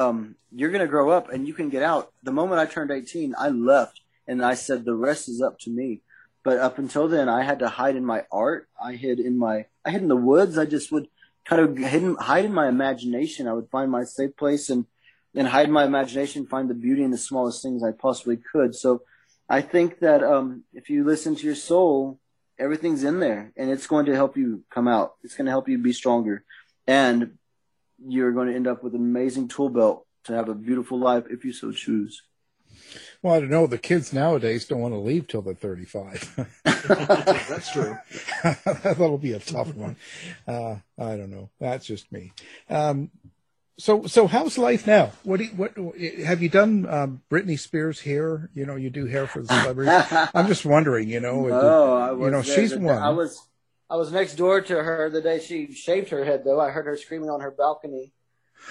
um, 0.00 0.36
you're 0.50 0.70
going 0.70 0.80
to 0.80 0.88
grow 0.88 1.10
up 1.10 1.30
and 1.30 1.46
you 1.46 1.54
can 1.54 1.68
get 1.68 1.82
out. 1.82 2.12
The 2.22 2.32
moment 2.32 2.60
I 2.60 2.66
turned 2.66 2.90
18, 2.90 3.34
I 3.38 3.48
left 3.48 4.00
and 4.26 4.44
I 4.44 4.54
said, 4.54 4.84
the 4.84 4.94
rest 4.94 5.28
is 5.28 5.42
up 5.42 5.58
to 5.60 5.70
me. 5.70 6.00
But 6.42 6.58
up 6.58 6.78
until 6.78 7.06
then, 7.06 7.28
I 7.28 7.42
had 7.42 7.58
to 7.58 7.68
hide 7.68 7.96
in 7.96 8.04
my 8.04 8.24
art. 8.32 8.66
I 8.82 8.94
hid 8.94 9.20
in 9.20 9.36
my, 9.36 9.66
I 9.84 9.90
hid 9.90 10.02
in 10.02 10.08
the 10.08 10.16
woods. 10.16 10.56
I 10.56 10.64
just 10.64 10.90
would 10.90 11.08
kind 11.44 11.60
of 11.60 11.78
hide, 11.78 12.16
hide 12.18 12.44
in 12.46 12.54
my 12.54 12.68
imagination. 12.68 13.46
I 13.46 13.52
would 13.52 13.68
find 13.68 13.90
my 13.90 14.04
safe 14.04 14.36
place 14.36 14.70
and, 14.70 14.86
and 15.34 15.46
hide 15.46 15.68
my 15.68 15.84
imagination, 15.84 16.46
find 16.46 16.70
the 16.70 16.74
beauty 16.74 17.02
in 17.02 17.10
the 17.10 17.18
smallest 17.18 17.62
things 17.62 17.84
I 17.84 17.92
possibly 17.92 18.38
could. 18.38 18.74
So 18.74 19.02
I 19.50 19.60
think 19.60 20.00
that, 20.00 20.24
um, 20.24 20.64
if 20.72 20.88
you 20.88 21.04
listen 21.04 21.36
to 21.36 21.46
your 21.46 21.54
soul, 21.54 22.18
everything's 22.58 23.04
in 23.04 23.20
there 23.20 23.52
and 23.56 23.70
it's 23.70 23.86
going 23.86 24.06
to 24.06 24.14
help 24.14 24.36
you 24.36 24.64
come 24.70 24.88
out. 24.88 25.16
It's 25.22 25.36
going 25.36 25.44
to 25.44 25.52
help 25.52 25.68
you 25.68 25.76
be 25.76 25.92
stronger 25.92 26.44
and 26.86 27.38
you're 28.06 28.32
going 28.32 28.48
to 28.48 28.54
end 28.54 28.66
up 28.66 28.82
with 28.82 28.94
an 28.94 29.00
amazing 29.00 29.48
tool 29.48 29.68
belt 29.68 30.06
to 30.24 30.34
have 30.34 30.48
a 30.48 30.54
beautiful 30.54 30.98
life 30.98 31.24
if 31.30 31.44
you 31.44 31.52
so 31.52 31.72
choose. 31.72 32.22
Well, 33.22 33.34
I 33.34 33.40
don't 33.40 33.50
know. 33.50 33.66
The 33.66 33.78
kids 33.78 34.12
nowadays 34.12 34.64
don't 34.66 34.80
want 34.80 34.94
to 34.94 34.98
leave 34.98 35.28
till 35.28 35.42
they're 35.42 35.54
35. 35.54 36.48
That's 36.64 37.72
true. 37.72 37.96
That'll 38.82 39.18
be 39.18 39.32
a 39.32 39.38
tough 39.38 39.74
one. 39.74 39.96
Uh, 40.46 40.76
I 40.98 41.16
don't 41.16 41.30
know. 41.30 41.50
That's 41.60 41.84
just 41.86 42.10
me. 42.10 42.32
Um, 42.70 43.10
so, 43.78 44.06
so 44.06 44.26
how's 44.26 44.56
life 44.58 44.86
now? 44.86 45.12
What 45.24 45.38
do 45.38 45.44
you, 45.44 45.50
what 45.50 45.74
have 46.24 46.42
you 46.42 46.48
done? 46.48 46.86
Um, 46.88 47.22
Britney 47.30 47.58
Spears 47.58 48.00
hair? 48.00 48.50
You 48.54 48.66
know, 48.66 48.76
you 48.76 48.90
do 48.90 49.06
hair 49.06 49.26
for 49.26 49.42
the 49.42 49.48
celebrities. 49.48 50.28
I'm 50.34 50.46
just 50.46 50.64
wondering. 50.64 51.08
You 51.08 51.20
know, 51.20 51.48
Oh, 51.50 51.96
I 51.96 52.12
was 52.12 52.26
you 52.26 52.30
know, 52.30 52.42
there 52.42 52.54
she's 52.68 52.76
one. 52.76 52.98
I 52.98 53.10
was 53.10 53.46
I 53.90 53.96
was 53.96 54.12
next 54.12 54.36
door 54.36 54.60
to 54.60 54.82
her 54.82 55.10
the 55.10 55.20
day 55.20 55.40
she 55.40 55.72
shaved 55.72 56.10
her 56.10 56.24
head. 56.24 56.44
Though 56.44 56.60
I 56.60 56.70
heard 56.70 56.86
her 56.86 56.96
screaming 56.96 57.28
on 57.28 57.40
her 57.40 57.50
balcony, 57.50 58.12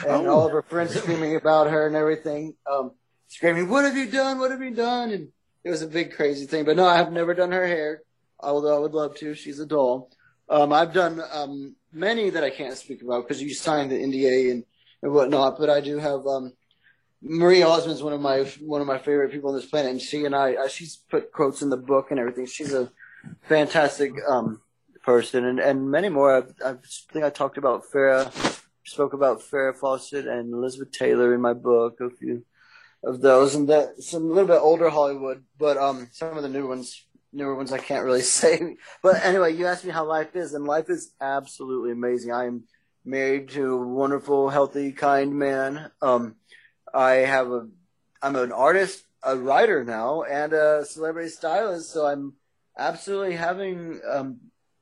and 0.08 0.28
Oh. 0.28 0.32
all 0.32 0.46
of 0.46 0.54
her 0.54 0.62
friends 0.62 0.96
screaming 0.96 1.36
about 1.36 1.70
her 1.70 1.88
and 1.88 1.96
everything, 1.96 2.56
um, 2.72 2.92
screaming, 3.28 3.68
"What 3.70 3.84
have 3.86 3.98
you 3.98 4.10
done? 4.10 4.40
What 4.40 4.52
have 4.52 4.62
you 4.62 4.72
done?" 4.72 5.12
And 5.12 5.32
it 5.64 5.70
was 5.70 5.82
a 5.82 5.88
big 5.88 6.14
crazy 6.14 6.46
thing. 6.46 6.64
But 6.64 6.78
no, 6.78 6.86
I 6.86 6.96
have 6.98 7.12
never 7.12 7.34
done 7.34 7.52
her 7.52 7.68
hair, 7.68 8.02
although 8.40 8.76
I 8.76 8.80
would 8.80 8.94
love 8.94 9.16
to. 9.16 9.34
She's 9.34 9.60
a 9.60 9.66
doll. 9.66 10.10
Um, 10.50 10.72
I've 10.72 10.94
done 10.94 11.22
um, 11.32 11.76
many 11.92 12.30
that 12.30 12.44
I 12.44 12.50
can't 12.50 12.78
speak 12.78 13.02
about 13.02 13.28
because 13.28 13.42
you 13.42 13.54
signed 13.54 13.92
the 13.92 14.02
NDA 14.02 14.52
and, 14.52 14.64
and 15.04 15.12
whatnot. 15.12 15.60
But 15.60 15.70
I 15.70 15.82
do 15.82 15.98
have 15.98 16.26
um, 16.26 16.54
Marie 17.22 17.62
Osmond's 17.62 18.02
one 18.02 18.14
of 18.14 18.22
my 18.22 18.44
one 18.62 18.80
of 18.80 18.88
my 18.88 18.98
favorite 19.00 19.32
people 19.34 19.50
on 19.50 19.56
this 19.58 19.66
planet, 19.66 19.92
and 19.92 20.02
she 20.02 20.24
and 20.24 20.34
I, 20.34 20.56
I 20.64 20.68
she's 20.70 20.96
put 20.96 21.34
quotes 21.34 21.62
in 21.62 21.70
the 21.70 21.78
book 21.78 22.10
and 22.10 22.20
everything. 22.20 22.46
She's 22.46 22.74
a 22.74 22.90
fantastic 23.42 24.14
um, 24.28 24.62
person, 25.10 25.44
and, 25.44 25.60
and 25.60 25.90
many 25.90 26.08
more. 26.08 26.38
I've, 26.38 26.54
I 26.64 26.76
think 27.12 27.26
I 27.26 27.32
talked 27.32 27.58
about 27.58 27.84
Farrah, 27.92 28.62
spoke 28.84 29.14
about 29.14 29.42
Farrah 29.42 29.76
Fawcett 29.76 30.28
and 30.28 30.54
Elizabeth 30.54 30.92
Taylor 30.92 31.34
in 31.34 31.42
my 31.42 31.54
book. 31.54 32.00
A 32.00 32.12
few 32.12 32.46
of 33.04 33.20
those, 33.20 33.56
and 33.56 33.70
that 33.70 34.04
some 34.04 34.26
a 34.26 34.28
little 34.28 34.46
bit 34.46 34.62
older 34.62 34.88
Hollywood, 34.88 35.44
but 35.58 35.78
um, 35.78 36.10
some 36.12 36.38
of 36.38 36.44
the 36.44 36.50
new 36.50 36.68
ones, 36.68 37.08
newer 37.34 37.56
ones, 37.56 37.72
I 37.72 37.80
can't 37.80 38.06
really 38.06 38.22
say. 38.40 38.78
But 39.02 39.26
anyway, 39.26 39.56
you 39.56 39.66
asked 39.66 39.84
me 39.84 39.92
how 39.92 40.06
life 40.06 40.36
is, 40.36 40.54
and 40.54 40.66
life 40.66 40.92
is 40.92 41.12
absolutely 41.20 41.92
amazing. 41.92 42.32
I 42.32 42.46
am 42.46 42.66
married 43.04 43.50
to 43.50 43.74
a 43.74 43.88
wonderful, 43.88 44.50
healthy, 44.50 44.92
kind 44.92 45.34
man. 45.34 45.90
Um, 46.04 46.36
I 46.94 47.14
have 47.34 47.50
a, 47.50 47.68
I'm 48.22 48.36
an 48.36 48.52
artist, 48.52 49.06
a 49.24 49.36
writer 49.36 49.84
now, 49.84 50.22
and 50.22 50.54
a 50.54 50.86
celebrity 50.86 51.30
stylist. 51.30 51.92
So 51.92 52.06
I'm 52.06 52.34
absolutely 52.78 53.38
having 53.38 54.02
um, 54.08 54.38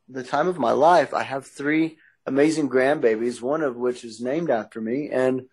the 0.09 0.23
time 0.23 0.47
of 0.47 0.57
my 0.57 0.71
life. 0.71 1.13
I 1.13 1.23
have 1.23 1.45
three 1.45 1.97
amazing 2.25 2.69
grandbabies, 2.69 3.41
one 3.41 3.61
of 3.61 3.75
which 3.75 4.03
is 4.03 4.21
named 4.21 4.49
after 4.49 4.81
me, 4.81 5.09
and 5.09 5.43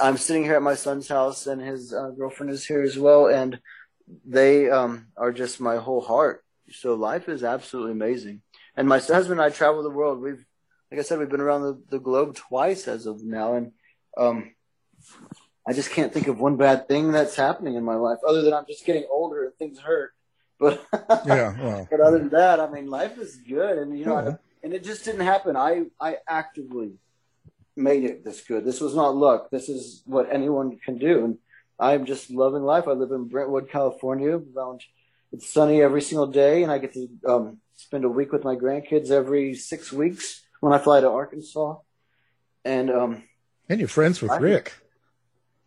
I'm 0.00 0.16
sitting 0.16 0.44
here 0.44 0.56
at 0.56 0.62
my 0.62 0.74
son's 0.74 1.08
house, 1.08 1.46
and 1.46 1.60
his 1.60 1.92
uh, 1.92 2.10
girlfriend 2.10 2.52
is 2.52 2.66
here 2.66 2.82
as 2.82 2.98
well, 2.98 3.26
and 3.26 3.60
they 4.24 4.70
um, 4.70 5.08
are 5.16 5.32
just 5.32 5.60
my 5.60 5.76
whole 5.76 6.00
heart. 6.00 6.44
So 6.70 6.94
life 6.94 7.28
is 7.28 7.42
absolutely 7.42 7.92
amazing. 7.92 8.42
And 8.76 8.88
my 8.88 8.98
husband 8.98 9.40
and 9.40 9.42
I 9.42 9.50
travel 9.50 9.82
the 9.82 9.90
world. 9.90 10.20
We've, 10.20 10.44
like 10.90 11.00
I 11.00 11.02
said, 11.02 11.18
we've 11.18 11.28
been 11.28 11.40
around 11.40 11.62
the, 11.62 11.82
the 11.90 11.98
globe 11.98 12.36
twice 12.36 12.86
as 12.86 13.06
of 13.06 13.22
now, 13.22 13.54
and 13.54 13.72
um, 14.16 14.52
I 15.66 15.72
just 15.72 15.90
can't 15.90 16.12
think 16.12 16.28
of 16.28 16.38
one 16.40 16.56
bad 16.56 16.88
thing 16.88 17.12
that's 17.12 17.36
happening 17.36 17.74
in 17.74 17.84
my 17.84 17.96
life, 17.96 18.18
other 18.26 18.42
than 18.42 18.54
I'm 18.54 18.66
just 18.66 18.86
getting 18.86 19.06
older 19.10 19.44
and 19.44 19.54
things 19.56 19.78
hurt. 19.78 20.12
But 20.58 20.84
yeah, 21.26 21.54
well, 21.62 21.88
but 21.90 22.00
other 22.00 22.18
than 22.18 22.30
that, 22.30 22.58
I 22.60 22.68
mean, 22.70 22.88
life 22.88 23.16
is 23.18 23.36
good, 23.36 23.78
and 23.78 23.96
you 23.98 24.04
know, 24.06 24.20
Yeah. 24.24 24.34
and 24.62 24.72
it 24.74 24.82
just 24.84 25.04
didn't 25.04 25.20
happen. 25.26 25.56
I 25.56 25.86
I 26.00 26.16
actively 26.28 26.92
made 27.76 28.04
it 28.04 28.24
this 28.24 28.40
good. 28.42 28.64
This 28.64 28.80
was 28.80 28.94
not 28.94 29.14
luck. 29.14 29.50
This 29.50 29.68
is 29.68 30.02
what 30.04 30.28
anyone 30.32 30.78
can 30.84 30.98
do, 30.98 31.24
and 31.24 31.38
I'm 31.78 32.06
just 32.06 32.30
loving 32.30 32.62
life. 32.64 32.88
I 32.88 32.92
live 32.92 33.12
in 33.12 33.28
Brentwood, 33.28 33.70
California. 33.70 34.40
Around 34.56 34.82
it's 35.32 35.48
sunny 35.52 35.80
every 35.82 36.02
single 36.02 36.26
day, 36.26 36.62
and 36.64 36.72
I 36.72 36.78
get 36.78 36.94
to 36.94 37.08
um, 37.28 37.58
spend 37.76 38.04
a 38.04 38.08
week 38.08 38.32
with 38.32 38.42
my 38.44 38.56
grandkids 38.56 39.10
every 39.10 39.54
six 39.54 39.92
weeks 39.92 40.42
when 40.60 40.72
I 40.72 40.78
fly 40.78 41.00
to 41.00 41.08
Arkansas. 41.08 41.76
And 42.64 42.90
um, 42.90 43.22
and 43.68 43.78
you're 43.78 43.88
friends 43.88 44.20
with 44.20 44.32
I- 44.32 44.38
Rick. 44.38 44.72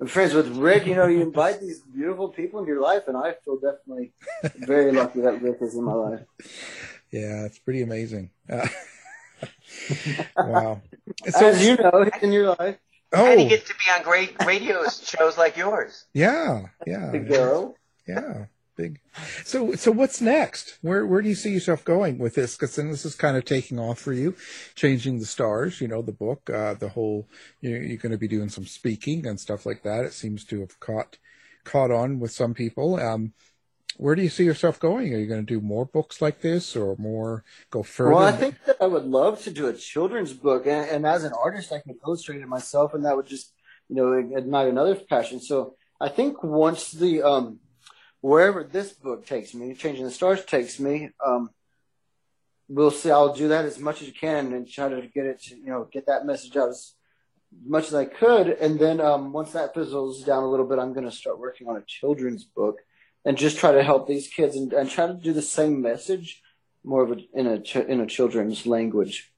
I'm 0.02 0.08
friends 0.08 0.34
with 0.34 0.48
Rick. 0.58 0.88
You 0.88 0.96
know, 0.96 1.06
you 1.08 1.22
invite 1.22 1.62
these 1.62 1.80
beautiful 1.82 2.28
people 2.30 2.60
into 2.60 2.72
your 2.72 2.82
life, 2.82 3.04
and 3.08 3.16
I 3.16 3.36
feel 3.46 3.58
definitely 3.58 4.14
very 4.58 4.92
lucky 4.92 5.22
that 5.22 5.42
Rick 5.42 5.58
is 5.62 5.76
in 5.76 5.84
my 5.84 5.94
life. 5.94 6.22
Yeah, 7.12 7.46
it's 7.46 7.60
pretty 7.60 7.84
amazing. 7.84 8.32
Uh, 8.50 8.68
wow. 10.38 10.82
As 11.40 11.66
you 11.66 11.76
know, 11.78 12.04
he's 12.12 12.24
in 12.24 12.32
your 12.32 12.56
life. 12.56 12.78
And 13.14 13.40
he 13.40 13.46
Oh, 13.46 13.50
gets 13.50 13.68
to 13.68 13.76
be 13.76 13.92
on 13.92 14.04
great 14.04 14.34
radio 14.46 14.88
shows 14.88 15.38
like 15.38 15.58
yours. 15.58 16.06
yeah, 16.14 16.64
yeah. 16.88 17.12
Big 17.12 17.28
girl. 17.28 17.76
Yeah, 18.08 18.46
So, 19.44 19.76
so 19.76 19.92
what's 19.92 20.22
next? 20.22 20.78
Where, 20.82 21.06
where 21.06 21.22
do 21.22 21.30
you 21.30 21.36
see 21.36 21.52
yourself 21.52 21.84
going 21.84 22.18
with 22.18 22.36
this? 22.36 22.56
Because 22.56 22.76
then 22.76 22.90
this 22.90 23.06
is 23.06 23.16
kind 23.16 23.38
of 23.38 23.46
taking 23.46 23.80
off 23.80 24.00
for 24.00 24.14
you, 24.14 24.36
changing 24.76 25.20
the 25.20 25.26
stars. 25.26 25.82
You 25.82 25.88
know, 25.88 26.02
the 26.02 26.12
book, 26.12 26.50
uh, 26.50 26.76
the 26.76 26.90
whole. 26.90 27.28
You're, 27.62 27.82
you're 27.82 27.98
going 27.98 28.12
to 28.12 28.18
be 28.18 28.28
doing 28.28 28.50
some 28.50 28.66
speaking 28.66 29.28
and 29.28 29.40
stuff 29.40 29.66
like 29.66 29.84
that. 29.84 30.06
It 30.06 30.14
seems 30.14 30.46
to 30.46 30.62
have 30.62 30.80
caught, 30.80 31.18
caught 31.64 31.92
on 31.92 32.20
with 32.20 32.32
some 32.32 32.54
people. 32.54 33.00
Um, 33.00 33.34
where 33.98 34.16
do 34.16 34.24
you 34.24 34.30
see 34.30 34.46
yourself 34.46 34.80
going? 34.80 35.14
Are 35.14 35.18
you 35.20 35.28
going 35.28 35.46
to 35.46 35.54
do 35.54 35.62
more 35.62 35.86
books 35.86 36.22
like 36.22 36.42
this, 36.42 36.76
or 36.76 36.96
more 36.98 37.44
go 37.70 37.84
further? 37.84 38.16
Well, 38.16 38.24
I 38.24 38.32
think 38.32 38.56
that 38.66 38.78
I 38.82 38.88
would 38.88 39.06
love 39.06 39.44
to 39.44 39.52
do 39.52 39.68
a 39.68 39.74
children's 39.74 40.34
book, 40.34 40.66
and, 40.66 40.90
and 40.90 41.06
as 41.06 41.24
an 41.24 41.34
artist, 41.34 41.72
I 41.72 41.82
can 41.82 41.98
illustrate 42.06 42.42
it 42.42 42.48
myself, 42.48 42.94
and 42.94 43.06
that 43.06 43.16
would 43.16 43.28
just, 43.28 43.54
you 43.90 43.96
know, 43.98 44.14
ignite 44.14 44.70
another 44.70 44.96
passion. 44.96 45.40
So 45.40 45.76
I 46.00 46.10
think 46.10 46.42
once 46.42 46.92
the 46.92 47.22
um, 47.22 47.60
wherever 48.22 48.64
this 48.64 48.94
book 48.94 49.26
takes 49.26 49.54
me, 49.54 49.74
Changing 49.74 50.06
the 50.06 50.12
Stars 50.12 50.46
takes 50.46 50.80
me, 50.80 51.10
um, 51.26 51.50
we'll 52.68 52.92
see. 52.92 53.12
I'll 53.12 53.34
do 53.34 53.50
that 53.50 53.66
as 53.66 53.80
much 53.80 54.02
as 54.02 54.10
I 54.10 54.12
can 54.12 54.54
and 54.54 54.68
try 54.68 54.90
to 54.90 55.02
get 55.14 55.26
it, 55.26 55.42
to, 55.44 55.56
you 55.56 55.68
know, 55.68 55.88
get 55.92 56.06
that 56.06 56.26
message 56.26 56.56
out 56.56 56.70
as 56.70 56.94
much 57.66 57.88
as 57.88 57.94
I 57.94 58.06
could, 58.06 58.48
and 58.48 58.80
then 58.80 59.02
um, 59.02 59.34
once 59.34 59.52
that 59.52 59.74
fizzles 59.74 60.24
down 60.24 60.44
a 60.44 60.50
little 60.50 60.66
bit, 60.66 60.80
I'm 60.80 60.94
going 60.94 61.10
to 61.10 61.12
start 61.12 61.38
working 61.38 61.68
on 61.68 61.76
a 61.76 61.84
children's 61.86 62.46
book 62.46 62.80
and 63.26 63.38
just 63.38 63.58
try 63.58 63.74
to 63.74 63.84
help 63.84 64.08
these 64.08 64.28
kids 64.28 64.56
and, 64.56 64.72
and 64.72 64.90
try 64.90 65.08
to 65.08 65.14
do 65.14 65.34
the 65.34 65.42
same 65.42 65.82
message 65.82 66.42
more 66.84 67.04
of 67.04 67.12
a 67.12 67.18
in 67.34 67.48
a 67.48 67.60
ch- 67.62 67.76
in 67.76 68.00
a 68.00 68.06
children's 68.06 68.66
language. 68.66 69.32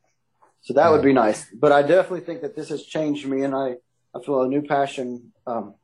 So 0.61 0.73
that 0.75 0.91
would 0.91 1.01
be 1.01 1.11
nice. 1.11 1.45
But 1.53 1.71
I 1.71 1.81
definitely 1.81 2.21
think 2.21 2.41
that 2.41 2.55
this 2.55 2.69
has 2.69 2.83
changed 2.83 3.25
me, 3.25 3.43
and 3.43 3.53
I 3.55 3.77
I 4.15 4.21
feel 4.23 4.43
a 4.43 4.47
new 4.47 4.61
passion 4.61 5.33
um, 5.45 5.75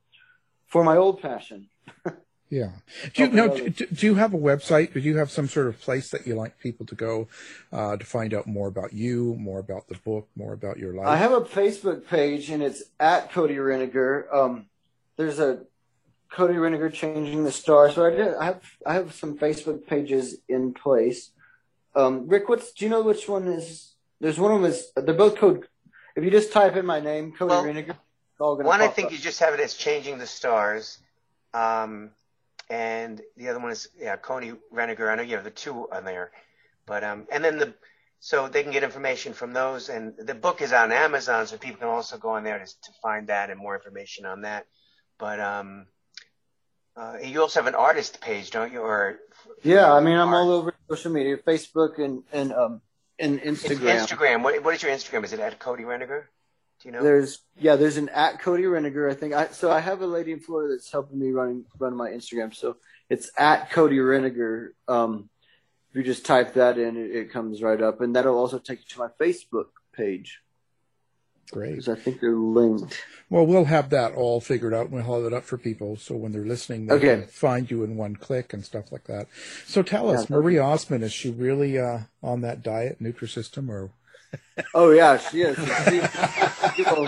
for 0.68 0.84
my 0.84 0.98
old 0.98 1.22
passion. 1.22 1.70
Yeah. 2.50 2.72
Do 3.14 3.24
you, 3.24 3.30
Helping 3.30 3.36
no, 3.36 3.46
others. 3.46 3.76
do, 3.76 3.86
do 3.88 4.06
you 4.08 4.16
have 4.16 4.34
a 4.34 4.38
website? 4.38 4.94
Do 4.94 5.00
you 5.00 5.18
have 5.18 5.30
some 5.30 5.48
sort 5.48 5.68
of 5.68 5.80
place 5.80 6.10
that 6.10 6.26
you 6.26 6.34
like 6.36 6.60
people 6.60 6.86
to 6.88 6.96
go 6.96 7.28
uh, 7.72 7.98
to 7.98 8.06
find 8.06 8.34
out 8.34 8.48
more 8.48 8.68
about 8.68 8.92
you, 8.94 9.36
more 9.40 9.60
about 9.60 9.88
the 9.88 9.96
book, 9.96 10.28
more 10.36 10.54
about 10.54 10.78
your 10.80 10.94
life? 10.94 11.08
I 11.08 11.18
have 11.18 11.32
a 11.32 11.42
Facebook 11.42 12.08
page, 12.08 12.50
and 12.50 12.64
it's 12.64 12.84
at 13.00 13.32
Cody 13.32 13.56
Reniger. 13.56 14.34
Um, 14.34 14.66
there's 15.16 15.40
a 15.40 15.62
Cody 16.32 16.56
Reniger 16.56 16.92
changing 16.92 17.44
the 17.44 17.52
star. 17.52 17.92
So 17.92 18.06
I 18.06 18.10
did. 18.12 18.34
I 18.36 18.46
have 18.46 18.62
I 18.86 18.94
have 18.94 19.14
some 19.14 19.38
Facebook 19.38 19.86
pages 19.86 20.38
in 20.48 20.74
place. 20.74 21.32
Um, 21.96 22.28
Rick, 22.28 22.50
what's 22.50 22.72
do 22.72 22.86
you 22.86 22.90
know 22.90 23.02
which 23.02 23.28
one 23.28 23.48
is? 23.48 23.94
There's 24.20 24.40
one 24.40 24.52
of 24.52 24.62
them 24.62 24.72
is 24.72 24.92
they're 24.96 25.14
both 25.14 25.38
code. 25.38 25.68
If 26.16 26.24
you 26.24 26.32
just 26.32 26.52
type 26.52 26.76
in 26.76 26.86
my 26.86 27.00
name, 27.00 27.32
Cody 27.38 27.50
Well, 27.50 27.64
Reniger, 27.64 27.90
it's 27.90 28.40
all 28.40 28.56
gonna 28.56 28.68
One, 28.68 28.82
I 28.82 28.88
pop 28.88 28.96
think 28.96 29.06
up. 29.08 29.12
you 29.12 29.18
just 29.20 29.40
have 29.40 29.54
it 29.54 29.60
as 29.60 29.76
changing 29.76 30.18
the 30.18 30.28
stars, 30.28 30.98
um, 31.54 32.10
and 32.70 33.22
the 33.38 33.50
other 33.50 33.60
one 33.60 33.72
is 33.72 33.90
yeah, 33.98 34.16
Cody 34.16 34.54
Reniger. 34.74 35.12
I 35.12 35.16
know 35.16 35.24
you 35.24 35.36
have 35.36 35.44
the 35.44 35.52
two 35.52 35.90
on 35.92 36.06
there, 36.06 36.32
but 36.86 37.04
um, 37.04 37.28
and 37.32 37.44
then 37.44 37.58
the 37.58 37.74
so 38.20 38.50
they 38.50 38.64
can 38.64 38.72
get 38.72 38.84
information 38.84 39.34
from 39.34 39.54
those, 39.54 39.90
and 39.90 40.14
the 40.18 40.36
book 40.36 40.62
is 40.62 40.74
on 40.74 40.92
Amazon, 40.92 41.48
so 41.48 41.58
people 41.58 41.80
can 41.80 41.88
also 41.88 42.18
go 42.18 42.32
on 42.32 42.44
there 42.44 42.60
to, 42.60 42.66
to 42.66 42.92
find 43.02 43.28
that 43.28 43.50
and 43.50 43.60
more 43.60 43.76
information 43.76 44.26
on 44.26 44.42
that. 44.42 44.68
But 45.18 45.40
um, 45.40 45.88
uh, 46.98 47.18
you 47.24 47.42
also 47.42 47.62
have 47.62 47.68
an 47.68 47.76
artist 47.76 48.20
page, 48.20 48.52
don't 48.52 48.74
you? 48.74 48.82
Or 48.82 49.20
Yeah, 49.64 49.92
I 49.92 50.02
mean, 50.02 50.18
I'm 50.18 50.34
all 50.34 50.52
over 50.52 50.74
social 50.90 51.12
media, 51.12 51.38
Facebook 51.38 51.98
and 51.98 52.24
and 52.34 52.52
um 52.52 52.82
and 53.18 53.40
It's 53.42 53.64
Instagram. 53.64 54.06
Instagram. 54.06 54.44
What, 54.44 54.64
what 54.64 54.76
is 54.76 54.84
your 54.84 54.92
Instagram? 54.92 55.24
Is 55.24 55.34
it 55.34 55.40
at 55.40 55.60
Cody 55.60 55.84
Reniger? 55.84 56.24
Do 56.82 56.88
you 56.88 56.92
know? 56.94 57.04
There's 57.04 57.40
yeah, 57.58 57.76
there's 57.76 57.98
an 57.98 58.10
at 58.10 58.40
Cody 58.40 58.64
Reniger. 58.64 59.12
I 59.12 59.14
think 59.16 59.34
I 59.34 59.48
so 59.48 59.70
I 59.72 59.80
have 59.80 60.02
a 60.02 60.08
lady 60.08 60.32
in 60.32 60.40
Florida 60.40 60.74
that's 60.74 60.92
helping 60.92 61.20
me 61.20 61.32
run 61.32 61.66
run 61.78 61.96
my 61.96 62.10
Instagram. 62.10 62.54
So 62.56 62.78
it's 63.10 63.30
at 63.38 63.70
Cody 63.72 63.98
Reniger. 63.98 64.70
Um, 64.88 65.30
if 65.92 65.96
you 65.98 66.04
just 66.04 66.26
type 66.26 66.54
that 66.54 66.78
in, 66.78 66.96
it, 66.98 67.12
it 67.16 67.32
comes 67.34 67.62
right 67.62 67.82
up, 67.82 68.00
and 68.02 68.16
that'll 68.16 68.38
also 68.38 68.60
take 68.60 68.80
you 68.80 68.86
to 68.90 69.00
my 69.00 69.08
Facebook 69.20 69.66
page 69.92 70.40
Great. 71.52 71.72
because 71.72 71.90
I 71.90 71.96
think 71.96 72.22
they're 72.22 72.36
linked. 72.36 73.02
Well, 73.32 73.46
we'll 73.48 73.66
have 73.66 73.90
that 73.90 74.14
all 74.14 74.40
figured 74.40 74.74
out. 74.74 74.86
and 74.90 74.92
We'll 74.92 75.04
have 75.24 75.26
it 75.32 75.36
up 75.36 75.44
for 75.46 75.58
people, 75.58 75.98
so 75.98 76.16
when 76.16 76.32
they're 76.32 76.46
listening, 76.46 76.86
they 76.86 76.94
Okay. 76.96 77.16
can 77.22 77.28
find 77.28 77.70
you 77.72 77.84
in 77.84 77.98
one 77.98 78.16
click 78.16 78.54
and 78.54 78.64
stuff 78.64 78.92
like 78.92 79.06
that. 79.06 79.28
So 79.66 79.82
tell 79.82 80.10
us, 80.12 80.30
Yeah. 80.30 80.36
Marie 80.38 80.60
Osmond, 80.60 81.04
is 81.04 81.12
she 81.12 81.32
really 81.32 81.78
uh, 81.80 82.02
on 82.22 82.42
that 82.42 82.62
diet, 82.62 83.02
Nutrisystem, 83.02 83.68
or 83.70 83.90
Oh 84.74 84.92
yeah, 84.92 85.18
she 85.18 85.42
is. 85.42 85.58
She- 85.58 86.84
people, 86.84 87.08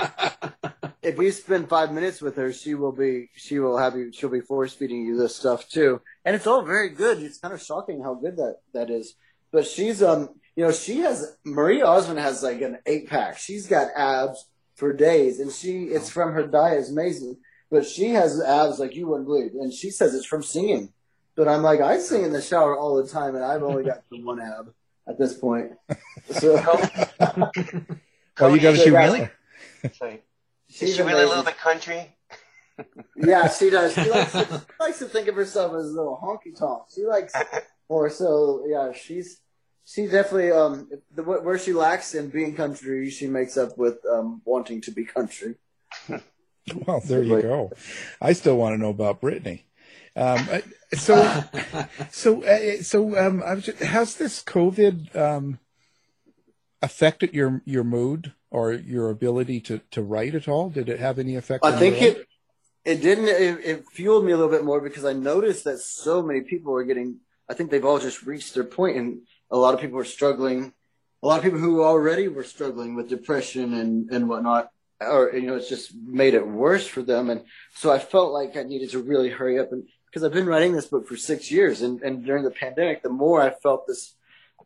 if 1.01 1.17
you 1.17 1.31
spend 1.31 1.69
five 1.69 1.91
minutes 1.91 2.21
with 2.21 2.35
her, 2.35 2.51
she 2.53 2.75
will 2.75 2.91
be 2.91 3.29
she 3.35 3.59
will 3.59 3.77
have 3.77 3.95
you 3.95 4.11
she'll 4.11 4.29
be 4.29 4.41
force 4.41 4.73
feeding 4.73 5.05
you 5.05 5.17
this 5.17 5.35
stuff 5.35 5.67
too, 5.69 6.01
and 6.25 6.35
it's 6.35 6.47
all 6.47 6.63
very 6.63 6.89
good. 6.89 7.21
It's 7.21 7.37
kind 7.37 7.53
of 7.53 7.61
shocking 7.61 8.01
how 8.01 8.15
good 8.15 8.37
that 8.37 8.57
that 8.73 8.89
is. 8.89 9.15
But 9.51 9.67
she's 9.67 10.01
um 10.01 10.29
you 10.55 10.65
know 10.65 10.71
she 10.71 10.99
has 10.99 11.37
Marie 11.45 11.81
Osmond 11.81 12.19
has 12.19 12.43
like 12.43 12.61
an 12.61 12.79
eight 12.85 13.09
pack. 13.09 13.37
She's 13.37 13.67
got 13.67 13.87
abs 13.95 14.47
for 14.75 14.93
days, 14.93 15.39
and 15.39 15.51
she 15.51 15.85
it's 15.85 16.09
from 16.09 16.33
her 16.33 16.47
diet. 16.47 16.79
It's 16.79 16.89
amazing, 16.91 17.37
but 17.69 17.85
she 17.85 18.09
has 18.09 18.41
abs 18.41 18.79
like 18.79 18.95
you 18.95 19.07
wouldn't 19.07 19.27
believe, 19.27 19.51
and 19.53 19.73
she 19.73 19.91
says 19.91 20.13
it's 20.13 20.25
from 20.25 20.43
singing. 20.43 20.93
But 21.35 21.47
I'm 21.47 21.63
like 21.63 21.81
I 21.81 21.99
sing 21.99 22.23
in 22.23 22.33
the 22.33 22.41
shower 22.41 22.77
all 22.77 23.01
the 23.01 23.09
time, 23.09 23.35
and 23.35 23.43
I've 23.43 23.63
only 23.63 23.83
got 23.83 24.03
the 24.09 24.21
one 24.23 24.39
ab 24.39 24.73
at 25.07 25.17
this 25.17 25.37
point. 25.37 25.71
So 26.31 26.53
Well, 28.39 28.55
you 28.55 28.61
got 28.61 28.71
to 28.71 28.77
So, 28.77 28.91
really? 28.91 29.19
yeah, 29.19 29.89
more. 29.99 30.09
Is 30.11 30.19
She's 30.69 30.95
she 30.95 31.01
really 31.01 31.23
a 31.23 31.27
little 31.27 31.43
bit 31.43 31.57
country? 31.57 32.15
Yeah, 33.15 33.47
she 33.49 33.69
does. 33.69 33.93
She 33.93 34.09
likes, 34.09 34.31
to, 34.31 34.45
she 34.45 34.83
likes 34.83 34.99
to 34.99 35.05
think 35.05 35.27
of 35.27 35.35
herself 35.35 35.75
as 35.75 35.85
a 35.85 35.93
little 35.93 36.19
honky 36.23 36.57
tonk. 36.57 36.83
She 36.95 37.05
likes, 37.05 37.33
or 37.87 38.09
so 38.09 38.63
yeah. 38.67 38.91
She's 38.93 39.41
she 39.85 40.07
definitely 40.07 40.51
um 40.51 40.89
the, 41.13 41.21
where 41.21 41.59
she 41.59 41.73
lacks 41.73 42.15
in 42.15 42.29
being 42.29 42.55
country, 42.55 43.09
she 43.11 43.27
makes 43.27 43.55
up 43.57 43.77
with 43.77 43.97
um 44.09 44.41
wanting 44.45 44.81
to 44.81 44.91
be 44.91 45.05
country. 45.05 45.55
Well, 46.87 47.01
there 47.01 47.21
you 47.21 47.41
go. 47.41 47.71
I 48.21 48.33
still 48.33 48.57
want 48.57 48.73
to 48.73 48.77
know 48.81 48.89
about 48.89 49.21
Britney. 49.21 49.63
Um, 50.15 50.47
uh, 50.51 50.59
so, 50.93 51.43
so, 52.11 52.43
uh, 52.43 52.81
so, 52.81 53.17
um, 53.17 53.41
I 53.45 53.53
was 53.53 53.65
just, 53.65 53.81
how's 53.81 54.15
this 54.15 54.43
COVID 54.43 55.15
um, 55.15 55.59
affected 56.81 57.33
your 57.33 57.61
your 57.65 57.83
mood 57.83 58.33
or 58.49 58.73
your 58.73 59.09
ability 59.09 59.61
to 59.61 59.79
to 59.91 60.01
write 60.01 60.35
at 60.35 60.47
all? 60.47 60.69
Did 60.69 60.89
it 60.89 60.99
have 60.99 61.17
any 61.17 61.35
effect? 61.35 61.65
I 61.65 61.77
think 61.77 62.01
it 62.01 62.27
it 62.83 63.01
didn't 63.01 63.27
it, 63.27 63.65
it 63.65 63.85
fueled 63.87 64.25
me 64.25 64.31
a 64.31 64.37
little 64.37 64.51
bit 64.51 64.65
more 64.65 64.81
because 64.81 65.05
I 65.05 65.13
noticed 65.13 65.63
that 65.63 65.79
so 65.79 66.21
many 66.21 66.41
people 66.41 66.73
were 66.73 66.83
getting. 66.83 67.17
I 67.49 67.53
think 67.53 67.69
they've 67.69 67.85
all 67.85 67.99
just 67.99 68.23
reached 68.23 68.53
their 68.53 68.63
point, 68.63 68.97
and 68.97 69.21
a 69.49 69.57
lot 69.57 69.73
of 69.73 69.79
people 69.79 69.99
are 69.99 70.05
struggling. 70.05 70.73
A 71.23 71.27
lot 71.27 71.37
of 71.37 71.43
people 71.43 71.59
who 71.59 71.83
already 71.83 72.27
were 72.27 72.43
struggling 72.43 72.95
with 72.95 73.09
depression 73.09 73.75
and 73.75 74.09
and 74.09 74.27
whatnot, 74.27 74.71
or 74.99 75.31
you 75.33 75.43
know, 75.43 75.55
it's 75.55 75.69
just 75.69 75.93
made 75.95 76.33
it 76.33 76.47
worse 76.47 76.87
for 76.87 77.01
them. 77.01 77.29
And 77.29 77.43
so 77.75 77.91
I 77.91 77.99
felt 77.99 78.33
like 78.33 78.57
I 78.57 78.63
needed 78.63 78.91
to 78.91 78.99
really 78.99 79.29
hurry 79.29 79.59
up, 79.59 79.71
and 79.71 79.87
because 80.11 80.25
I've 80.25 80.33
been 80.33 80.45
writing 80.45 80.73
this 80.73 80.87
book 80.87 81.07
for 81.07 81.15
six 81.15 81.49
years, 81.49 81.81
and 81.81 82.01
and 82.01 82.25
during 82.25 82.43
the 82.43 82.51
pandemic, 82.51 83.01
the 83.01 83.09
more 83.09 83.41
I 83.41 83.49
felt 83.49 83.87
this 83.87 84.15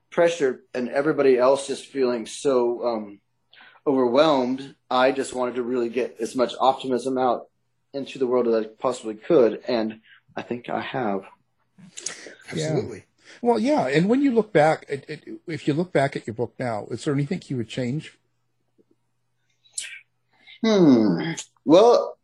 pressure, 0.09 0.63
and 0.73 0.89
everybody 0.89 1.37
else 1.37 1.67
just 1.67 1.85
feeling 1.85 2.25
so 2.25 2.85
um, 2.85 3.19
overwhelmed, 3.85 4.75
I 4.89 5.11
just 5.11 5.33
wanted 5.33 5.55
to 5.55 5.63
really 5.63 5.89
get 5.89 6.17
as 6.19 6.35
much 6.35 6.53
optimism 6.59 7.17
out 7.17 7.47
into 7.93 8.17
the 8.17 8.27
world 8.27 8.47
as 8.47 8.65
I 8.65 8.67
possibly 8.67 9.15
could, 9.15 9.61
and 9.67 10.01
I 10.35 10.41
think 10.41 10.69
I 10.69 10.81
have. 10.81 11.25
Yeah. 12.53 12.81
Well, 13.41 13.59
yeah, 13.59 13.87
and 13.87 14.09
when 14.09 14.21
you 14.21 14.31
look 14.31 14.51
back, 14.51 14.85
it, 14.89 15.05
it, 15.07 15.39
if 15.47 15.67
you 15.67 15.73
look 15.73 15.91
back 15.91 16.15
at 16.15 16.25
your 16.25 16.33
book 16.33 16.53
now, 16.57 16.87
is 16.89 17.03
there 17.03 17.13
anything 17.13 17.41
you 17.47 17.57
would 17.57 17.69
change? 17.69 18.17
Hmm. 20.63 21.33
Well, 21.63 22.17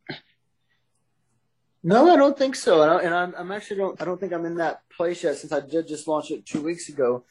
no, 1.83 2.09
I 2.09 2.15
don't 2.15 2.37
think 2.37 2.55
so. 2.55 2.81
I, 2.81 3.01
and 3.01 3.13
I'm, 3.13 3.33
I'm 3.37 3.51
actually 3.51 3.77
don't. 3.77 4.01
I 4.01 4.05
don't 4.05 4.19
think 4.19 4.33
I'm 4.33 4.45
in 4.45 4.55
that 4.55 4.81
place 4.95 5.23
yet 5.23 5.37
since 5.37 5.51
I 5.51 5.59
did 5.59 5.87
just 5.87 6.07
launch 6.07 6.31
it 6.31 6.45
two 6.45 6.61
weeks 6.61 6.89
ago. 6.89 7.23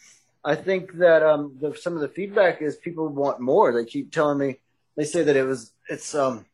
I 0.44 0.54
think 0.54 0.94
that 0.94 1.22
um, 1.22 1.56
the, 1.60 1.76
some 1.76 1.94
of 1.94 2.00
the 2.00 2.08
feedback 2.08 2.62
is 2.62 2.76
people 2.76 3.08
want 3.08 3.40
more. 3.40 3.72
They 3.72 3.84
keep 3.84 4.10
telling 4.12 4.38
me. 4.38 4.56
They 4.96 5.04
say 5.04 5.22
that 5.22 5.36
it 5.36 5.44
was. 5.44 5.72
It's 5.88 6.14
um 6.14 6.46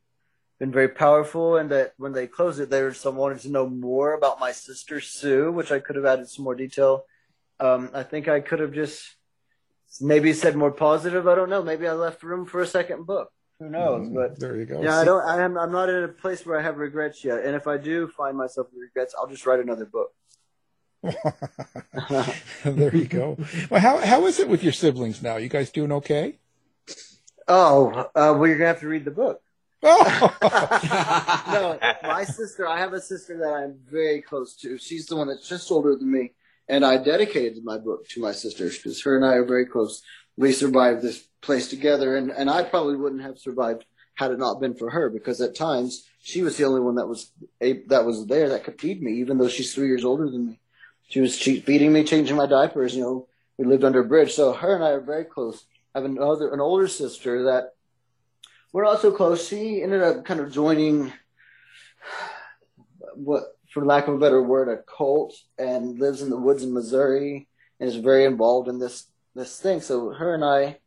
been 0.58 0.72
very 0.72 0.88
powerful, 0.88 1.56
and 1.56 1.70
that 1.70 1.94
when 1.96 2.12
they 2.12 2.26
closed 2.26 2.60
it, 2.60 2.70
there 2.70 2.86
was 2.86 2.98
some 2.98 3.16
wanted 3.16 3.40
to 3.40 3.50
know 3.50 3.68
more 3.68 4.14
about 4.14 4.40
my 4.40 4.52
sister 4.52 5.00
Sue, 5.00 5.52
which 5.52 5.72
I 5.72 5.78
could 5.78 5.96
have 5.96 6.04
added 6.04 6.28
some 6.28 6.44
more 6.44 6.54
detail. 6.54 7.04
Um, 7.60 7.90
I 7.94 8.02
think 8.02 8.28
I 8.28 8.40
could 8.40 8.60
have 8.60 8.72
just 8.72 9.16
maybe 10.00 10.32
said 10.32 10.56
more 10.56 10.70
positive. 10.70 11.26
I 11.26 11.34
don't 11.34 11.50
know. 11.50 11.62
Maybe 11.62 11.86
I 11.86 11.92
left 11.92 12.22
room 12.22 12.44
for 12.46 12.60
a 12.60 12.66
second 12.66 13.06
book. 13.06 13.30
Who 13.58 13.70
knows? 13.70 14.08
Mm, 14.08 14.14
but 14.14 14.38
there 14.38 14.56
you 14.56 14.66
go. 14.66 14.82
yeah, 14.82 14.98
I 14.98 15.04
don't. 15.04 15.26
I 15.26 15.42
am. 15.42 15.56
I'm 15.56 15.72
not 15.72 15.88
in 15.88 16.04
a 16.04 16.08
place 16.08 16.44
where 16.44 16.58
I 16.58 16.62
have 16.62 16.76
regrets 16.76 17.24
yet. 17.24 17.44
And 17.44 17.56
if 17.56 17.66
I 17.66 17.78
do 17.78 18.06
find 18.08 18.36
myself 18.36 18.66
with 18.72 18.82
regrets, 18.82 19.14
I'll 19.18 19.28
just 19.28 19.46
write 19.46 19.60
another 19.60 19.86
book. 19.86 20.12
there 22.64 22.94
you 22.94 23.06
go. 23.06 23.38
Well, 23.70 23.80
how 23.80 23.98
how 23.98 24.26
is 24.26 24.40
it 24.40 24.48
with 24.48 24.62
your 24.62 24.72
siblings 24.72 25.22
now? 25.22 25.36
You 25.36 25.48
guys 25.48 25.70
doing 25.70 25.92
okay? 25.92 26.38
Oh, 27.48 27.92
uh, 28.14 28.34
well, 28.36 28.46
you're 28.46 28.58
gonna 28.58 28.68
have 28.68 28.80
to 28.80 28.88
read 28.88 29.04
the 29.04 29.10
book. 29.10 29.40
Oh. 29.82 30.36
no, 31.50 31.78
my 32.02 32.24
sister. 32.24 32.66
I 32.66 32.78
have 32.78 32.92
a 32.92 33.00
sister 33.00 33.38
that 33.38 33.52
I'm 33.52 33.78
very 33.88 34.20
close 34.20 34.56
to. 34.56 34.78
She's 34.78 35.06
the 35.06 35.16
one 35.16 35.28
that's 35.28 35.48
just 35.48 35.70
older 35.70 35.96
than 35.96 36.10
me, 36.10 36.32
and 36.68 36.84
I 36.84 36.96
dedicated 36.96 37.64
my 37.64 37.78
book 37.78 38.08
to 38.10 38.20
my 38.20 38.32
sister 38.32 38.68
because 38.68 39.02
her 39.02 39.16
and 39.16 39.24
I 39.24 39.34
are 39.34 39.44
very 39.44 39.66
close. 39.66 40.02
We 40.36 40.52
survived 40.52 41.02
this 41.02 41.26
place 41.40 41.68
together, 41.68 42.16
and 42.16 42.30
and 42.30 42.50
I 42.50 42.62
probably 42.62 42.96
wouldn't 42.96 43.22
have 43.22 43.38
survived 43.38 43.84
had 44.16 44.30
it 44.30 44.38
not 44.38 44.60
been 44.60 44.74
for 44.74 44.90
her 44.90 45.10
because 45.10 45.40
at 45.40 45.54
times 45.54 46.06
she 46.20 46.42
was 46.42 46.56
the 46.56 46.64
only 46.64 46.80
one 46.80 46.96
that 46.96 47.06
was 47.06 47.30
a, 47.60 47.84
that 47.88 48.04
was 48.04 48.26
there 48.26 48.48
that 48.48 48.64
could 48.64 48.80
feed 48.80 49.02
me, 49.02 49.12
even 49.20 49.38
though 49.38 49.48
she's 49.48 49.74
three 49.74 49.88
years 49.88 50.04
older 50.04 50.28
than 50.28 50.46
me. 50.46 50.58
She 51.08 51.20
was 51.20 51.36
che- 51.36 51.60
feeding 51.60 51.92
me, 51.92 52.02
changing 52.02 52.36
my 52.36 52.46
diapers. 52.46 52.96
You 52.96 53.02
know, 53.02 53.28
we 53.58 53.66
lived 53.66 53.84
under 53.84 54.00
a 54.00 54.04
bridge, 54.04 54.32
so 54.32 54.52
her 54.52 54.74
and 54.74 54.82
I 54.82 54.90
are 54.90 55.00
very 55.00 55.24
close. 55.24 55.64
I 55.94 56.00
have 56.00 56.10
another 56.10 56.52
an 56.52 56.60
older 56.60 56.88
sister 56.88 57.44
that 57.44 57.74
we're 58.72 58.84
also 58.84 59.12
close. 59.12 59.46
She 59.46 59.82
ended 59.82 60.02
up 60.02 60.24
kind 60.24 60.40
of 60.40 60.52
joining 60.52 61.12
what, 63.14 63.44
for 63.70 63.84
lack 63.84 64.08
of 64.08 64.14
a 64.14 64.18
better 64.18 64.42
word, 64.42 64.68
a 64.68 64.82
cult, 64.82 65.34
and 65.58 65.98
lives 65.98 66.22
in 66.22 66.30
the 66.30 66.36
woods 66.36 66.62
in 66.62 66.72
Missouri, 66.72 67.48
and 67.80 67.88
is 67.88 67.96
very 67.96 68.24
involved 68.24 68.68
in 68.68 68.78
this 68.78 69.06
this 69.36 69.58
thing. 69.58 69.80
So 69.80 70.10
her 70.10 70.34
and 70.34 70.44
I 70.44 70.78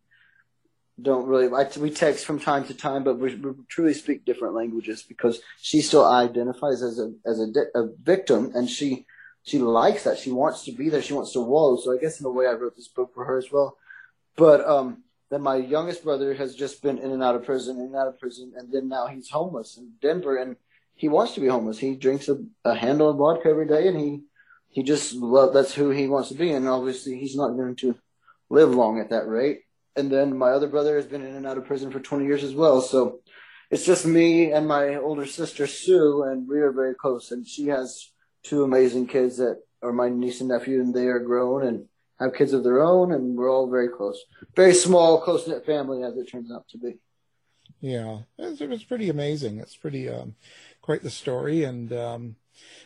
don't 1.01 1.27
really. 1.27 1.47
I, 1.53 1.69
we 1.79 1.91
text 1.91 2.25
from 2.25 2.39
time 2.39 2.65
to 2.65 2.73
time, 2.73 3.03
but 3.03 3.19
we, 3.19 3.35
we 3.35 3.51
truly 3.69 3.93
speak 3.93 4.25
different 4.25 4.55
languages 4.55 5.03
because 5.03 5.39
she 5.61 5.81
still 5.81 6.05
identifies 6.05 6.81
as 6.81 6.99
a 6.99 7.13
as 7.25 7.39
a, 7.39 7.79
a 7.79 7.87
victim, 8.01 8.51
and 8.55 8.69
she 8.69 9.05
she 9.43 9.59
likes 9.59 10.03
that. 10.03 10.17
She 10.17 10.31
wants 10.31 10.65
to 10.65 10.71
be 10.71 10.89
there. 10.89 11.01
She 11.01 11.13
wants 11.13 11.33
to 11.33 11.41
wallow. 11.41 11.77
So 11.77 11.93
I 11.93 11.97
guess 11.97 12.19
in 12.19 12.25
a 12.25 12.29
way, 12.29 12.47
I 12.47 12.53
wrote 12.53 12.75
this 12.75 12.87
book 12.87 13.13
for 13.13 13.25
her 13.25 13.37
as 13.37 13.51
well. 13.51 13.77
But 14.35 14.67
um, 14.67 15.03
then 15.29 15.41
my 15.41 15.55
youngest 15.55 16.03
brother 16.03 16.33
has 16.33 16.55
just 16.55 16.81
been 16.81 16.97
in 16.97 17.11
and 17.11 17.23
out 17.23 17.35
of 17.35 17.45
prison, 17.45 17.77
in 17.77 17.87
and 17.87 17.95
out 17.95 18.07
of 18.07 18.19
prison, 18.19 18.53
and 18.57 18.71
then 18.71 18.89
now 18.89 19.07
he's 19.07 19.29
homeless 19.29 19.77
in 19.77 19.91
Denver, 20.01 20.37
and 20.37 20.55
he 20.95 21.07
wants 21.07 21.33
to 21.35 21.41
be 21.41 21.47
homeless. 21.47 21.79
He 21.79 21.95
drinks 21.95 22.27
a, 22.29 22.37
a 22.65 22.75
handle 22.75 23.09
of 23.09 23.17
vodka 23.17 23.49
every 23.49 23.67
day, 23.67 23.87
and 23.87 23.99
he 23.99 24.21
he 24.69 24.83
just 24.83 25.19
well, 25.19 25.51
that's 25.51 25.73
who 25.73 25.89
he 25.89 26.07
wants 26.07 26.29
to 26.29 26.35
be, 26.35 26.51
and 26.51 26.67
obviously 26.67 27.17
he's 27.17 27.35
not 27.35 27.55
going 27.55 27.75
to 27.77 27.95
live 28.49 28.73
long 28.73 28.99
at 28.99 29.09
that 29.09 29.27
rate. 29.27 29.61
And 29.95 30.11
then 30.11 30.37
my 30.37 30.51
other 30.51 30.67
brother 30.67 30.95
has 30.95 31.05
been 31.05 31.25
in 31.25 31.35
and 31.35 31.45
out 31.45 31.57
of 31.57 31.65
prison 31.65 31.91
for 31.91 31.99
20 31.99 32.25
years 32.25 32.43
as 32.43 32.53
well. 32.53 32.81
So 32.81 33.19
it's 33.69 33.85
just 33.85 34.05
me 34.05 34.51
and 34.51 34.67
my 34.67 34.95
older 34.95 35.25
sister 35.25 35.67
Sue, 35.67 36.23
and 36.23 36.47
we 36.47 36.59
are 36.59 36.71
very 36.71 36.95
close. 36.95 37.31
And 37.31 37.47
she 37.47 37.67
has 37.67 38.11
two 38.43 38.63
amazing 38.63 39.07
kids 39.07 39.37
that 39.37 39.61
are 39.81 39.93
my 39.93 40.09
niece 40.09 40.39
and 40.39 40.49
nephew, 40.49 40.81
and 40.81 40.93
they 40.93 41.07
are 41.07 41.19
grown 41.19 41.65
and 41.65 41.85
have 42.19 42.33
kids 42.33 42.53
of 42.53 42.63
their 42.63 42.81
own, 42.81 43.13
and 43.13 43.35
we're 43.35 43.51
all 43.51 43.69
very 43.69 43.87
close. 43.87 44.21
Very 44.55 44.73
small, 44.73 45.21
close 45.21 45.47
knit 45.47 45.65
family, 45.65 46.03
as 46.03 46.17
it 46.17 46.29
turns 46.29 46.51
out 46.51 46.67
to 46.69 46.77
be. 46.77 46.97
Yeah, 47.79 48.19
it's, 48.37 48.59
it's 48.59 48.83
pretty 48.83 49.09
amazing. 49.09 49.59
It's 49.59 49.77
pretty 49.77 50.09
um, 50.09 50.35
quite 50.81 51.01
the 51.01 51.09
story, 51.09 51.63
and 51.63 51.93
um, 51.93 52.35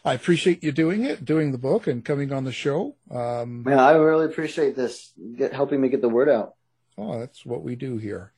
I 0.06 0.14
appreciate 0.14 0.64
you 0.64 0.72
doing 0.72 1.06
it, 1.06 1.24
doing 1.24 1.52
the 1.52 1.58
book, 1.58 1.88
and 1.88 2.04
coming 2.04 2.34
on 2.34 2.44
the 2.44 2.52
show. 2.52 2.96
Um, 3.10 3.64
Man, 3.64 3.80
I 3.80 3.94
really 3.94 4.26
appreciate 4.26 4.76
this, 4.76 5.14
get, 5.38 5.54
helping 5.54 5.80
me 5.80 5.90
get 5.90 6.02
the 6.02 6.10
word 6.10 6.30
out. 6.30 6.56
Oh, 6.98 7.20
that's 7.20 7.46
what 7.46 7.64
we 7.64 7.76
do 7.76 7.98
here. 7.98 8.34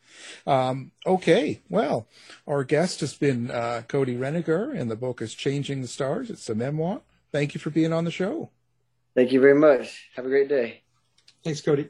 Um, 0.47 0.91
okay, 1.05 1.61
well, 1.69 2.07
our 2.47 2.63
guest 2.63 3.01
has 3.01 3.13
been 3.15 3.51
uh, 3.51 3.81
Cody 3.87 4.15
Reniger, 4.15 4.79
and 4.79 4.89
the 4.89 4.95
book 4.95 5.21
is 5.21 5.33
Changing 5.33 5.81
the 5.81 5.87
Stars. 5.87 6.29
It's 6.29 6.49
a 6.49 6.55
memoir. 6.55 7.01
Thank 7.31 7.53
you 7.53 7.59
for 7.59 7.69
being 7.69 7.91
on 7.91 8.05
the 8.05 8.11
show. 8.11 8.51
Thank 9.15 9.31
you 9.31 9.41
very 9.41 9.55
much. 9.55 10.09
Have 10.15 10.25
a 10.25 10.29
great 10.29 10.47
day. 10.47 10.83
Thanks, 11.43 11.61
Cody. 11.61 11.89